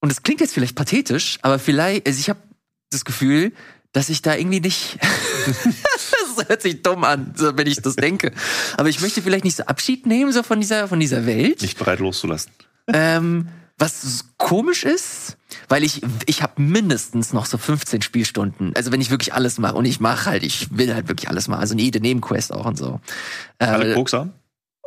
[0.00, 2.40] Und es klingt jetzt vielleicht pathetisch, aber vielleicht, also ich habe
[2.90, 3.52] das Gefühl,
[3.92, 4.98] dass ich da irgendwie nicht.
[5.46, 8.32] das hört sich dumm an, wenn ich das denke.
[8.76, 11.62] Aber ich möchte vielleicht nicht so Abschied nehmen so von dieser von dieser Welt.
[11.62, 12.52] Nicht bereit loszulassen.
[12.88, 15.36] Ähm, was komisch ist,
[15.68, 18.72] weil ich ich habe mindestens noch so 15 Spielstunden.
[18.74, 21.48] Also wenn ich wirklich alles mache und ich mache halt, ich will halt wirklich alles
[21.48, 21.60] machen.
[21.60, 23.00] Also jede Nebenquest auch und so.
[23.58, 24.14] Alle äh, Pokes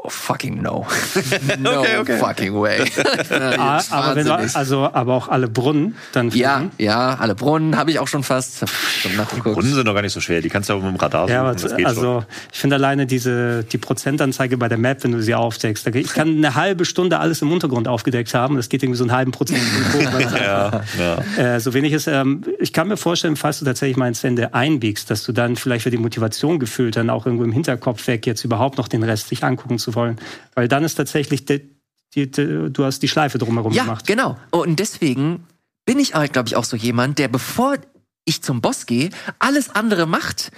[0.04, 0.88] Oh, fucking no.
[1.60, 2.18] no okay, okay.
[2.18, 2.82] fucking way.
[3.30, 7.92] ah, aber wenn du, also, aber auch alle Brunnen dann Ja, ja, alle Brunnen habe
[7.92, 8.68] ich auch schon fast.
[8.68, 10.42] Schon die Brunnen sind doch gar nicht so schwer.
[10.42, 11.80] Die kannst du auch mit dem Radar ja, suchen.
[11.80, 12.26] Ja, also schon.
[12.52, 16.30] ich finde alleine diese die Prozentanzeige bei der Map, wenn du sie aufdeckst, ich kann
[16.30, 18.56] eine halbe Stunde alles im Untergrund aufgedeckt haben.
[18.56, 19.62] Das geht irgendwie so einen halben Prozent
[20.36, 21.18] ja, ja.
[21.38, 22.08] Äh, so wenig ist.
[22.08, 25.58] Ähm, ich kann mir vorstellen, falls du tatsächlich mal ins Ende einbiegst, dass du dann
[25.58, 29.04] vielleicht für die Motivation gefühlt dann auch irgendwo im Hinterkopf weg jetzt überhaupt noch den
[29.04, 30.20] Rest sich angucken zu wollen.
[30.56, 31.70] Weil dann ist tatsächlich, die,
[32.16, 34.08] die, die, du hast die Schleife drumherum ja, gemacht.
[34.08, 34.38] Ja, genau.
[34.52, 35.46] Und deswegen
[35.86, 37.78] bin ich, glaube ich, auch so jemand, der bevor
[38.26, 40.52] ich zum Boss gehe, alles andere macht.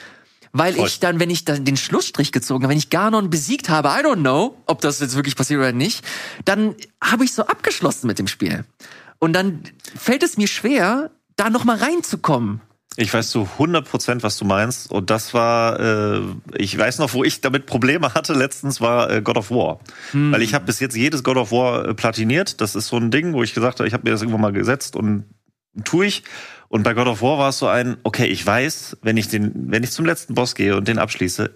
[0.56, 0.88] Weil Voll.
[0.88, 4.06] ich dann, wenn ich dann den Schlussstrich gezogen habe, wenn ich Ganon besiegt habe, I
[4.06, 6.06] don't know, ob das jetzt wirklich passiert oder nicht,
[6.46, 8.64] dann habe ich so abgeschlossen mit dem Spiel.
[9.18, 9.64] Und dann
[9.96, 12.62] fällt es mir schwer, da noch mal reinzukommen.
[12.96, 14.92] Ich weiß zu 100 Prozent, was du meinst.
[14.92, 16.22] Und das war, äh,
[16.56, 19.80] ich weiß noch, wo ich damit Probleme hatte letztens, war äh, God of War.
[20.12, 20.32] Hm.
[20.32, 22.62] Weil ich habe bis jetzt jedes God of War äh, platiniert.
[22.62, 24.54] Das ist so ein Ding, wo ich gesagt habe, ich habe mir das irgendwann mal
[24.54, 25.26] gesetzt und
[25.84, 26.24] tue ich.
[26.68, 29.72] Und bei God of War war es so ein, okay, ich weiß, wenn ich den,
[29.72, 31.54] wenn ich zum letzten Boss gehe und den abschließe,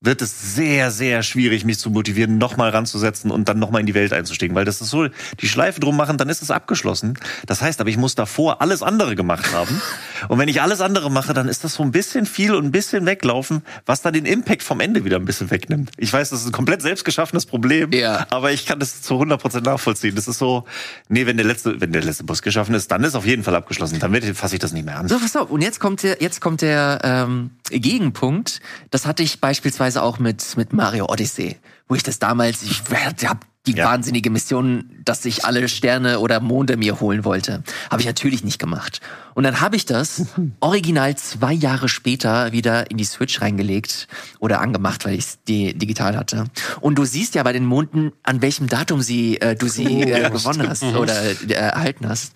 [0.00, 3.94] wird es sehr, sehr schwierig, mich zu motivieren, nochmal ranzusetzen und dann nochmal in die
[3.94, 4.54] Welt einzusteigen.
[4.54, 5.08] Weil das ist so,
[5.40, 7.18] die Schleife drum machen, dann ist es abgeschlossen.
[7.46, 9.80] Das heißt aber, ich muss davor alles andere gemacht haben.
[10.28, 12.72] Und wenn ich alles andere mache, dann ist das so ein bisschen viel und ein
[12.72, 15.92] bisschen weglaufen, was dann den Impact vom Ende wieder ein bisschen wegnimmt.
[15.96, 18.26] Ich weiß, das ist ein komplett selbstgeschaffenes Problem, ja.
[18.30, 20.16] aber ich kann das zu 100% nachvollziehen.
[20.16, 20.64] Das ist so,
[21.08, 23.54] nee, wenn der letzte, wenn der letzte Bus geschaffen ist, dann ist auf jeden Fall
[23.54, 24.00] abgeschlossen.
[24.00, 25.06] Dann fasse ich das nicht mehr an.
[25.06, 25.50] So, pass auf.
[25.50, 28.60] Und jetzt kommt der, jetzt kommt der ähm, Gegenpunkt.
[28.90, 31.56] Das hatte ich beispielsweise beispielsweise auch mit, mit Mario Odyssey,
[31.88, 33.84] wo ich das damals, ich habe die ja.
[33.84, 37.62] wahnsinnige Mission, dass ich alle Sterne oder Monde mir holen wollte.
[37.90, 39.00] Habe ich natürlich nicht gemacht.
[39.34, 40.26] Und dann habe ich das
[40.60, 44.08] original zwei Jahre später wieder in die Switch reingelegt
[44.38, 46.44] oder angemacht, weil ich es digital hatte.
[46.80, 50.30] Und du siehst ja bei den Monden, an welchem Datum sie äh, du sie äh,
[50.30, 52.32] gewonnen hast oder äh, erhalten hast.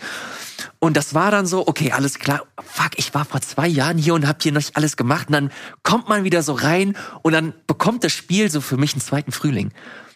[0.78, 2.42] Und das war dann so, okay, alles klar.
[2.62, 5.28] Fuck, ich war vor zwei Jahren hier und hab hier noch alles gemacht.
[5.28, 5.50] Und dann
[5.82, 9.32] kommt man wieder so rein und dann bekommt das Spiel so für mich einen zweiten
[9.32, 9.72] Frühling.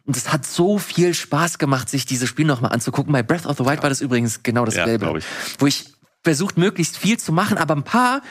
[0.06, 3.12] Und es hat so viel Spaß gemacht, sich dieses Spiel nochmal anzugucken.
[3.12, 5.06] Bei Breath of the Wild war das übrigens genau dasselbe.
[5.06, 5.24] Ja, ich.
[5.58, 5.92] Wo ich
[6.22, 8.22] versucht, möglichst viel zu machen, aber ein paar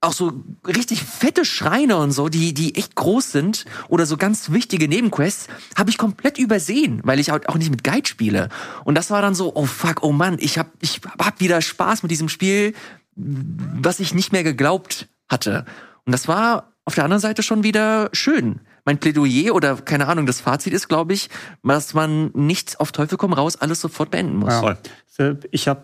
[0.00, 4.52] auch so richtig fette Schreine und so, die, die echt groß sind oder so ganz
[4.52, 8.48] wichtige Nebenquests, habe ich komplett übersehen, weil ich auch nicht mit Guide spiele.
[8.84, 12.02] Und das war dann so, oh fuck, oh Mann, ich hab, ich hab wieder Spaß
[12.02, 12.74] mit diesem Spiel,
[13.16, 15.64] was ich nicht mehr geglaubt hatte.
[16.04, 18.60] Und das war auf der anderen Seite schon wieder schön.
[18.84, 21.28] Mein Plädoyer oder keine Ahnung, das Fazit ist, glaube ich,
[21.62, 24.52] dass man nicht auf Teufel komm raus alles sofort beenden muss.
[24.52, 24.76] Ja.
[25.18, 25.82] Äh, ich habe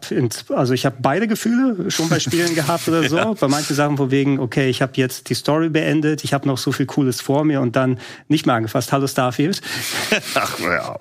[0.51, 3.17] also ich habe beide Gefühle schon bei Spielen gehabt oder so.
[3.17, 3.33] Ja.
[3.33, 6.59] Bei manchen Sachen von wegen, okay, ich habe jetzt die Story beendet, ich habe noch
[6.59, 8.93] so viel Cooles vor mir und dann nicht mehr angefasst.
[8.93, 9.61] Hallo Starfield.
[10.35, 10.99] Ach ja.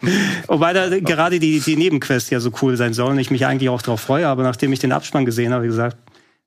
[0.48, 3.18] Wobei da gerade die, die Nebenquests ja so cool sein sollen.
[3.20, 5.72] Ich mich eigentlich auch darauf freue, aber nachdem ich den Abspann gesehen habe, habe ich
[5.72, 5.98] gesagt,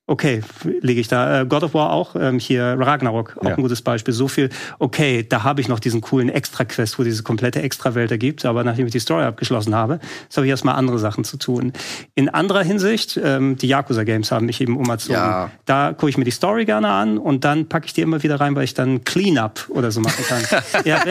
[0.09, 0.41] Okay,
[0.83, 1.41] lege ich da.
[1.41, 3.57] Äh, God of War auch, ähm, hier Ragnarok, auch ja.
[3.57, 4.15] ein gutes Beispiel.
[4.15, 8.45] So viel, okay, da habe ich noch diesen coolen Extra-Quest, wo diese komplette Extra-Welt ergibt,
[8.45, 11.73] aber nachdem ich die Story abgeschlossen habe, jetzt habe ich erstmal andere Sachen zu tun.
[12.15, 15.17] In anderer Hinsicht, ähm, die Yakuza-Games haben mich eben umerzogen.
[15.17, 15.51] Ja.
[15.65, 18.39] Da gucke ich mir die Story gerne an und dann packe ich die immer wieder
[18.39, 20.43] rein, weil ich dann Cleanup oder so machen kann.
[20.85, 21.03] ja,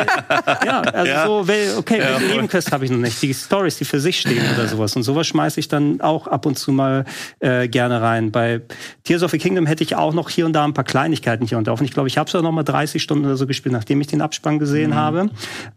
[0.66, 1.26] ja, also ja.
[1.26, 3.22] so, okay, ja, welche Nebenquest habe ich noch nicht?
[3.22, 4.96] Die Stories, die für sich stehen oder sowas.
[4.96, 7.04] Und sowas schmeiße ich dann auch ab und zu mal
[7.42, 8.32] äh, gerne rein.
[8.32, 8.62] Bei
[9.04, 11.58] Tears of the Kingdom hätte ich auch noch hier und da ein paar Kleinigkeiten hier
[11.58, 11.72] und da.
[11.74, 14.02] Und ich glaube, ich habe es auch noch mal 30 Stunden oder so gespielt, nachdem
[14.02, 14.96] ich den Abspann gesehen mhm.
[14.96, 15.30] habe.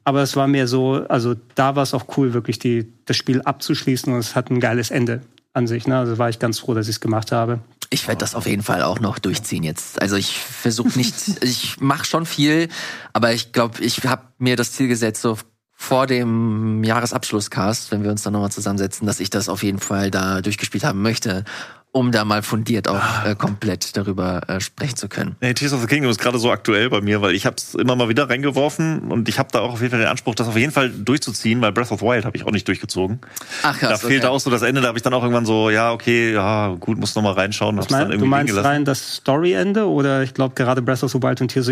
[0.04, 3.42] Aber es war mehr so, also da war es auch cool, wirklich die, das Spiel
[3.42, 5.86] abzuschließen und es hat ein geiles Ende an sich.
[5.86, 5.98] Ne?
[5.98, 7.60] Also war ich ganz froh, dass ich es gemacht habe.
[7.90, 10.00] Ich werde das auf jeden Fall auch noch durchziehen jetzt.
[10.02, 12.68] Also ich versuche nicht, ich mache schon viel,
[13.12, 15.38] aber ich glaube, ich habe mir das Ziel gesetzt, so
[15.80, 20.10] vor dem Jahresabschlusscast, wenn wir uns dann nochmal zusammensetzen, dass ich das auf jeden Fall
[20.10, 21.44] da durchgespielt haben möchte.
[21.92, 25.36] Um da mal fundiert auch äh, komplett darüber äh, sprechen zu können.
[25.40, 27.74] Nee, Tears of the Kingdom ist gerade so aktuell bei mir, weil ich habe es
[27.74, 30.48] immer mal wieder reingeworfen und ich habe da auch auf jeden Fall den Anspruch, das
[30.48, 33.20] auf jeden Fall durchzuziehen, weil Breath of the Wild habe ich auch nicht durchgezogen.
[33.62, 34.32] Ach krass, Da fehlt okay.
[34.32, 36.98] auch so das Ende, da habe ich dann auch irgendwann so, ja, okay, ja, gut,
[36.98, 37.78] muss noch mal reinschauen.
[37.78, 41.40] Was mein, du meinst rein das Story-Ende oder ich glaube gerade Breath of the Wild
[41.40, 41.68] und Tears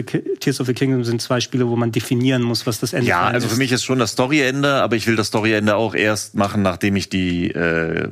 [0.61, 3.09] of the Kingdom sind zwei Spiele, wo man definieren muss, was das Ende ist.
[3.11, 6.35] Ja, also für mich ist schon das Story-Ende, aber ich will das Story-Ende auch erst
[6.35, 8.09] machen, nachdem ich die äh,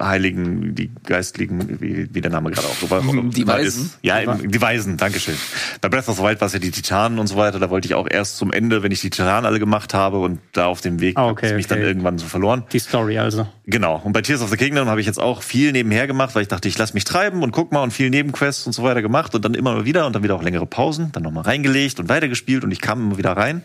[0.00, 0.90] Heiligen, die
[1.34, 3.02] Geistlichen, wie, wie der Name gerade auch so war.
[3.02, 3.86] Die Weisen?
[3.86, 3.98] Ist.
[4.02, 5.34] Ja, im, die Weisen, Dankeschön.
[5.80, 7.86] Bei Breath of the Wild war es ja die Titanen und so weiter, da wollte
[7.86, 10.80] ich auch erst zum Ende, wenn ich die Titanen alle gemacht habe und da auf
[10.80, 11.74] dem Weg ah, okay, mich okay.
[11.74, 12.64] dann irgendwann so verloren.
[12.72, 13.46] Die Story also.
[13.66, 14.00] Genau.
[14.04, 16.48] Und bei Tears of the Kingdom habe ich jetzt auch viel nebenher gemacht, weil ich
[16.48, 19.34] dachte, ich lasse mich treiben und guck mal und viel Nebenquests und so weiter gemacht
[19.34, 22.62] und dann immer wieder und dann wieder auch längere Pausen, dann nochmal reingelegt und weitergespielt
[22.62, 23.62] und ich kam immer wieder rein.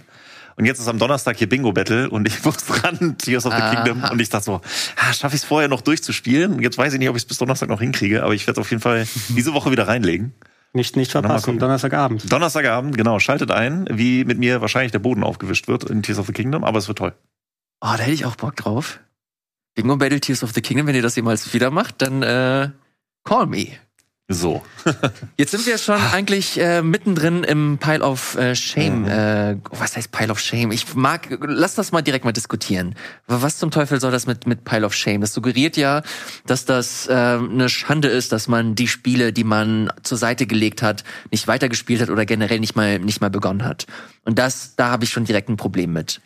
[0.59, 3.61] Und jetzt ist am Donnerstag hier Bingo Battle und ich muss ran, Tears of the
[3.61, 3.75] Aha.
[3.75, 4.03] Kingdom.
[4.11, 4.61] Und ich dachte so,
[4.97, 6.55] ah, schaffe ich es vorher noch durchzuspielen?
[6.55, 8.59] Und jetzt weiß ich nicht, ob ich es bis Donnerstag noch hinkriege, aber ich werde
[8.59, 10.33] es auf jeden Fall diese Woche wieder reinlegen.
[10.73, 12.31] Nicht, nicht verpassen, Donnerstagabend.
[12.31, 13.19] Donnerstagabend, genau.
[13.19, 16.65] Schaltet ein, wie mit mir wahrscheinlich der Boden aufgewischt wird in Tears of the Kingdom,
[16.65, 17.13] aber es wird toll.
[17.79, 18.99] Oh, da hätte ich auch Bock drauf.
[19.75, 22.69] Bingo Battle Tears of the Kingdom, wenn ihr das jemals wieder macht, dann äh,
[23.23, 23.67] call me.
[24.31, 24.61] So.
[25.37, 29.01] Jetzt sind wir schon eigentlich äh, mittendrin im Pile of äh, Shame.
[29.01, 29.07] Mhm.
[29.07, 30.71] Äh, was heißt Pile of Shame?
[30.71, 32.93] Ich mag, lass das mal direkt mal diskutieren.
[33.25, 35.21] Was zum Teufel soll das mit, mit Pile of Shame?
[35.21, 36.03] Das suggeriert ja,
[36.45, 40.83] dass das äh, eine Schande ist, dass man die Spiele, die man zur Seite gelegt
[40.83, 43.87] hat, nicht weitergespielt hat oder generell nicht mal, nicht mal begonnen hat.
[44.25, 46.21] Und das, da habe ich schon direkt ein Problem mit.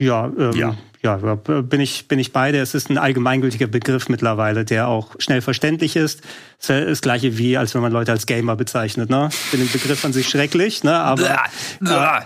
[0.00, 2.58] Ja, ähm, ja ja, bin ich, bin ich beide.
[2.58, 6.20] Es ist ein allgemeingültiger Begriff mittlerweile, der auch schnell verständlich ist.
[6.60, 9.10] Das, ist das gleiche wie, als wenn man Leute als Gamer bezeichnet.
[9.10, 9.28] Ne?
[9.30, 10.94] Ich finde den Begriff an sich schrecklich, ne?
[10.94, 11.28] aber,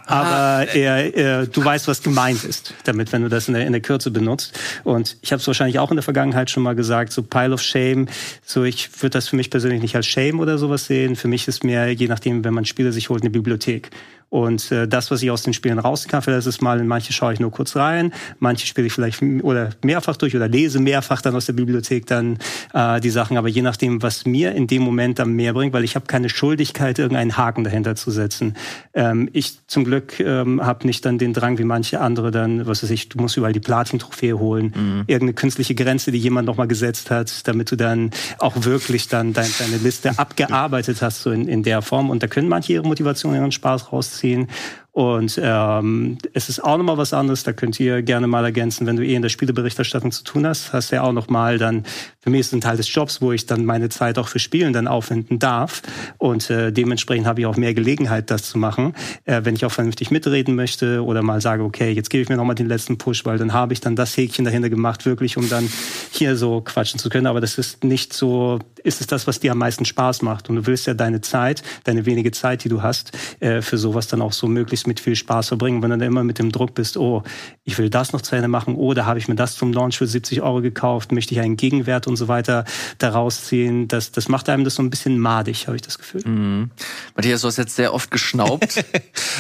[0.07, 3.73] aber er, er, du weißt, was gemeint ist damit, wenn du das in der, in
[3.73, 4.59] der Kürze benutzt.
[4.85, 7.63] Und ich habe es wahrscheinlich auch in der Vergangenheit schon mal gesagt, so Pile of
[7.63, 8.09] Shame,
[8.45, 11.17] so ich würde das für mich persönlich nicht als Shame oder sowas sehen.
[11.17, 13.91] Für mich ist mehr, je nachdem, wenn man Spiele sich holt, eine Bibliothek.
[14.29, 17.33] Und äh, das, was ich aus den Spielen rauskaffe, das ist mal in manche schaue
[17.33, 21.35] ich nur kurz rein, manche spiele ich vielleicht oder mehrfach durch oder lese mehrfach dann
[21.35, 22.39] aus der Bibliothek dann
[22.75, 23.37] äh, die Sachen.
[23.37, 26.29] Aber je nachdem, was mir in dem Moment dann mehr bringt, weil ich habe keine
[26.29, 28.55] Schuldigkeit, irgendeinen Haken dahinter zu setzen.
[28.95, 32.83] Ähm, ich zum Glück ähm, habe nicht dann den Drang wie manche andere dann, was
[32.83, 35.05] weiß ich, du musst überall die Platin-Trophäe holen, mhm.
[35.07, 39.51] irgendeine künstliche Grenze, die jemand nochmal gesetzt hat, damit du dann auch wirklich dann dein,
[39.59, 42.11] deine Liste abgearbeitet hast so in, in der Form.
[42.11, 44.49] Und da können manche ihre Motivation, ihren Spaß rausziehen ziehen.
[44.97, 48.97] Und ähm, es ist auch nochmal was anderes, da könnt ihr gerne mal ergänzen, wenn
[48.97, 51.85] du eh in der Spieleberichterstattung zu tun hast, hast du ja auch nochmal dann,
[52.21, 54.73] für mich ist ein Teil des Jobs, wo ich dann meine Zeit auch für Spielen
[54.73, 55.83] dann aufwenden darf.
[56.17, 58.95] Und äh, dementsprechend habe ich auch mehr Gelegenheit, das zu machen,
[59.27, 62.37] äh, wenn ich auch vernünftig mitreden möchte oder mal sage, okay, jetzt gebe ich mir
[62.37, 65.47] nochmal den letzten Push, weil dann habe ich dann das Häkchen dahinter gemacht, wirklich, um
[65.51, 65.69] dann
[66.11, 67.27] hier so quatschen zu können.
[67.27, 70.49] Aber das ist nicht so, ist es das, was dir am meisten Spaß macht.
[70.49, 74.07] Und du willst ja deine Zeit, deine wenige Zeit, die du hast, äh, für sowas
[74.07, 75.83] dann auch so möglichst mit viel Spaß verbringen.
[75.83, 77.23] Wenn du dann immer mit dem Druck bist, oh,
[77.65, 79.99] ich will das noch zu Ende machen, oder oh, habe ich mir das zum Launch
[79.99, 82.65] für 70 Euro gekauft, möchte ich einen Gegenwert und so weiter
[82.99, 86.23] daraus ziehen, das, das macht einem das so ein bisschen madig, habe ich das Gefühl.
[86.25, 86.71] Mhm.
[87.15, 88.85] Matthias, du hast jetzt sehr oft geschnaubt.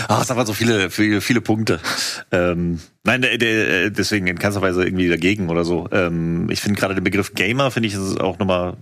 [0.09, 1.81] Ach, es waren so viele, viele, viele Punkte.
[2.31, 5.89] Ähm, nein, der, der, deswegen in keinster Weise irgendwie dagegen oder so.
[5.93, 8.77] Ähm, ich finde gerade den Begriff Gamer, finde ich, ist auch nochmal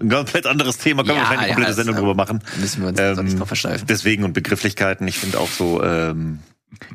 [0.00, 2.40] ein komplett anderes Thema, können ja, wir wahrscheinlich eine komplette ja, Sendung drüber machen.
[2.60, 3.86] Müssen wir uns ähm, nicht drauf versteifen.
[3.88, 6.40] Deswegen und Begrifflichkeiten, ich finde auch so, ähm,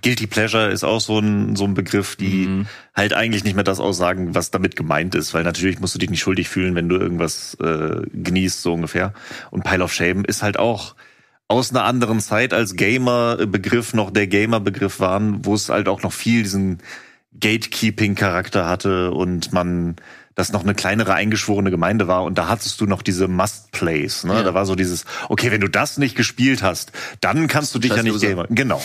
[0.01, 2.67] Guilty Pleasure ist auch so ein, so ein Begriff, die mhm.
[2.95, 6.09] halt eigentlich nicht mehr das aussagen, was damit gemeint ist, weil natürlich musst du dich
[6.09, 9.13] nicht schuldig fühlen, wenn du irgendwas äh, genießt, so ungefähr.
[9.51, 10.95] Und Pile of Shame ist halt auch
[11.47, 16.13] aus einer anderen Zeit als Gamer-Begriff noch der Gamer-Begriff waren, wo es halt auch noch
[16.13, 16.79] viel diesen
[17.39, 19.95] Gatekeeping-Charakter hatte und man
[20.39, 24.23] das noch eine kleinere eingeschworene Gemeinde war und da hattest du noch diese Must-Plays.
[24.23, 24.35] Ne?
[24.35, 24.43] Ja.
[24.43, 27.93] Da war so dieses, okay, wenn du das nicht gespielt hast, dann kannst du dich
[27.93, 28.47] ja nicht gamen.
[28.49, 28.81] Genau.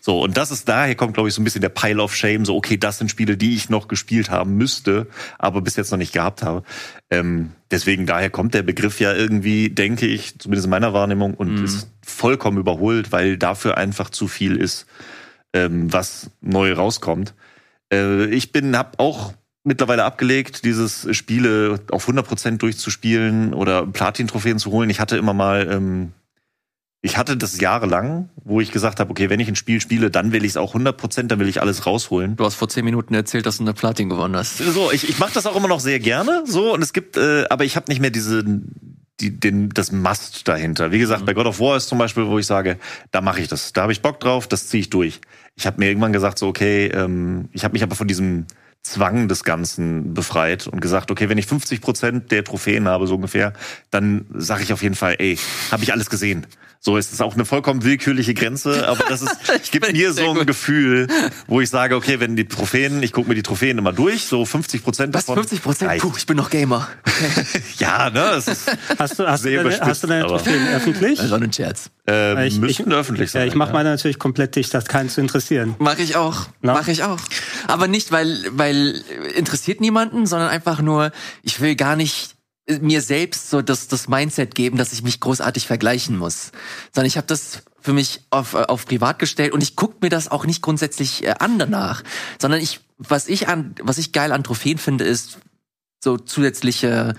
[0.00, 2.44] So, und das ist daher kommt, glaube ich, so ein bisschen der Pile of Shame.
[2.44, 5.06] So, okay, das sind Spiele, die ich noch gespielt haben müsste,
[5.38, 6.64] aber bis jetzt noch nicht gehabt habe.
[7.10, 11.54] Ähm, deswegen, daher kommt der Begriff ja irgendwie, denke ich, zumindest in meiner Wahrnehmung, und
[11.54, 11.64] mhm.
[11.64, 14.86] ist vollkommen überholt, weil dafür einfach zu viel ist,
[15.52, 17.34] ähm, was neu rauskommt.
[17.92, 19.34] Äh, ich bin, hab auch
[19.66, 24.88] mittlerweile abgelegt, dieses Spiele auf 100% durchzuspielen oder Platin-Trophäen zu holen.
[24.88, 26.12] Ich hatte immer mal, ähm,
[27.02, 30.32] ich hatte das jahrelang, wo ich gesagt habe, okay, wenn ich ein Spiel spiele, dann
[30.32, 32.36] will ich es auch 100%, dann will ich alles rausholen.
[32.36, 34.58] Du hast vor zehn Minuten erzählt, dass du eine Platin gewonnen hast.
[34.58, 37.44] So, ich, ich mache das auch immer noch sehr gerne, so und es gibt, äh,
[37.50, 38.44] aber ich habe nicht mehr diese
[39.20, 40.92] die, den, das Must dahinter.
[40.92, 41.26] Wie gesagt, mhm.
[41.26, 42.78] bei God of War ist zum Beispiel, wo ich sage,
[43.10, 45.20] da mache ich das, da habe ich Bock drauf, das ziehe ich durch.
[45.54, 48.46] Ich habe mir irgendwann gesagt, so okay, ähm, ich habe mich aber von diesem
[48.86, 53.16] Zwang des Ganzen befreit und gesagt, okay, wenn ich 50 Prozent der Trophäen habe, so
[53.16, 53.52] ungefähr,
[53.90, 55.38] dann sage ich auf jeden Fall, ey,
[55.70, 56.46] habe ich alles gesehen.
[56.86, 59.36] So ist es auch eine vollkommen willkürliche Grenze, aber das ist,
[59.72, 60.46] gibt mir so ein gut.
[60.46, 61.08] Gefühl,
[61.48, 64.44] wo ich sage, okay, wenn die Trophäen, ich gucke mir die Trophäen immer durch, so
[64.44, 65.34] 50 Prozent davon.
[65.36, 66.00] Was, 50 Prozent?
[66.00, 66.86] Puh, ich bin noch Gamer.
[67.02, 67.60] Okay.
[67.78, 71.18] ja, ne, das ist hast du, hast du deine, hast du deine Trophäen öffentlich?
[71.18, 71.90] Das war ein Scherz.
[72.06, 73.42] Ähm, ich, müssen ich, öffentlich sein.
[73.42, 75.74] Ja, ich mache meine natürlich komplett dicht, das keinen zu interessieren.
[75.80, 76.46] Mache ich auch.
[76.62, 76.74] No?
[76.74, 77.18] Mache ich auch.
[77.66, 79.02] Aber nicht, weil, weil
[79.34, 81.10] interessiert niemanden, sondern einfach nur,
[81.42, 82.35] ich will gar nicht
[82.68, 86.50] mir selbst so das, das Mindset geben, dass ich mich großartig vergleichen muss.
[86.92, 90.28] Sondern ich habe das für mich auf, auf privat gestellt und ich guck mir das
[90.28, 92.02] auch nicht grundsätzlich äh, an danach.
[92.40, 95.38] Sondern ich, was ich an, was ich geil an Trophäen finde, ist
[96.02, 97.14] so zusätzliche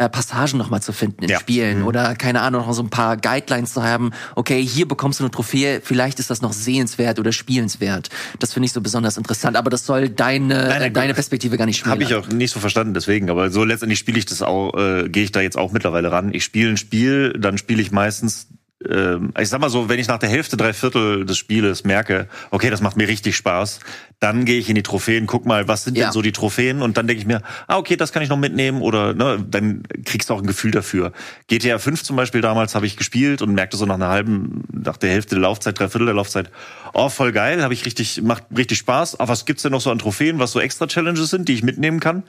[0.00, 1.38] äh, Passagen nochmal zu finden in ja.
[1.38, 1.86] Spielen mhm.
[1.86, 4.12] oder keine Ahnung, noch so ein paar Guidelines zu haben.
[4.34, 8.08] Okay, hier bekommst du eine Trophäe, vielleicht ist das noch sehenswert oder spielenswert.
[8.38, 11.58] Das finde ich so besonders interessant, aber das soll deine, nein, nein, äh, deine Perspektive
[11.58, 11.92] gar nicht spielen.
[11.92, 13.28] Habe ich auch nicht so verstanden, deswegen.
[13.28, 16.32] Aber so letztendlich spiele ich das auch, äh, gehe ich da jetzt auch mittlerweile ran.
[16.32, 18.48] Ich spiele ein Spiel, dann spiele ich meistens
[18.82, 22.70] ich sag mal so, wenn ich nach der Hälfte, drei Viertel des Spieles merke, okay,
[22.70, 23.80] das macht mir richtig Spaß,
[24.20, 26.04] dann gehe ich in die Trophäen, guck mal, was sind ja.
[26.04, 28.38] denn so die Trophäen und dann denke ich mir, ah, okay, das kann ich noch
[28.38, 31.12] mitnehmen oder ne, dann kriegst du auch ein Gefühl dafür.
[31.48, 34.96] GTA 5 zum Beispiel damals habe ich gespielt und merkte so nach einer halben, nach
[34.96, 36.50] der Hälfte der Laufzeit, drei Viertel der Laufzeit,
[36.94, 39.20] oh, voll geil, habe ich richtig, macht richtig Spaß.
[39.20, 41.62] Aber was gibt's denn noch so an Trophäen, was so extra Challenges sind, die ich
[41.62, 42.22] mitnehmen kann?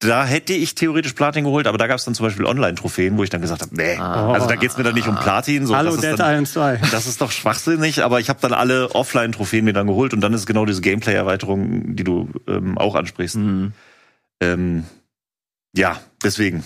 [0.00, 3.24] Da hätte ich theoretisch Platin geholt, aber da gab es dann zum Beispiel Online-Trophäen, wo
[3.24, 4.32] ich dann gesagt habe, nee, ah.
[4.32, 5.66] also da geht's mir dann nicht um Platin.
[5.66, 6.80] So, Hallo Dead Island 2.
[6.92, 10.32] Das ist doch schwachsinnig, aber ich habe dann alle Offline-Trophäen mir dann geholt und dann
[10.32, 13.36] ist genau diese Gameplay-Erweiterung, die du ähm, auch ansprichst.
[13.36, 13.72] Mhm.
[14.40, 14.84] Ähm,
[15.74, 16.62] ja, deswegen.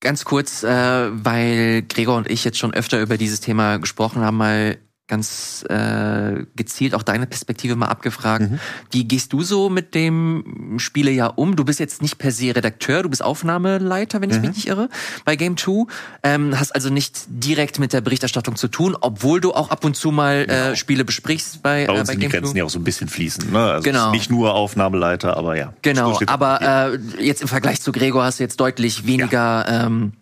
[0.00, 0.68] Ganz kurz, äh,
[1.10, 4.76] weil Gregor und ich jetzt schon öfter über dieses Thema gesprochen haben, mal
[5.08, 8.50] ganz äh, gezielt auch deine Perspektive mal abgefragt.
[8.50, 8.60] Mhm.
[8.90, 11.56] Wie gehst du so mit dem Spielejahr um?
[11.56, 14.42] Du bist jetzt nicht per se Redakteur, du bist Aufnahmeleiter, wenn ich mhm.
[14.42, 14.88] mich nicht irre,
[15.24, 15.86] bei Game 2.
[16.22, 19.96] Ähm, hast also nicht direkt mit der Berichterstattung zu tun, obwohl du auch ab und
[19.96, 22.36] zu mal äh, Spiele besprichst bei, bei, uns äh, bei Game 2.
[22.36, 23.50] die Grenzen ja auch so ein bisschen fließen.
[23.50, 23.58] Ne?
[23.58, 24.10] Also genau.
[24.10, 25.72] nicht nur Aufnahmeleiter, aber ja.
[25.82, 29.86] Genau, aber äh, jetzt im Vergleich zu Gregor hast du jetzt deutlich weniger ja.
[29.86, 30.12] ähm,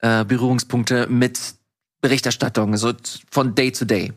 [0.00, 1.38] äh, Berührungspunkte mit
[2.02, 2.92] Berichterstattung, so
[3.30, 4.12] von Day to Day.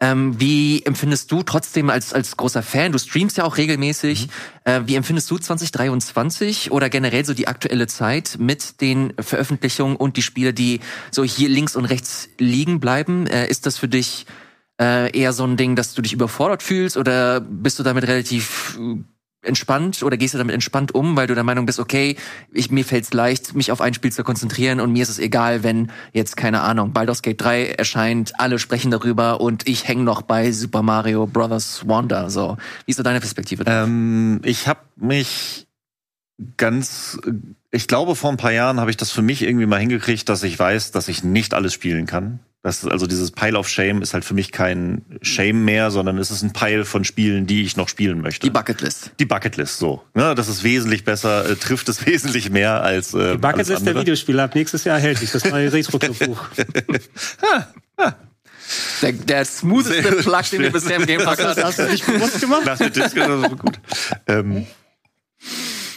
[0.00, 4.70] Ähm, wie empfindest du trotzdem als, als großer Fan, du streamst ja auch regelmäßig, mhm.
[4.70, 10.16] äh, wie empfindest du 2023 oder generell so die aktuelle Zeit mit den Veröffentlichungen und
[10.16, 10.80] die Spiele, die
[11.10, 13.26] so hier links und rechts liegen bleiben?
[13.26, 14.26] Äh, ist das für dich
[14.80, 18.78] äh, eher so ein Ding, dass du dich überfordert fühlst oder bist du damit relativ
[19.44, 22.16] entspannt oder gehst du damit entspannt um, weil du der Meinung bist, okay,
[22.52, 25.18] ich, mir fällt es leicht, mich auf ein Spiel zu konzentrieren und mir ist es
[25.18, 30.02] egal, wenn jetzt, keine Ahnung, Baldur's Gate 3 erscheint, alle sprechen darüber und ich hänge
[30.02, 32.30] noch bei Super Mario Brothers Wonder.
[32.30, 32.56] So,
[32.86, 33.64] wie ist so deine Perspektive?
[33.66, 35.66] Ähm, ich habe mich
[36.56, 37.18] ganz,
[37.70, 40.42] ich glaube, vor ein paar Jahren habe ich das für mich irgendwie mal hingekriegt, dass
[40.42, 42.40] ich weiß, dass ich nicht alles spielen kann.
[42.64, 46.30] Das, also dieses Pile of Shame ist halt für mich kein Shame mehr, sondern es
[46.30, 48.46] ist ein Pile von Spielen, die ich noch spielen möchte.
[48.46, 49.10] Die Bucketlist.
[49.18, 50.02] Die Bucketlist, so.
[50.14, 53.12] Ne, das ist wesentlich besser, äh, trifft es wesentlich mehr als.
[53.12, 56.46] Äh, die Bucketlist der Videospiele ab nächstes Jahr erhältlich, das neue Retro-Buch.
[59.02, 61.62] Der, der smootheste Plug, den wir bisher im Game Pass hatten.
[61.62, 62.62] Hast du nicht bewusst gemacht?
[62.64, 63.78] Das mit Disco, das ist gut.
[64.26, 64.66] Ähm,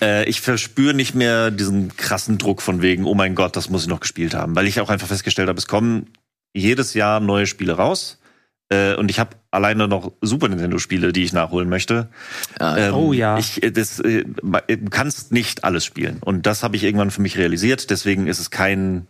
[0.01, 3.83] äh, ich verspüre nicht mehr diesen krassen Druck von wegen, oh mein Gott, das muss
[3.83, 6.07] ich noch gespielt haben, weil ich auch einfach festgestellt habe, es kommen
[6.57, 8.19] jedes Jahr neue Spiele raus.
[8.69, 12.09] Äh, und ich habe alleine noch Super Nintendo-Spiele, die ich nachholen möchte.
[12.59, 13.37] Ähm, oh ja.
[13.37, 16.17] Ich, äh, das, äh, du kannst nicht alles spielen.
[16.19, 17.89] Und das habe ich irgendwann für mich realisiert.
[17.89, 19.07] Deswegen ist es kein.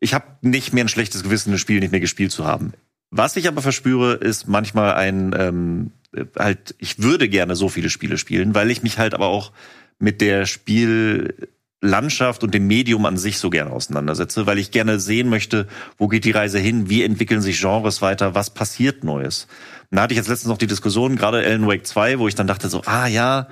[0.00, 2.74] Ich habe nicht mehr ein schlechtes Gewissen, ein Spiel nicht mehr gespielt zu haben.
[3.10, 5.92] Was ich aber verspüre, ist manchmal ein ähm,
[6.38, 6.76] halt.
[6.78, 9.50] Ich würde gerne so viele Spiele spielen, weil ich mich halt aber auch
[9.98, 11.48] mit der Spiel
[11.84, 16.08] Landschaft und dem Medium an sich so gerne auseinandersetze, weil ich gerne sehen möchte, wo
[16.08, 19.46] geht die Reise hin, wie entwickeln sich Genres weiter, was passiert Neues.
[19.90, 22.34] Und da hatte ich jetzt letztens noch die Diskussion, gerade Alan Wake 2, wo ich
[22.34, 23.48] dann dachte so, ah ja,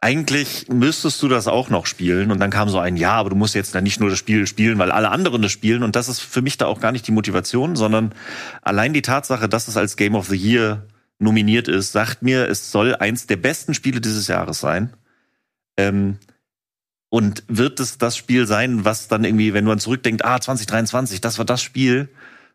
[0.00, 2.32] eigentlich müsstest du das auch noch spielen.
[2.32, 4.48] Und dann kam so ein, ja, aber du musst jetzt dann nicht nur das Spiel
[4.48, 5.84] spielen, weil alle anderen das spielen.
[5.84, 8.12] Und das ist für mich da auch gar nicht die Motivation, sondern
[8.62, 10.88] allein die Tatsache, dass es als Game of the Year
[11.20, 14.92] nominiert ist, sagt mir, es soll eins der besten Spiele dieses Jahres sein.
[15.76, 16.18] Ähm,
[17.12, 21.36] und wird es das Spiel sein, was dann irgendwie, wenn man zurückdenkt, ah, 2023, das
[21.36, 22.08] war das Spiel.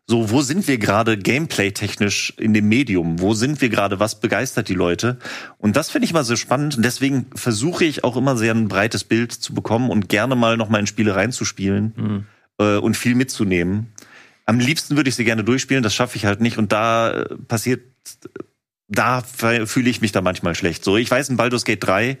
[0.04, 3.20] So, wo sind wir gerade gameplay-technisch in dem Medium?
[3.20, 4.00] Wo sind wir gerade?
[4.00, 5.18] Was begeistert die Leute?
[5.58, 6.76] Und das finde ich immer sehr spannend.
[6.76, 10.56] Und deswegen versuche ich auch immer sehr ein breites Bild zu bekommen und gerne mal
[10.56, 12.26] noch mal in Spiele reinzuspielen mhm.
[12.58, 13.92] äh, und viel mitzunehmen.
[14.44, 16.58] Am liebsten würde ich sie gerne durchspielen, das schaffe ich halt nicht.
[16.58, 17.82] Und da äh, passiert,
[18.88, 20.82] da fühle ich mich da manchmal schlecht.
[20.82, 22.18] So, ich weiß, in Baldur's Gate 3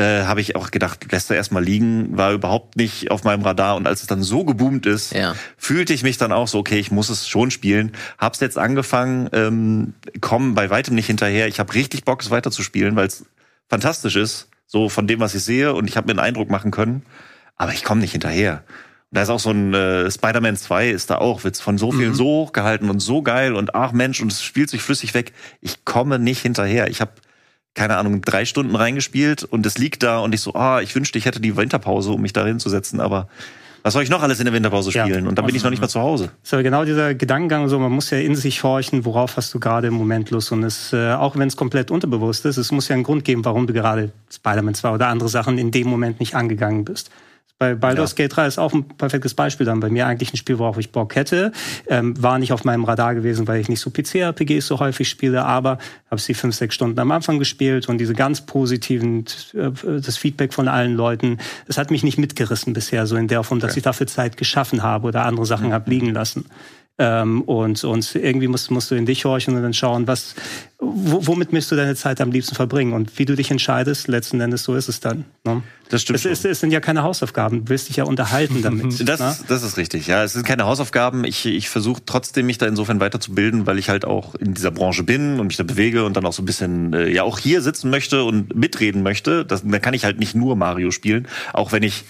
[0.00, 3.76] äh, habe ich auch gedacht, lässt er erstmal liegen, war überhaupt nicht auf meinem Radar.
[3.76, 5.34] Und als es dann so geboomt ist, Ja.
[5.56, 7.92] fühlte ich mich dann auch so, okay, ich muss es schon spielen.
[8.18, 11.46] Hab's jetzt angefangen, ähm, komm bei weitem nicht hinterher.
[11.48, 13.24] Ich habe richtig Bock, es weiterzuspielen, weil es
[13.68, 15.74] fantastisch ist, so von dem, was ich sehe.
[15.74, 17.02] Und ich habe mir einen Eindruck machen können.
[17.56, 18.64] Aber ich komme nicht hinterher.
[19.10, 21.90] Und da ist auch so ein äh, Spider-Man 2 ist da auch, wird's von so
[21.92, 25.32] vielen so hochgehalten und so geil und ach Mensch, und es spielt sich flüssig weg.
[25.60, 26.88] Ich komme nicht hinterher.
[26.88, 27.10] Ich habe
[27.74, 31.18] keine Ahnung, drei Stunden reingespielt und es liegt da und ich so, ah, ich wünschte,
[31.18, 33.28] ich hätte die Winterpause, um mich da hinzusetzen, aber
[33.82, 35.04] was soll ich noch alles in der Winterpause Ja.
[35.04, 35.26] spielen?
[35.26, 36.30] Und dann bin ich noch nicht mal zu Hause.
[36.42, 39.86] So genau dieser Gedankengang, so man muss ja in sich horchen, worauf hast du gerade
[39.88, 42.94] im Moment Lust und es, äh, auch wenn es komplett unterbewusst ist, es muss ja
[42.94, 46.34] einen Grund geben, warum du gerade Spider-Man 2 oder andere Sachen in dem Moment nicht
[46.34, 47.10] angegangen bist.
[47.60, 49.80] Bei Baldur's Gate 3 ist auch ein perfektes Beispiel dann.
[49.80, 51.52] Bei mir eigentlich ein Spiel, worauf ich Bock hätte.
[51.88, 55.44] Ähm, war nicht auf meinem Radar gewesen, weil ich nicht so PC-RPGs so häufig spiele,
[55.44, 55.76] aber
[56.10, 59.70] habe sie fünf, sechs Stunden am Anfang gespielt und diese ganz positiven, äh,
[60.00, 61.36] das Feedback von allen Leuten,
[61.68, 64.82] es hat mich nicht mitgerissen bisher, so in der Form, dass ich dafür Zeit geschaffen
[64.82, 65.72] habe oder andere Sachen Mhm.
[65.74, 66.46] habe liegen lassen.
[67.02, 70.34] Ähm, und, und irgendwie musst, musst du in dich horchen und dann schauen, was,
[70.78, 72.92] wo, womit möchtest du deine Zeit am liebsten verbringen?
[72.92, 75.24] Und wie du dich entscheidest, letzten Endes, so ist es dann.
[75.44, 75.62] Ne?
[75.88, 77.64] Das stimmt Es, es, es sind ja keine Hausaufgaben.
[77.64, 79.08] Du willst dich ja unterhalten damit.
[79.08, 79.30] Das, ne?
[79.30, 80.22] ist, das ist richtig, ja.
[80.24, 81.24] Es sind keine Hausaufgaben.
[81.24, 85.02] Ich, ich versuche trotzdem, mich da insofern weiterzubilden, weil ich halt auch in dieser Branche
[85.02, 87.62] bin und mich da bewege und dann auch so ein bisschen, äh, ja, auch hier
[87.62, 89.46] sitzen möchte und mitreden möchte.
[89.46, 92.04] Das, da kann ich halt nicht nur Mario spielen, auch wenn ich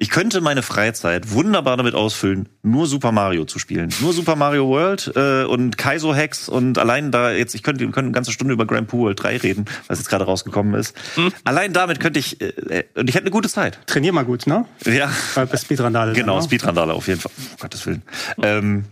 [0.00, 3.92] ich könnte meine Freizeit wunderbar damit ausfüllen, nur Super Mario zu spielen.
[4.00, 7.90] Nur Super Mario World äh, und Kaizo Hacks und allein da jetzt, ich könnte, wir
[7.90, 10.94] können eine ganze Stunde über Grand Poo World 3 reden, was jetzt gerade rausgekommen ist.
[11.42, 13.80] Allein damit könnte ich, äh, und ich hätte eine gute Zeit.
[13.86, 14.66] Trainier mal gut, ne?
[14.84, 15.10] Ja.
[15.34, 16.12] Bei, bei Speedrandale.
[16.12, 16.44] Genau, ne?
[16.44, 17.32] Speedrandale auf jeden Fall.
[17.36, 18.02] Um Gottes Willen.
[18.40, 18.84] Ähm,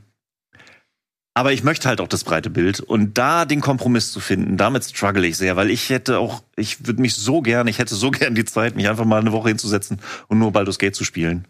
[1.36, 4.84] aber ich möchte halt auch das breite Bild und da den Kompromiss zu finden, damit
[4.84, 8.10] struggle ich sehr, weil ich hätte auch, ich würde mich so gern, ich hätte so
[8.10, 9.98] gern die Zeit, mich einfach mal eine Woche hinzusetzen
[10.28, 11.46] und nur Baldur's Gate zu spielen.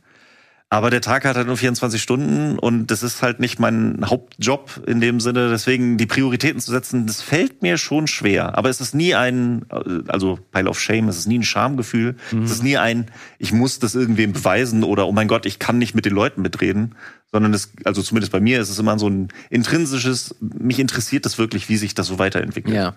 [0.69, 4.83] Aber der Tag hat halt nur 24 Stunden und das ist halt nicht mein Hauptjob
[4.89, 5.49] in dem Sinne.
[5.49, 8.59] Deswegen die Prioritäten zu setzen, das fällt mir schon schwer.
[8.59, 9.65] Aber es ist nie ein,
[10.09, 12.17] also Pile of Shame, es ist nie ein Schamgefühl.
[12.45, 13.07] Es ist nie ein,
[13.39, 16.43] ich muss das irgendwem beweisen oder oh mein Gott, ich kann nicht mit den Leuten
[16.43, 16.97] mitreden.
[17.33, 21.39] Sondern es, also zumindest bei mir ist es immer so ein intrinsisches, mich interessiert das
[21.39, 22.75] wirklich, wie sich das so weiterentwickelt.
[22.75, 22.95] Ja,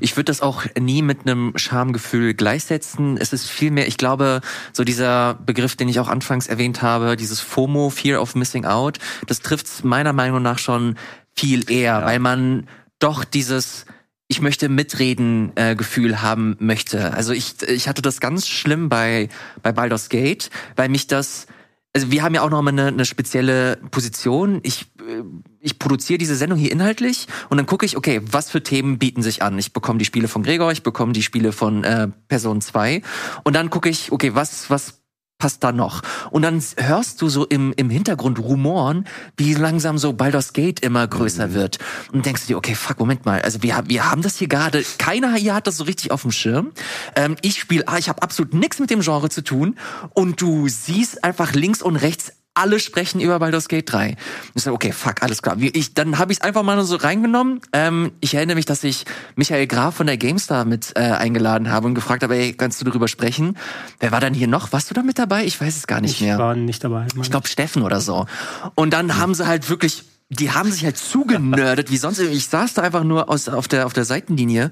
[0.00, 3.16] ich würde das auch nie mit einem Schamgefühl gleichsetzen.
[3.16, 4.40] Es ist vielmehr, ich glaube,
[4.72, 8.98] so dieser Begriff, den ich auch anfangs erwähnt habe, dieses FOMO, Fear of Missing Out,
[9.26, 10.96] das trifft meiner Meinung nach schon
[11.34, 12.68] viel eher, weil man
[12.98, 13.84] doch dieses
[14.28, 17.12] ich möchte mitreden äh, Gefühl haben möchte.
[17.12, 19.28] Also ich ich hatte das ganz schlimm bei
[19.62, 21.46] bei Baldur's Gate, weil mich das
[21.94, 24.60] also wir haben ja auch noch mal eine, eine spezielle Position.
[24.62, 25.22] Ich, äh,
[25.60, 29.22] ich produziere diese Sendung hier inhaltlich und dann gucke ich, okay, was für Themen bieten
[29.22, 29.58] sich an?
[29.58, 33.02] Ich bekomme die Spiele von Gregor, ich bekomme die Spiele von äh, Person 2
[33.44, 35.01] und dann gucke ich, okay, was, was
[35.42, 36.02] passt da noch?
[36.30, 41.04] Und dann hörst du so im, im Hintergrund Rumoren, wie langsam so Baldur's Gate immer
[41.04, 41.80] größer wird.
[42.12, 44.84] Und denkst du dir, okay, fuck, Moment mal, also wir, wir haben das hier gerade,
[44.98, 46.70] keiner hier hat das so richtig auf dem Schirm.
[47.16, 49.76] Ähm, ich spiele, ah, ich habe absolut nichts mit dem Genre zu tun
[50.14, 54.16] und du siehst einfach links und rechts alle sprechen über Baldur's Gate 3.
[54.54, 55.56] Ich sage, okay, fuck, alles klar.
[55.58, 57.60] Ich, dann habe ich es einfach mal nur so reingenommen.
[57.72, 59.04] Ähm, ich erinnere mich, dass ich
[59.36, 62.84] Michael Graf von der GameStar mit äh, eingeladen habe und gefragt habe, ey, kannst du
[62.84, 63.56] darüber sprechen?
[64.00, 64.72] Wer war dann hier noch?
[64.72, 65.44] Warst du da mit dabei?
[65.44, 66.38] Ich weiß es gar nicht Ich mehr.
[66.38, 67.06] war nicht dabei.
[67.20, 68.26] Ich glaube Steffen oder so.
[68.74, 72.18] Und dann haben sie halt wirklich, die haben sich halt zugenördet, wie sonst.
[72.18, 74.70] Ich saß da einfach nur aus, auf, der, auf der Seitenlinie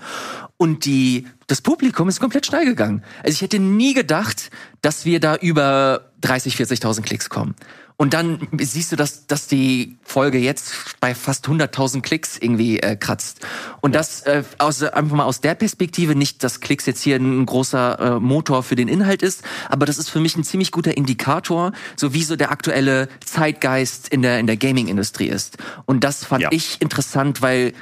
[0.56, 3.02] und die, das Publikum ist komplett steil gegangen.
[3.22, 4.50] Also ich hätte nie gedacht,
[4.80, 7.54] dass wir da über 30, 40.000 Klicks kommen.
[8.00, 12.96] Und dann siehst du, dass, dass die Folge jetzt bei fast 100.000 Klicks irgendwie äh,
[12.96, 13.40] kratzt.
[13.82, 17.44] Und das äh, aus, einfach mal aus der Perspektive, nicht, dass Klicks jetzt hier ein
[17.44, 20.96] großer äh, Motor für den Inhalt ist, aber das ist für mich ein ziemlich guter
[20.96, 25.58] Indikator, so wie so der aktuelle Zeitgeist in der, in der Gaming-Industrie ist.
[25.84, 26.48] Und das fand Ja.
[26.52, 27.74] ich interessant, weil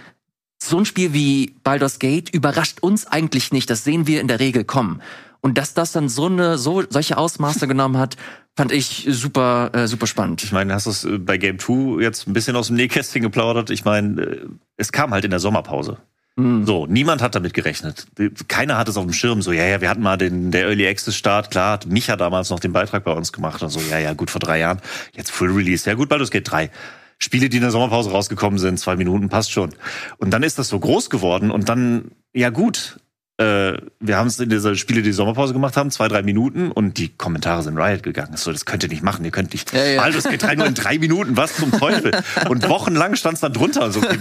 [0.60, 3.70] so ein Spiel wie Baldur's Gate überrascht uns eigentlich nicht.
[3.70, 5.00] Das sehen wir in der Regel kommen.
[5.40, 8.16] Und dass das dann so eine, so, solche Ausmaße genommen hat,
[8.56, 10.42] fand ich super, äh, super spannend.
[10.42, 13.22] Ich meine, hast du es äh, bei Game 2 jetzt ein bisschen aus dem Nähkästchen
[13.22, 13.70] geplaudert?
[13.70, 14.46] Ich meine, äh,
[14.76, 15.98] es kam halt in der Sommerpause.
[16.38, 18.06] So, niemand hat damit gerechnet.
[18.46, 19.42] Keiner hat es auf dem Schirm.
[19.42, 21.50] So, ja, ja, wir hatten mal den der Early Access Start.
[21.50, 24.30] Klar, hat Micha damals noch den Beitrag bei uns gemacht und so, ja, ja, gut
[24.30, 24.80] vor drei Jahren.
[25.14, 25.90] Jetzt Full Release.
[25.90, 26.70] Ja, gut, Baldur's Gate 3.
[27.18, 29.70] Spiele, die in der Sommerpause rausgekommen sind, zwei Minuten, passt schon.
[30.18, 33.00] Und dann ist das so groß geworden und dann, ja gut,
[33.38, 36.98] äh, wir haben es in dieser Spiele, die Sommerpause gemacht haben, zwei, drei Minuten und
[36.98, 38.36] die Kommentare sind Riot gegangen.
[38.36, 39.72] So, das könnt ihr nicht machen, ihr könnt nicht.
[39.72, 40.00] Ja, ja.
[40.00, 42.10] Baldur's Gate 3 nur in drei Minuten, was zum Teufel?
[42.48, 43.84] Und wochenlang stand es dann drunter.
[43.84, 44.18] Und, so, okay,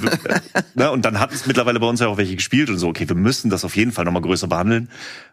[0.76, 3.10] ne, und dann hat es mittlerweile bei uns ja auch welche gespielt und so, okay,
[3.10, 4.89] wir müssen das auf jeden Fall nochmal größer behandeln.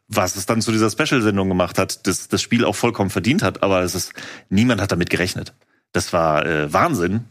[0.08, 3.62] Was es dann zu dieser Special-Sendung gemacht hat, das das Spiel auch vollkommen verdient hat,
[3.62, 4.14] aber es ist,
[4.48, 5.52] niemand hat damit gerechnet.
[5.92, 7.26] Das war äh, Wahnsinn.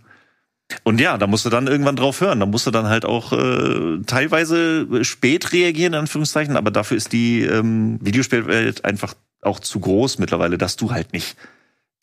[0.83, 2.39] Und ja, da musst du dann irgendwann drauf hören.
[2.39, 7.13] Da musst du dann halt auch äh, teilweise spät reagieren, in Anführungszeichen, aber dafür ist
[7.13, 11.35] die ähm, Videospielwelt einfach auch zu groß mittlerweile, dass du halt nicht.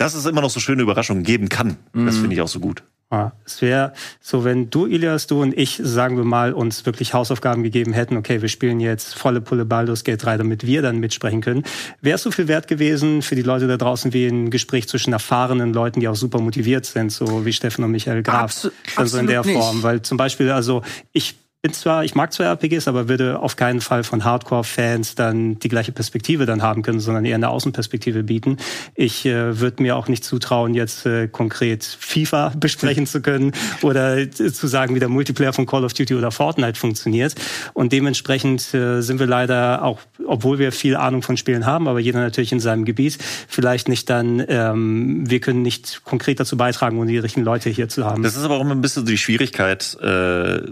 [0.01, 1.77] Dass es immer noch so schöne Überraschungen geben kann.
[1.93, 2.07] Mhm.
[2.07, 2.83] Das finde ich auch so gut.
[3.13, 7.13] Ja, es wäre so, wenn du, Ilias, du und ich, sagen wir mal, uns wirklich
[7.13, 11.01] Hausaufgaben gegeben hätten, okay, wir spielen jetzt volle Pulle Baldur's Gate 3, damit wir dann
[11.01, 11.65] mitsprechen können.
[12.01, 15.13] Wäre es so viel wert gewesen für die Leute da draußen wie ein Gespräch zwischen
[15.13, 18.43] erfahrenen Leuten, die auch super motiviert sind, so wie Steffen und Michael Graf.
[18.45, 19.77] Abs also in der Form.
[19.77, 19.83] Nicht.
[19.83, 20.83] Weil zum Beispiel, also
[21.13, 25.59] ich bin zwar, ich mag zwar RPGs, aber würde auf keinen Fall von Hardcore-Fans dann
[25.59, 28.57] die gleiche Perspektive dann haben können, sondern eher eine Außenperspektive bieten.
[28.95, 34.17] Ich äh, würde mir auch nicht zutrauen, jetzt äh, konkret FIFA besprechen zu können oder
[34.17, 37.35] äh, zu sagen, wie der Multiplayer von Call of Duty oder Fortnite funktioniert.
[37.75, 42.01] Und dementsprechend äh, sind wir leider auch, obwohl wir viel Ahnung von Spielen haben, aber
[42.01, 43.19] jeder natürlich in seinem Gebiet,
[43.49, 47.91] vielleicht nicht dann, ähm, wir können nicht konkret dazu beitragen, um die richtigen Leute hier
[47.91, 48.23] zu haben.
[48.23, 50.63] Das ist aber auch immer ein bisschen die Schwierigkeit, äh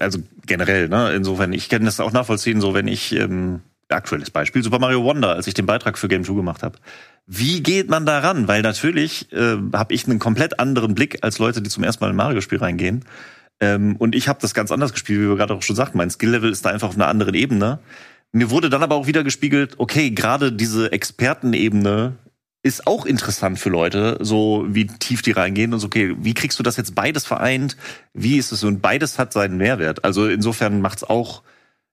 [0.00, 1.12] also generell, ne?
[1.14, 5.30] Insofern, ich kann das auch nachvollziehen, so wenn ich ähm, aktuelles Beispiel Super Mario Wonder,
[5.30, 6.78] als ich den Beitrag für Game 2 gemacht habe.
[7.26, 8.48] Wie geht man da ran?
[8.48, 12.08] Weil natürlich äh, habe ich einen komplett anderen Blick als Leute, die zum ersten Mal
[12.08, 13.04] in ein Mario-Spiel reingehen.
[13.60, 15.98] Ähm, und ich habe das ganz anders gespielt, wie wir gerade auch schon sagten.
[15.98, 17.80] Mein Skill-Level ist da einfach auf einer anderen Ebene.
[18.32, 22.16] Mir wurde dann aber auch wieder gespiegelt, okay, gerade diese Expertenebene
[22.66, 26.58] ist auch interessant für Leute, so wie tief die reingehen und so, okay, wie kriegst
[26.58, 27.76] du das jetzt beides vereint?
[28.12, 28.64] Wie ist es?
[28.64, 30.04] Und beides hat seinen Mehrwert.
[30.04, 31.42] Also insofern macht es auch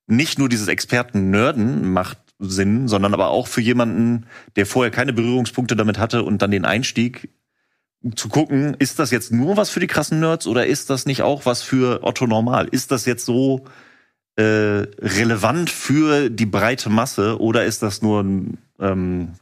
[0.08, 4.26] nicht nur dieses Experten-Nerden macht Sinn, sondern aber auch für jemanden,
[4.56, 7.30] der vorher keine Berührungspunkte damit hatte und dann den Einstieg
[8.16, 11.22] zu gucken, ist das jetzt nur was für die krassen Nerds oder ist das nicht
[11.22, 12.68] auch was für Otto Normal?
[12.70, 13.64] Ist das jetzt so
[14.36, 14.44] äh,
[15.00, 19.34] relevant für die breite Masse oder ist das nur ein ähm,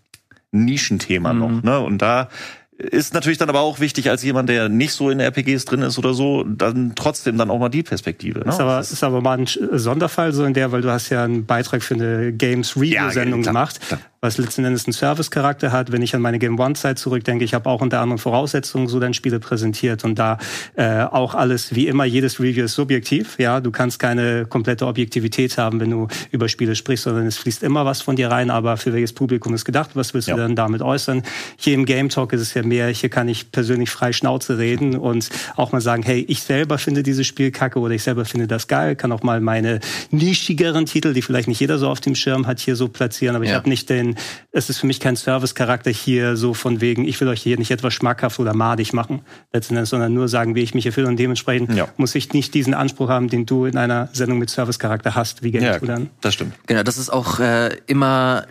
[0.51, 1.39] Nischenthema mhm.
[1.39, 1.63] noch.
[1.63, 1.79] Ne?
[1.79, 2.29] Und da
[2.77, 5.99] ist natürlich dann aber auch wichtig, als jemand, der nicht so in RPGs drin ist
[5.99, 8.39] oder so, dann trotzdem dann auch mal die Perspektive.
[8.39, 8.49] Ne?
[8.49, 11.45] Ist, aber, ist aber mal ein Sonderfall so in der, weil du hast ja einen
[11.45, 13.79] Beitrag für eine Games Review Sendung ja, gemacht.
[13.81, 15.91] Klar was letzten Endes einen Service-Charakter hat.
[15.91, 19.15] Wenn ich an meine Game One-Zeit zurückdenke, ich habe auch unter anderen Voraussetzungen so dann
[19.15, 20.37] Spiele präsentiert und da
[20.75, 23.39] äh, auch alles, wie immer, jedes Review ist subjektiv.
[23.39, 27.63] Ja, du kannst keine komplette Objektivität haben, wenn du über Spiele sprichst, sondern es fließt
[27.63, 30.35] immer was von dir rein, aber für welches Publikum ist gedacht, was willst ja.
[30.35, 31.23] du dann damit äußern?
[31.57, 34.97] Hier im Game Talk ist es ja mehr, hier kann ich persönlich frei Schnauze reden
[34.97, 38.45] und auch mal sagen, hey, ich selber finde dieses Spiel kacke oder ich selber finde
[38.45, 39.79] das geil, kann auch mal meine
[40.11, 43.45] nischigeren Titel, die vielleicht nicht jeder so auf dem Schirm hat, hier so platzieren, aber
[43.45, 43.51] ja.
[43.51, 44.10] ich habe nicht den
[44.51, 47.71] es ist für mich kein Service-Charakter hier so von wegen, ich will euch hier nicht
[47.71, 49.21] etwas schmackhaft oder madig machen,
[49.53, 51.87] letzten Endes, sondern nur sagen, wie ich mich hier fühle und dementsprechend ja.
[51.97, 55.51] muss ich nicht diesen Anspruch haben, den du in einer Sendung mit Service-Charakter hast, wie
[55.51, 56.09] Game ja, dann.
[56.21, 56.53] Das stimmt.
[56.67, 58.45] Genau, das ist auch äh, immer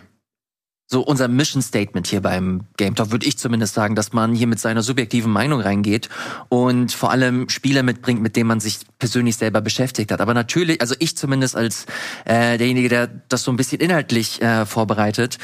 [0.91, 4.47] so unser Mission Statement hier beim Game Talk, würde ich zumindest sagen, dass man hier
[4.47, 6.09] mit seiner subjektiven Meinung reingeht
[6.49, 10.19] und vor allem Spiele mitbringt, mit denen man sich persönlich selber beschäftigt hat.
[10.19, 11.85] Aber natürlich, also ich zumindest als
[12.25, 15.37] äh, derjenige, der das so ein bisschen inhaltlich äh, vorbereitet,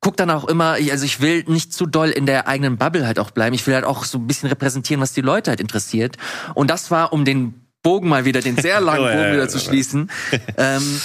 [0.00, 3.18] guck dann auch immer, also ich will nicht zu doll in der eigenen Bubble halt
[3.18, 3.54] auch bleiben.
[3.54, 6.16] Ich will halt auch so ein bisschen repräsentieren, was die Leute halt interessiert.
[6.54, 10.10] Und das war, um den Bogen mal wieder, den sehr langen Bogen wieder zu schließen.
[10.56, 11.00] ähm,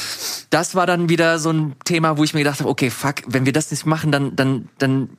[0.49, 3.45] das war dann wieder so ein Thema, wo ich mir gedacht habe, okay, fuck, wenn
[3.45, 5.10] wir das nicht machen, dann, dann, dann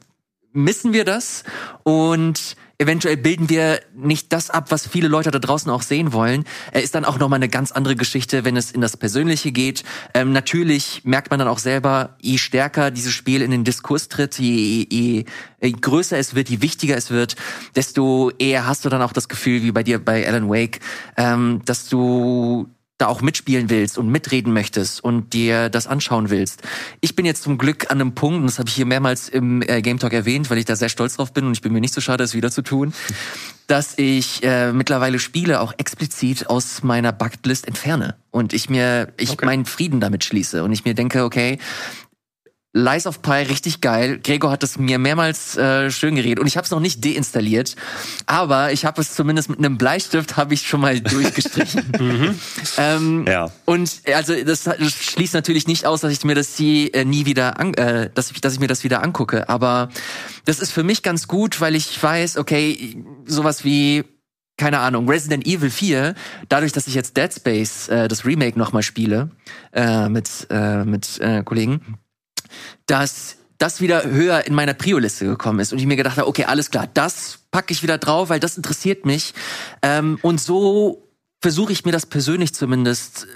[0.53, 1.45] missen wir das
[1.83, 6.45] und eventuell bilden wir nicht das ab, was viele Leute da draußen auch sehen wollen.
[6.73, 9.83] Er ist dann auch nochmal eine ganz andere Geschichte, wenn es in das Persönliche geht.
[10.15, 14.39] Ähm, natürlich merkt man dann auch selber, je stärker dieses Spiel in den Diskurs tritt,
[14.39, 15.25] je, je,
[15.61, 17.35] je größer es wird, je wichtiger es wird,
[17.75, 20.79] desto eher hast du dann auch das Gefühl, wie bei dir bei Alan Wake,
[21.17, 22.69] ähm, dass du
[22.99, 26.63] da auch mitspielen willst und mitreden möchtest und dir das anschauen willst.
[27.01, 29.63] Ich bin jetzt zum Glück an einem Punkt, und das habe ich hier mehrmals im
[29.63, 31.81] äh, Game Talk erwähnt, weil ich da sehr stolz drauf bin und ich bin mir
[31.81, 32.93] nicht so schade, es wieder zu tun,
[33.69, 39.31] dass ich äh, mittlerweile Spiele auch explizit aus meiner Bucketlist entferne und ich mir ich
[39.31, 39.47] okay.
[39.47, 41.59] meinen Frieden damit schließe und ich mir denke, okay,
[42.75, 44.21] Lies of Pi richtig geil.
[44.23, 47.77] Gregor hat es mir mehrmals äh, schön geredet und ich habe es noch nicht deinstalliert,
[48.27, 51.93] aber ich habe es zumindest mit einem Bleistift habe ich schon mal durchgestrichen.
[51.99, 52.41] mhm.
[52.77, 53.51] ähm, ja.
[53.65, 57.25] Und also das, das, schließt natürlich nicht aus, dass ich mir das hier äh, nie
[57.25, 59.49] wieder, an, äh, dass ich, dass ich mir das wieder angucke.
[59.49, 59.89] Aber
[60.45, 64.05] das ist für mich ganz gut, weil ich weiß, okay, sowas wie
[64.59, 66.15] keine Ahnung, Resident Evil 4,
[66.49, 69.31] dadurch, dass ich jetzt Dead Space, äh, das Remake nochmal spiele,
[69.73, 71.99] äh, mit, äh, mit äh, Kollegen,
[72.87, 76.45] dass das wieder höher in meiner Prio-Liste gekommen ist und ich mir gedacht habe, okay,
[76.45, 79.35] alles klar, das packe ich wieder drauf, weil das interessiert mich.
[79.83, 81.09] Ähm, und so
[81.41, 83.27] versuche ich mir das persönlich zumindest äh,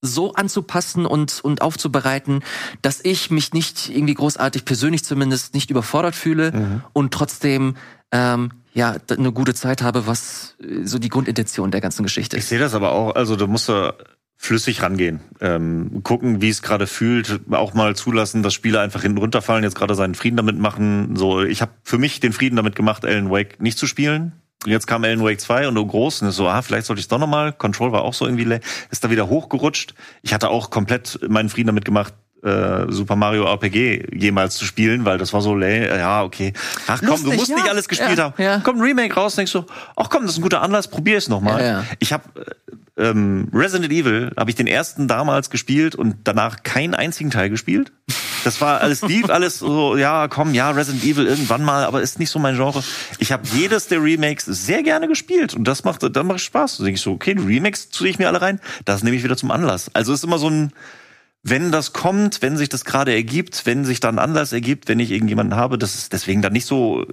[0.00, 2.40] so anzupassen und, und aufzubereiten,
[2.82, 6.82] dass ich mich nicht irgendwie großartig persönlich zumindest nicht überfordert fühle mhm.
[6.92, 7.76] und trotzdem
[8.10, 12.44] ähm, ja eine gute Zeit habe, was äh, so die Grundintention der ganzen Geschichte ist.
[12.44, 13.94] Ich sehe das aber auch, also du musst da
[14.42, 19.18] flüssig rangehen, ähm, gucken, wie es gerade fühlt, auch mal zulassen, dass Spiele einfach hinten
[19.18, 21.14] runterfallen, jetzt gerade seinen Frieden damit machen.
[21.14, 24.32] So, ich habe für mich den Frieden damit gemacht, Alan Wake nicht zu spielen.
[24.66, 27.08] Jetzt kam Alan Wake 2 und so groß und so, ah, vielleicht sollte ich es
[27.08, 27.52] doch nochmal.
[27.52, 28.58] Control war auch so irgendwie,
[28.90, 29.94] ist da wieder hochgerutscht.
[30.22, 32.12] Ich hatte auch komplett meinen Frieden damit gemacht,
[32.42, 36.52] äh, Super Mario RPG jemals zu spielen, weil das war so, ja, okay.
[36.86, 37.56] Ach komm, Lustig, du musst ja.
[37.56, 38.42] nicht alles gespielt ja, haben.
[38.42, 38.58] Ja.
[38.58, 39.64] Kommt ein Remake raus, denkst du,
[39.96, 41.60] ach komm, das ist ein guter Anlass, probier es nochmal.
[41.60, 41.84] Ja, ja.
[42.00, 42.24] Ich habe
[42.96, 47.92] ähm, Resident Evil, habe ich den ersten damals gespielt und danach keinen einzigen Teil gespielt.
[48.44, 52.18] Das war alles lief, alles so, ja, komm, ja, Resident Evil irgendwann mal, aber ist
[52.18, 52.82] nicht so mein Genre.
[53.18, 56.78] Ich habe jedes der Remakes sehr gerne gespielt und das macht, dann macht Spaß.
[56.78, 59.24] Da denke ich so, okay, die Remakes ziehe ich mir alle rein, das nehme ich
[59.24, 59.90] wieder zum Anlass.
[59.94, 60.72] Also ist immer so ein
[61.42, 65.10] wenn das kommt, wenn sich das gerade ergibt, wenn sich dann Anlass ergibt, wenn ich
[65.10, 67.04] irgendjemanden habe, das ist deswegen dann nicht so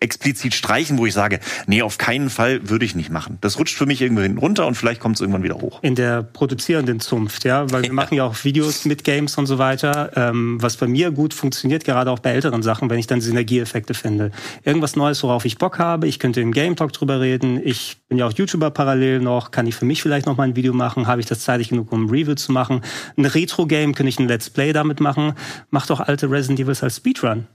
[0.00, 3.38] explizit streichen, wo ich sage, nee, auf keinen Fall würde ich nicht machen.
[3.40, 5.80] Das rutscht für mich irgendwo hinten runter und vielleicht kommt es irgendwann wieder hoch.
[5.82, 7.92] In der produzierenden Zunft, ja, weil wir ja.
[7.92, 11.84] machen ja auch Videos mit Games und so weiter, ähm, was bei mir gut funktioniert,
[11.84, 14.30] gerade auch bei älteren Sachen, wenn ich dann Synergieeffekte finde.
[14.64, 18.18] Irgendwas Neues, worauf ich Bock habe, ich könnte im Game Talk drüber reden, ich bin
[18.18, 21.06] ja auch YouTuber parallel noch, kann ich für mich vielleicht noch mal ein Video machen,
[21.06, 22.82] habe ich das zeitig genug, um ein Review zu machen.
[23.16, 25.34] Ein Retro-Game, könnte ich ein Let's Play damit machen,
[25.70, 27.46] mach doch alte Resident Evils als Speedrun.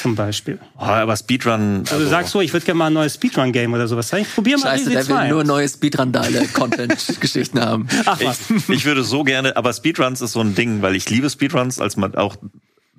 [0.00, 0.60] Zum Beispiel.
[0.78, 1.80] Oh, aber Speedrun.
[1.80, 4.24] Also, also du sagst so, ich würde gerne mal ein neues Speedrun-Game oder sowas zeigen.
[4.24, 7.88] Ich probier mal Scheiße, der will nur neue Speedrun-Content-Geschichten haben.
[8.04, 8.50] Ach was.
[8.50, 11.80] Ich, ich, würde so gerne, aber Speedruns ist so ein Ding, weil ich liebe Speedruns
[11.80, 12.36] als man auch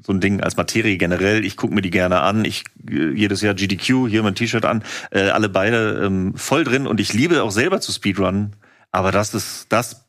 [0.05, 1.45] so ein Ding als Materie generell.
[1.45, 2.43] Ich gucke mir die gerne an.
[2.43, 6.87] Ich äh, jedes Jahr GDQ, hier mein T-Shirt an, äh, alle beide ähm, voll drin
[6.87, 8.57] und ich liebe auch selber zu Speedrunnen.
[8.91, 10.04] Aber das ist, das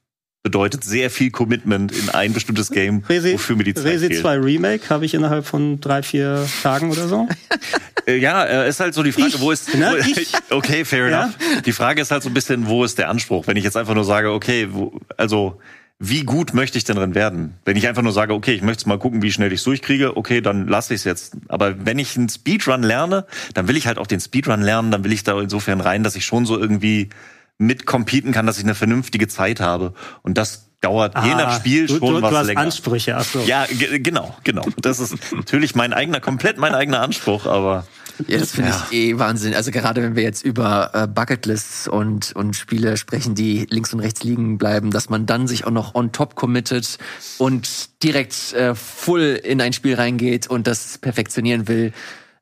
[0.47, 4.21] bedeutet sehr viel Commitment in ein bestimmtes Game, Resi, wofür mir die Zeit Resi fehlt.
[4.21, 7.29] 2 Remake habe ich innerhalb von drei, vier Tagen oder so.
[8.09, 9.75] Äh, ja, äh, ist halt so die Frage, ich, wo ist...
[9.75, 9.99] Ne?
[10.49, 11.23] Wo, okay, fair ja?
[11.25, 11.35] enough.
[11.65, 13.49] Die Frage ist halt so ein bisschen, wo ist der Anspruch?
[13.49, 15.59] Wenn ich jetzt einfach nur sage, okay, wo, also
[15.99, 17.55] wie gut möchte ich denn drin werden?
[17.65, 20.17] Wenn ich einfach nur sage, okay, ich möchte mal gucken, wie schnell ich es durchkriege,
[20.17, 21.37] okay, dann lasse ich es jetzt.
[21.49, 25.03] Aber wenn ich einen Speedrun lerne, dann will ich halt auch den Speedrun lernen, dann
[25.03, 27.09] will ich da insofern rein, dass ich schon so irgendwie
[27.59, 29.95] mit competen kann, dass ich eine vernünftige Zeit habe.
[30.23, 32.61] Und das dauert ah, je nach Spiel schon du, du, was du hast länger.
[32.61, 33.41] Ansprüche, ach so.
[33.41, 34.65] Ja, genau, genau.
[34.77, 37.87] Das ist natürlich mein eigener, komplett mein eigener Anspruch, aber.
[38.29, 38.87] Ja, das finde ja.
[38.91, 39.55] ich eh Wahnsinn.
[39.55, 44.01] Also gerade wenn wir jetzt über äh, Bucketlists und, und Spiele sprechen, die links und
[44.01, 46.99] rechts liegen bleiben, dass man dann sich auch noch on top committet
[47.37, 51.93] und direkt äh, full in ein Spiel reingeht und das perfektionieren will.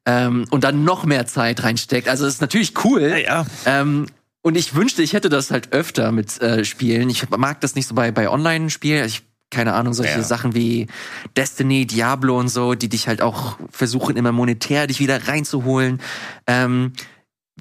[0.07, 2.09] Ähm, und dann noch mehr Zeit reinsteckt.
[2.09, 3.03] Also das ist natürlich cool.
[3.03, 3.47] Ja, ja.
[3.67, 4.07] Ähm,
[4.45, 7.09] und ich wünschte, ich hätte das halt öfter mit äh, Spielen.
[7.09, 9.07] Ich mag das nicht so bei, bei Online-Spielen.
[9.07, 10.23] Ich keine Ahnung, solche ja.
[10.23, 10.89] Sachen wie
[11.37, 16.01] Destiny, Diablo und so, die dich halt auch versuchen, immer monetär dich wieder reinzuholen.
[16.47, 16.93] Ähm,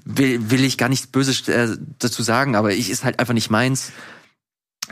[0.04, 3.50] will, will ich gar nichts Böses äh, dazu sagen, aber ich ist halt einfach nicht
[3.50, 3.92] meins.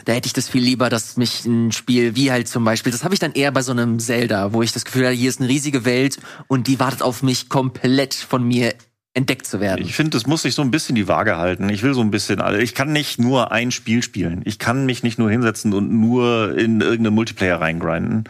[0.05, 3.03] Da hätte ich das viel lieber, dass mich ein Spiel wie halt zum Beispiel, das
[3.03, 5.41] habe ich dann eher bei so einem Zelda, wo ich das Gefühl habe, hier ist
[5.41, 8.75] eine riesige Welt und die wartet auf mich komplett von mir
[9.13, 9.83] entdeckt zu werden.
[9.83, 11.67] Ich finde, das muss sich so ein bisschen die Waage halten.
[11.67, 14.41] Ich will so ein bisschen, also ich kann nicht nur ein Spiel spielen.
[14.45, 18.23] Ich kann mich nicht nur hinsetzen und nur in irgendeinen Multiplayer reingrinden.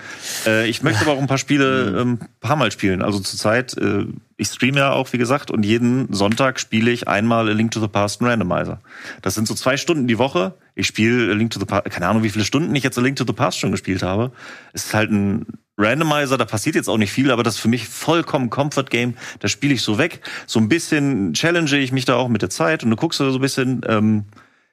[0.48, 3.04] Äh, ich möchte aber auch ein paar Spiele ähm, paar Mal spielen.
[3.04, 7.48] Also zurzeit, äh, ich streame ja auch, wie gesagt, und jeden Sonntag spiele ich einmal
[7.48, 8.82] A Link to the Past und Randomizer.
[9.22, 10.56] Das sind so zwei Stunden die Woche.
[10.74, 13.02] Ich spiele A Link to the Past, keine Ahnung, wie viele Stunden ich jetzt A
[13.02, 14.32] Link to the Past schon gespielt habe.
[14.74, 15.46] Es ist halt ein
[15.78, 19.16] Randomizer, da passiert jetzt auch nicht viel, aber das ist für mich vollkommen Comfort Game.
[19.40, 20.22] Da spiele ich so weg.
[20.46, 23.26] So ein bisschen challenge ich mich da auch mit der Zeit und du guckst so
[23.26, 24.26] ein bisschen, ähm,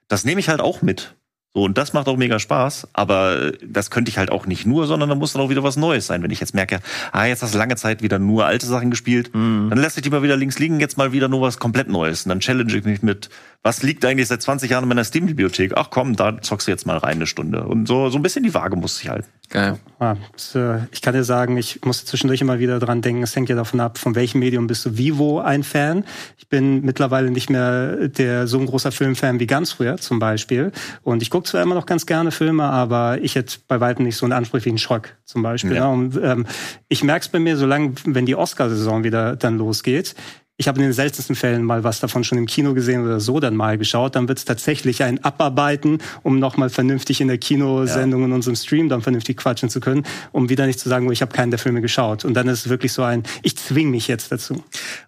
[0.09, 1.15] das nehme ich halt auch mit.
[1.55, 4.87] So, und das macht auch mega Spaß, aber das könnte ich halt auch nicht nur,
[4.87, 6.23] sondern da muss dann auch wieder was Neues sein.
[6.23, 6.81] Wenn ich jetzt merke,
[7.11, 9.71] ah, jetzt hast du lange Zeit wieder nur alte Sachen gespielt, mhm.
[9.71, 12.27] dann lässt sich die mal wieder links liegen, jetzt mal wieder nur was komplett Neues.
[12.27, 13.31] Und dann challenge ich mich mit,
[13.63, 15.73] was liegt eigentlich seit 20 Jahren in meiner Steam-Bibliothek?
[15.75, 17.65] Ach komm, da zockst du jetzt mal rein eine Stunde.
[17.65, 19.29] Und so, so ein bisschen die Waage muss ich halten.
[19.51, 19.79] Geil.
[20.01, 23.57] Äh, ich kann dir sagen, ich muss zwischendurch immer wieder dran denken, es hängt ja
[23.57, 26.05] davon ab, von welchem Medium bist du wie wo ein Fan.
[26.37, 30.73] Ich bin mittlerweile nicht mehr der so ein großer Filmfan wie ganz früher zum Beispiel.
[31.03, 34.17] Und ich gucke zwar immer noch ganz gerne Filme, aber ich hätte bei weitem nicht
[34.17, 35.77] so einen Anspruch wie ein Schrock zum Beispiel.
[35.77, 35.87] Ja.
[35.89, 36.47] Und, ähm,
[36.89, 40.15] ich merke es bei mir, solange, wenn die Oscarsaison wieder dann losgeht,
[40.61, 43.39] ich habe in den seltensten Fällen mal was davon schon im Kino gesehen oder so
[43.39, 44.17] dann mal geschaut.
[44.17, 48.27] Dann wird es tatsächlich ein Abarbeiten, um nochmal vernünftig in der Kinosendung ja.
[48.27, 50.03] in unserem Stream dann vernünftig quatschen zu können,
[50.33, 52.25] um wieder nicht zu sagen, oh, ich habe keinen der Filme geschaut.
[52.25, 54.65] Und dann ist es wirklich so ein, ich zwinge mich jetzt dazu.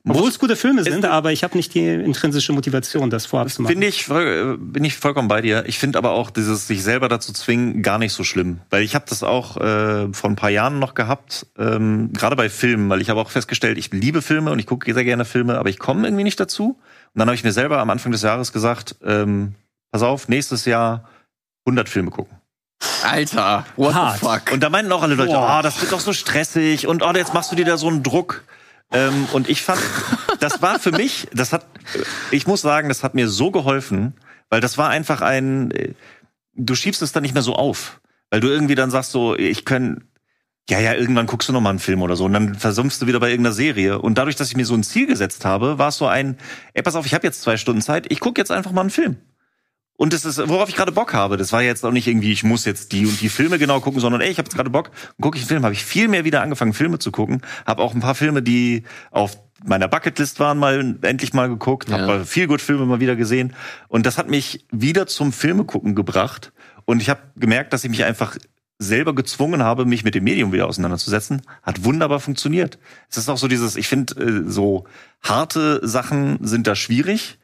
[0.09, 3.62] Obwohl es gute Filme sind, aber ich habe nicht die intrinsische Motivation, das vorab zu
[3.62, 3.72] machen.
[3.72, 5.64] Finde ich, bin ich vollkommen bei dir.
[5.66, 8.60] Ich finde aber auch dieses sich selber dazu zwingen gar nicht so schlimm.
[8.70, 12.48] Weil ich habe das auch äh, vor ein paar Jahren noch gehabt, ähm, gerade bei
[12.48, 15.39] Filmen, weil ich habe auch festgestellt, ich liebe Filme und ich gucke sehr gerne Filme
[15.40, 16.78] Filme, aber ich komme irgendwie nicht dazu.
[17.14, 19.54] Und dann habe ich mir selber am Anfang des Jahres gesagt, ähm,
[19.90, 21.08] pass auf, nächstes Jahr
[21.64, 22.36] 100 Filme gucken.
[23.02, 24.20] Alter, what Hard.
[24.20, 24.52] the fuck?
[24.52, 27.12] Und da meinten auch alle Leute, ah, oh, das wird doch so stressig und oh,
[27.14, 28.44] jetzt machst du dir da so einen Druck.
[28.92, 29.80] Ähm, und ich fand,
[30.40, 31.64] das war für mich, das hat,
[32.30, 34.14] ich muss sagen, das hat mir so geholfen,
[34.50, 35.94] weil das war einfach ein, äh,
[36.54, 38.00] du schiebst es dann nicht mehr so auf.
[38.30, 40.04] Weil du irgendwie dann sagst so, ich kann,
[40.69, 43.07] ja, ja, irgendwann guckst du noch mal einen Film oder so und dann versumpfst du
[43.07, 43.99] wieder bei irgendeiner Serie.
[44.01, 46.39] Und dadurch, dass ich mir so ein Ziel gesetzt habe, war es so ein,
[46.74, 48.91] ey, pass auf, ich habe jetzt zwei Stunden Zeit, ich gucke jetzt einfach mal einen
[48.91, 49.16] Film.
[50.01, 51.37] Und das ist, worauf ich gerade Bock habe.
[51.37, 54.01] Das war jetzt auch nicht irgendwie, ich muss jetzt die und die Filme genau gucken,
[54.01, 55.65] sondern ey, ich habe jetzt gerade Bock gucke ich einen Film.
[55.65, 57.43] Habe ich viel mehr wieder angefangen, Filme zu gucken.
[57.66, 61.91] Habe auch ein paar Filme, die auf meiner Bucketlist waren, mal endlich mal geguckt.
[61.91, 61.99] Ja.
[61.99, 63.55] Habe viel gut Filme mal wieder gesehen.
[63.89, 66.53] Und das hat mich wieder zum Filme gucken gebracht.
[66.87, 68.39] Und ich habe gemerkt, dass ich mich einfach
[68.81, 72.78] selber gezwungen habe, mich mit dem Medium wieder auseinanderzusetzen, hat wunderbar funktioniert.
[73.11, 74.86] Es ist auch so dieses, ich finde, äh, so
[75.23, 77.39] harte Sachen sind da schwierig.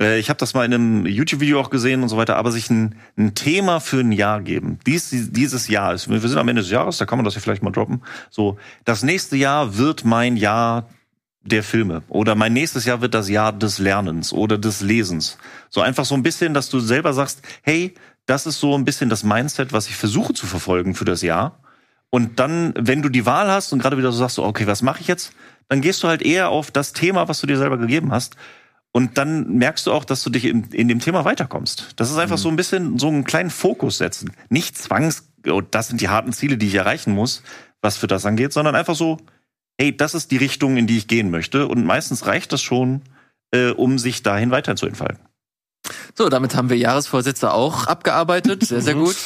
[0.00, 2.68] Äh, ich habe das mal in einem YouTube-Video auch gesehen und so weiter, aber sich
[2.68, 4.80] ein, ein Thema für ein Jahr geben.
[4.86, 7.40] Dies, dieses Jahr ist, wir sind am Ende des Jahres, da kann man das ja
[7.40, 8.02] vielleicht mal droppen.
[8.28, 10.88] So, das nächste Jahr wird mein Jahr
[11.44, 15.38] der Filme oder mein nächstes Jahr wird das Jahr des Lernens oder des Lesens.
[15.70, 17.94] So einfach so ein bisschen, dass du selber sagst, hey,
[18.26, 21.60] das ist so ein bisschen das Mindset, was ich versuche zu verfolgen für das Jahr.
[22.10, 25.00] Und dann, wenn du die Wahl hast und gerade wieder so sagst, okay, was mache
[25.00, 25.32] ich jetzt?
[25.68, 28.36] Dann gehst du halt eher auf das Thema, was du dir selber gegeben hast.
[28.92, 31.90] Und dann merkst du auch, dass du dich in, in dem Thema weiterkommst.
[31.96, 32.42] Das ist einfach mhm.
[32.42, 34.32] so ein bisschen so einen kleinen Fokus setzen.
[34.48, 37.42] Nicht zwangs, oh, das sind die harten Ziele, die ich erreichen muss,
[37.82, 39.18] was für das angeht, sondern einfach so,
[39.78, 41.68] hey, das ist die Richtung, in die ich gehen möchte.
[41.68, 43.02] Und meistens reicht das schon,
[43.50, 45.20] äh, um sich dahin weiterzuentfalten.
[46.14, 48.64] So, damit haben wir Jahresvorsätze auch abgearbeitet.
[48.64, 49.16] Sehr, sehr gut.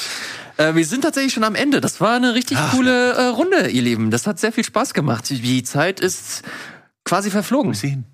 [0.57, 1.81] Äh, wir sind tatsächlich schon am Ende.
[1.81, 4.11] Das war eine richtig Ach, coole äh, Runde, ihr Lieben.
[4.11, 5.31] Das hat sehr viel Spaß gemacht.
[5.31, 6.43] Die Zeit ist
[7.05, 7.75] quasi verflogen.
[7.75, 8.05] Sehen.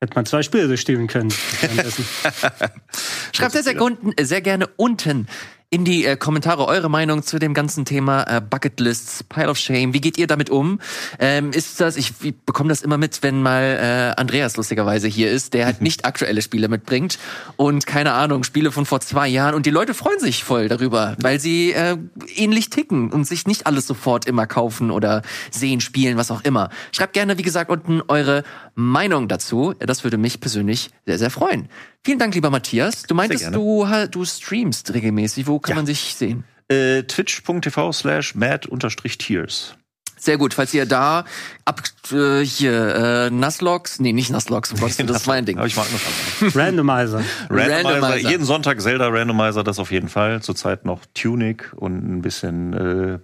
[0.00, 1.30] Hätte man zwei Spiele durchspielen können.
[3.32, 5.28] Schreibt sehr, sehr, unten, sehr gerne unten
[5.72, 9.94] in die äh, Kommentare eure Meinung zu dem ganzen Thema äh, Bucketlists, Pile of Shame.
[9.94, 10.80] Wie geht ihr damit um?
[11.18, 12.12] Ähm, ist das, ich,
[12.44, 16.42] bekomme das immer mit, wenn mal äh, Andreas lustigerweise hier ist, der halt nicht aktuelle
[16.42, 17.18] Spiele mitbringt
[17.56, 21.16] und keine Ahnung, Spiele von vor zwei Jahren und die Leute freuen sich voll darüber,
[21.22, 21.96] weil sie äh,
[22.36, 26.68] ähnlich ticken und sich nicht alles sofort immer kaufen oder sehen, spielen, was auch immer.
[26.92, 28.44] Schreibt gerne, wie gesagt, unten eure
[28.74, 29.72] Meinung dazu.
[29.78, 31.70] Das würde mich persönlich sehr, sehr freuen.
[32.04, 33.04] Vielen Dank, lieber Matthias.
[33.04, 35.46] Du meintest, du, du streamst regelmäßig.
[35.46, 35.76] Wo kann ja.
[35.76, 36.44] man sich sehen?
[36.68, 39.76] Äh, Twitch.tv slash mad-tears.
[40.22, 41.24] Sehr gut, falls ihr da
[41.64, 45.58] ab äh, hier äh, Nuzlocks, nee, nicht Nuzlocks, das ist mein Ding.
[45.58, 47.24] Aber ich mag noch Randomizer.
[47.50, 47.94] Randomizer.
[47.94, 48.30] Randomizer.
[48.30, 50.40] Jeden Sonntag Zelda Randomizer, das auf jeden Fall.
[50.40, 53.18] Zurzeit noch Tunic und ein bisschen äh,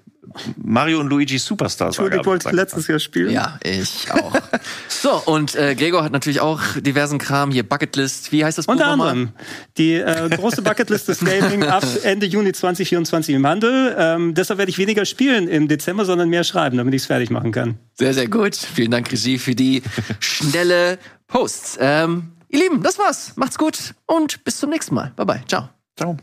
[0.56, 1.96] Mario und Luigi Superstars.
[1.96, 3.30] Tunic wollte ich letztes Jahr spielen.
[3.30, 4.32] Ja, ich auch.
[4.88, 8.74] so, und äh, Gregor hat natürlich auch diversen Kram, hier Bucketlist, wie heißt das Buch
[8.74, 9.30] Unter anderem
[9.76, 13.94] die äh, große Bucketlist des Gaming ab Ende Juni 2024 im Handel.
[13.98, 17.30] Ähm, deshalb werde ich weniger spielen im Dezember, sondern mehr schreiben, damit ich es fertig
[17.30, 17.78] machen kann.
[17.94, 18.56] Sehr, sehr gut.
[18.56, 19.82] Vielen Dank, Regie, für die
[20.20, 21.78] schnelle Posts.
[21.80, 23.32] Ähm, ihr Lieben, das war's.
[23.36, 25.12] Macht's gut und bis zum nächsten Mal.
[25.16, 25.42] Bye bye.
[25.46, 25.68] Ciao.
[25.96, 26.16] Ciao.